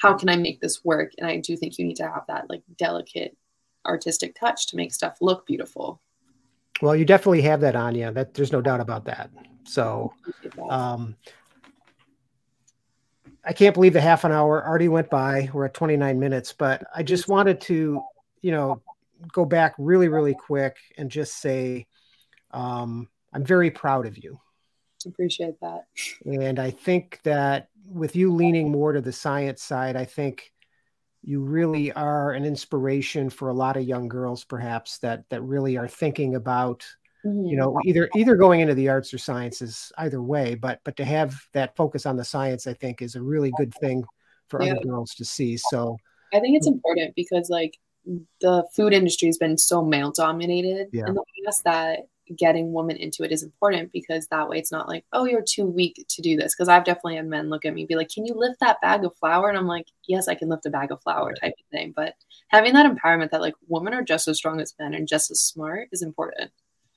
how 0.00 0.14
can 0.14 0.28
I 0.28 0.36
make 0.36 0.60
this 0.60 0.84
work? 0.84 1.12
And 1.18 1.26
I 1.26 1.36
do 1.36 1.56
think 1.56 1.78
you 1.78 1.84
need 1.84 1.96
to 1.96 2.08
have 2.08 2.24
that 2.28 2.48
like 2.48 2.62
delicate 2.76 3.36
artistic 3.86 4.34
touch 4.38 4.68
to 4.68 4.76
make 4.76 4.92
stuff 4.92 5.18
look 5.20 5.46
beautiful. 5.46 6.00
Well, 6.80 6.96
you 6.96 7.04
definitely 7.04 7.42
have 7.42 7.60
that 7.60 7.76
on 7.76 7.94
you. 7.94 8.10
That 8.10 8.34
there's 8.34 8.52
no 8.52 8.62
doubt 8.62 8.80
about 8.80 9.04
that. 9.04 9.30
So, 9.64 10.14
um, 10.68 11.16
I 13.44 13.52
can't 13.52 13.74
believe 13.74 13.92
the 13.92 14.00
half 14.00 14.24
an 14.24 14.32
hour 14.32 14.66
already 14.66 14.88
went 14.88 15.10
by. 15.10 15.50
We're 15.52 15.66
at 15.66 15.74
29 15.74 16.18
minutes, 16.18 16.52
but 16.52 16.84
I 16.94 17.02
just 17.02 17.28
wanted 17.28 17.60
to, 17.62 18.02
you 18.40 18.50
know, 18.50 18.82
go 19.32 19.44
back 19.44 19.74
really, 19.78 20.08
really 20.08 20.34
quick 20.34 20.76
and 20.96 21.10
just 21.10 21.40
say, 21.40 21.86
um, 22.52 23.08
I'm 23.32 23.44
very 23.44 23.70
proud 23.70 24.06
of 24.06 24.18
you. 24.18 24.40
Appreciate 25.06 25.58
that. 25.60 25.84
And 26.24 26.58
I 26.58 26.70
think 26.70 27.20
that 27.22 27.68
with 27.86 28.14
you 28.14 28.32
leaning 28.32 28.70
more 28.70 28.92
to 28.92 29.00
the 29.00 29.12
science 29.12 29.62
side, 29.62 29.96
I 29.96 30.04
think 30.04 30.52
you 31.22 31.42
really 31.42 31.92
are 31.92 32.32
an 32.32 32.44
inspiration 32.44 33.30
for 33.30 33.48
a 33.48 33.54
lot 33.54 33.76
of 33.76 33.84
young 33.84 34.08
girls, 34.08 34.44
perhaps 34.44 34.98
that 34.98 35.24
that 35.30 35.42
really 35.42 35.76
are 35.76 35.88
thinking 35.88 36.34
about, 36.34 36.84
you 37.24 37.56
know, 37.56 37.70
mm-hmm. 37.70 37.88
either 37.88 38.10
either 38.14 38.36
going 38.36 38.60
into 38.60 38.74
the 38.74 38.88
arts 38.88 39.12
or 39.12 39.18
sciences, 39.18 39.92
either 39.98 40.22
way. 40.22 40.54
But 40.54 40.80
but 40.84 40.96
to 40.96 41.04
have 41.04 41.34
that 41.52 41.76
focus 41.76 42.06
on 42.06 42.16
the 42.16 42.24
science, 42.24 42.66
I 42.66 42.74
think, 42.74 43.02
is 43.02 43.16
a 43.16 43.22
really 43.22 43.52
good 43.56 43.74
thing 43.80 44.04
for 44.48 44.62
Yeah. 44.62 44.72
other 44.72 44.80
girls 44.82 45.14
to 45.14 45.24
see. 45.24 45.56
So 45.56 45.96
I 46.32 46.40
think 46.40 46.56
it's 46.56 46.66
important 46.66 47.14
because 47.14 47.48
like 47.50 47.78
the 48.40 48.64
food 48.74 48.92
industry 48.92 49.28
has 49.28 49.38
been 49.38 49.58
so 49.58 49.84
male 49.84 50.12
dominated 50.12 50.88
Yeah. 50.92 51.06
in 51.08 51.14
the 51.14 51.24
past 51.44 51.64
that 51.64 52.00
getting 52.36 52.72
women 52.72 52.96
into 52.96 53.22
it 53.22 53.32
is 53.32 53.42
important 53.42 53.92
because 53.92 54.26
that 54.28 54.48
way 54.48 54.58
it's 54.58 54.72
not 54.72 54.88
like, 54.88 55.04
oh, 55.12 55.24
you're 55.24 55.42
too 55.42 55.64
weak 55.64 56.04
to 56.08 56.22
do 56.22 56.36
this. 56.36 56.54
Because 56.54 56.68
I've 56.68 56.84
definitely 56.84 57.16
had 57.16 57.26
men 57.26 57.50
look 57.50 57.64
at 57.64 57.74
me 57.74 57.82
and 57.82 57.88
be 57.88 57.96
like, 57.96 58.10
can 58.10 58.26
you 58.26 58.34
lift 58.34 58.60
that 58.60 58.80
bag 58.80 59.04
of 59.04 59.16
flour? 59.16 59.48
And 59.48 59.58
I'm 59.58 59.66
like, 59.66 59.86
yes, 60.06 60.28
I 60.28 60.34
can 60.34 60.48
lift 60.48 60.66
a 60.66 60.70
bag 60.70 60.92
of 60.92 61.02
flour 61.02 61.34
type 61.34 61.54
of 61.58 61.66
thing. 61.70 61.92
But 61.94 62.14
having 62.48 62.72
that 62.74 62.90
empowerment 62.90 63.30
that 63.30 63.40
like 63.40 63.54
women 63.68 63.94
are 63.94 64.02
just 64.02 64.28
as 64.28 64.36
strong 64.36 64.60
as 64.60 64.74
men 64.78 64.94
and 64.94 65.08
just 65.08 65.30
as 65.30 65.40
smart 65.40 65.88
is 65.92 66.02
important. 66.02 66.50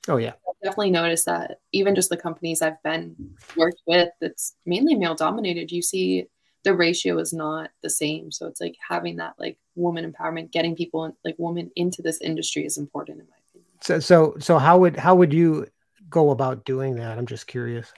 Oh 0.07 0.17
yeah. 0.17 0.33
I've 0.47 0.59
definitely 0.63 0.91
noticed 0.91 1.25
that 1.27 1.59
even 1.71 1.95
just 1.95 2.09
the 2.09 2.17
companies 2.17 2.61
I've 2.61 2.81
been 2.83 3.15
worked 3.55 3.81
with, 3.87 4.09
it's 4.21 4.55
mainly 4.65 4.95
male 4.95 5.15
dominated. 5.15 5.71
You 5.71 5.81
see 5.81 6.25
the 6.63 6.75
ratio 6.75 7.17
is 7.19 7.33
not 7.33 7.69
the 7.81 7.89
same. 7.89 8.31
So 8.31 8.47
it's 8.47 8.61
like 8.61 8.75
having 8.87 9.17
that 9.17 9.35
like 9.37 9.57
woman 9.75 10.11
empowerment, 10.11 10.51
getting 10.51 10.75
people 10.75 11.15
like 11.23 11.35
women 11.37 11.71
into 11.75 12.01
this 12.01 12.21
industry 12.21 12.65
is 12.65 12.77
important 12.77 13.19
in 13.19 13.25
my. 13.25 13.35
So 13.83 13.99
so 13.99 14.35
so 14.39 14.57
how 14.59 14.77
would 14.77 14.95
how 14.95 15.13
would 15.13 15.33
you 15.33 15.67
go 16.09 16.29
about 16.29 16.63
doing 16.63 16.95
that? 16.95 17.17
I'm 17.17 17.25
just 17.25 17.47
curious. 17.47 17.91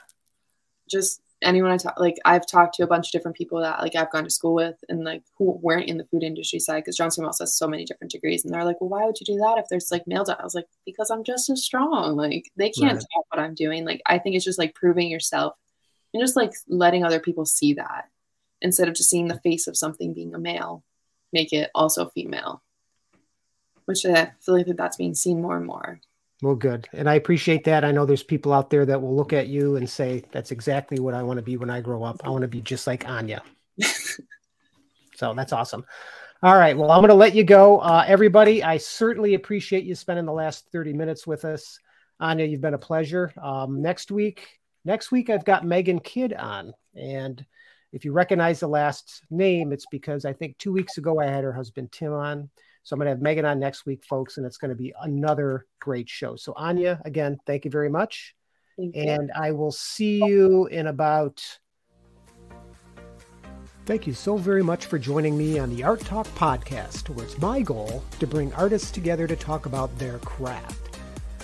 Just 0.89 1.21
anyone 1.43 1.69
I 1.69 1.77
talk 1.77 1.99
like 1.99 2.15
I've 2.25 2.47
talked 2.47 2.73
to 2.75 2.83
a 2.83 2.87
bunch 2.87 3.07
of 3.07 3.11
different 3.11 3.37
people 3.37 3.59
that 3.61 3.81
like 3.81 3.95
I've 3.95 4.09
gone 4.09 4.23
to 4.23 4.31
school 4.31 4.55
with 4.55 4.77
and 4.89 5.03
like 5.03 5.21
who 5.37 5.59
weren't 5.61 5.87
in 5.87 5.97
the 5.97 6.05
food 6.05 6.23
industry 6.23 6.57
side 6.57 6.79
because 6.79 6.97
Johnson 6.97 7.23
Wales 7.23 7.37
has 7.37 7.55
so 7.55 7.67
many 7.67 7.85
different 7.85 8.09
degrees 8.09 8.43
and 8.43 8.51
they're 8.51 8.65
like, 8.65 8.81
well, 8.81 8.89
why 8.89 9.05
would 9.05 9.19
you 9.19 9.27
do 9.27 9.39
that 9.41 9.59
if 9.59 9.65
there's 9.69 9.91
like 9.91 10.07
male? 10.07 10.25
I 10.27 10.43
was 10.43 10.55
like, 10.55 10.65
because 10.87 11.11
I'm 11.11 11.23
just 11.23 11.51
as 11.51 11.63
strong. 11.63 12.15
Like 12.15 12.49
they 12.55 12.71
can't 12.71 12.93
right. 12.93 13.01
stop 13.01 13.25
what 13.29 13.43
I'm 13.43 13.53
doing. 13.53 13.85
Like 13.85 14.01
I 14.07 14.17
think 14.17 14.35
it's 14.35 14.45
just 14.45 14.57
like 14.57 14.73
proving 14.73 15.07
yourself 15.07 15.53
and 16.15 16.23
just 16.23 16.35
like 16.35 16.53
letting 16.67 17.03
other 17.03 17.19
people 17.19 17.45
see 17.45 17.73
that 17.73 18.05
instead 18.59 18.87
of 18.87 18.95
just 18.95 19.11
seeing 19.11 19.27
the 19.27 19.39
face 19.41 19.67
of 19.67 19.77
something 19.77 20.15
being 20.15 20.33
a 20.33 20.39
male, 20.39 20.83
make 21.31 21.53
it 21.53 21.69
also 21.75 22.09
female. 22.09 22.63
Which 23.85 24.05
I 24.05 24.31
feel 24.41 24.55
like 24.55 24.67
that's 24.67 24.97
being 24.97 25.13
seen 25.13 25.41
more 25.41 25.57
and 25.57 25.65
more. 25.65 25.99
Well, 26.41 26.55
good. 26.55 26.87
And 26.93 27.09
I 27.09 27.15
appreciate 27.15 27.63
that. 27.63 27.85
I 27.85 27.91
know 27.91 28.05
there's 28.05 28.23
people 28.23 28.51
out 28.51 28.69
there 28.69 28.85
that 28.85 29.01
will 29.01 29.15
look 29.15 29.31
at 29.31 29.47
you 29.47 29.77
and 29.77 29.89
say, 29.89 30.23
that's 30.31 30.51
exactly 30.51 30.99
what 30.99 31.13
I 31.13 31.23
want 31.23 31.37
to 31.37 31.43
be 31.43 31.57
when 31.57 31.69
I 31.69 31.81
grow 31.81 32.03
up. 32.03 32.21
I 32.23 32.29
want 32.29 32.41
to 32.41 32.47
be 32.47 32.61
just 32.61 32.87
like 32.87 33.03
Ania. 33.05 33.39
so 35.15 35.33
that's 35.33 35.53
awesome. 35.53 35.85
All 36.43 36.57
right. 36.57 36.77
Well, 36.77 36.91
I'm 36.91 36.99
going 36.99 37.09
to 37.09 37.15
let 37.15 37.35
you 37.35 37.43
go. 37.43 37.79
Uh, 37.79 38.03
everybody, 38.05 38.63
I 38.63 38.77
certainly 38.77 39.35
appreciate 39.35 39.85
you 39.85 39.95
spending 39.95 40.25
the 40.25 40.33
last 40.33 40.69
30 40.71 40.93
minutes 40.93 41.25
with 41.25 41.45
us. 41.45 41.79
Ania, 42.21 42.49
you've 42.49 42.61
been 42.61 42.73
a 42.73 42.79
pleasure. 42.79 43.33
Um, 43.41 43.81
next 43.81 44.11
week, 44.11 44.47
next 44.83 45.11
week, 45.11 45.29
I've 45.29 45.45
got 45.45 45.65
Megan 45.65 45.99
Kidd 45.99 46.33
on. 46.33 46.73
And 46.95 47.43
if 47.93 48.03
you 48.03 48.11
recognize 48.11 48.59
the 48.59 48.67
last 48.67 49.23
name, 49.31 49.71
it's 49.71 49.87
because 49.89 50.25
I 50.25 50.33
think 50.33 50.57
two 50.57 50.73
weeks 50.73 50.97
ago 50.97 51.19
I 51.19 51.25
had 51.25 51.45
her 51.45 51.53
husband 51.53 51.91
Tim 51.93 52.13
on. 52.13 52.49
So 52.85 52.93
I'm 52.93 52.99
going 52.99 53.07
to 53.07 53.09
have 53.09 53.21
Megan 53.21 53.45
on 53.45 53.59
next 53.59 53.87
week, 53.87 54.03
folks, 54.05 54.37
and 54.37 54.45
it's 54.45 54.57
going 54.57 54.69
to 54.69 54.75
be 54.75 54.93
another 55.01 55.65
great 55.81 56.07
show. 56.07 56.35
So 56.35 56.53
Ania, 56.53 57.03
again, 57.03 57.39
thank 57.47 57.65
you 57.65 57.71
very 57.71 57.89
much. 57.89 58.35
And 58.77 59.31
I 59.35 59.51
will 59.51 59.71
see 59.71 60.23
you 60.23 60.67
in 60.67 60.87
about. 60.87 61.43
Thank 63.85 64.05
you 64.05 64.13
so 64.13 64.37
very 64.37 64.61
much 64.61 64.85
for 64.85 64.99
joining 64.99 65.35
me 65.37 65.57
on 65.57 65.75
the 65.75 65.81
ARTalk 65.81 66.27
podcast, 66.35 67.09
where 67.09 67.25
it's 67.25 67.39
my 67.39 67.61
goal 67.61 68.03
to 68.19 68.27
bring 68.27 68.53
artists 68.53 68.91
together 68.91 69.25
to 69.27 69.35
talk 69.35 69.65
about 69.65 69.97
their 69.97 70.19
craft. 70.19 70.99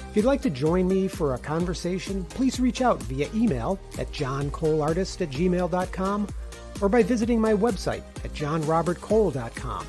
If 0.10 0.17
you'd 0.17 0.25
like 0.25 0.41
to 0.43 0.49
join 0.49 0.88
me 0.88 1.08
for 1.08 1.34
a 1.34 1.39
conversation, 1.39 2.23
please 2.25 2.60
reach 2.60 2.82
out 2.82 3.01
via 3.04 3.30
email 3.34 3.80
at 3.97 4.12
johncoleartist 4.12 5.21
at 5.21 5.30
gmail.com 5.30 6.27
or 6.82 6.89
by 6.89 7.01
visiting 7.01 7.39
my 7.39 7.54
website 7.54 8.04
at 8.25 8.34
johnrobertcole.com. 8.34 9.88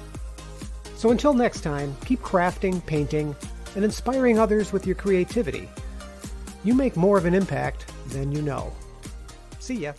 So 1.02 1.10
until 1.10 1.34
next 1.34 1.62
time, 1.62 1.96
keep 2.04 2.20
crafting, 2.20 2.86
painting, 2.86 3.34
and 3.74 3.84
inspiring 3.84 4.38
others 4.38 4.72
with 4.72 4.86
your 4.86 4.94
creativity. 4.94 5.68
You 6.62 6.74
make 6.74 6.96
more 6.96 7.18
of 7.18 7.24
an 7.24 7.34
impact 7.34 7.92
than 8.10 8.30
you 8.30 8.40
know. 8.40 8.72
See 9.58 9.74
ya. 9.74 9.94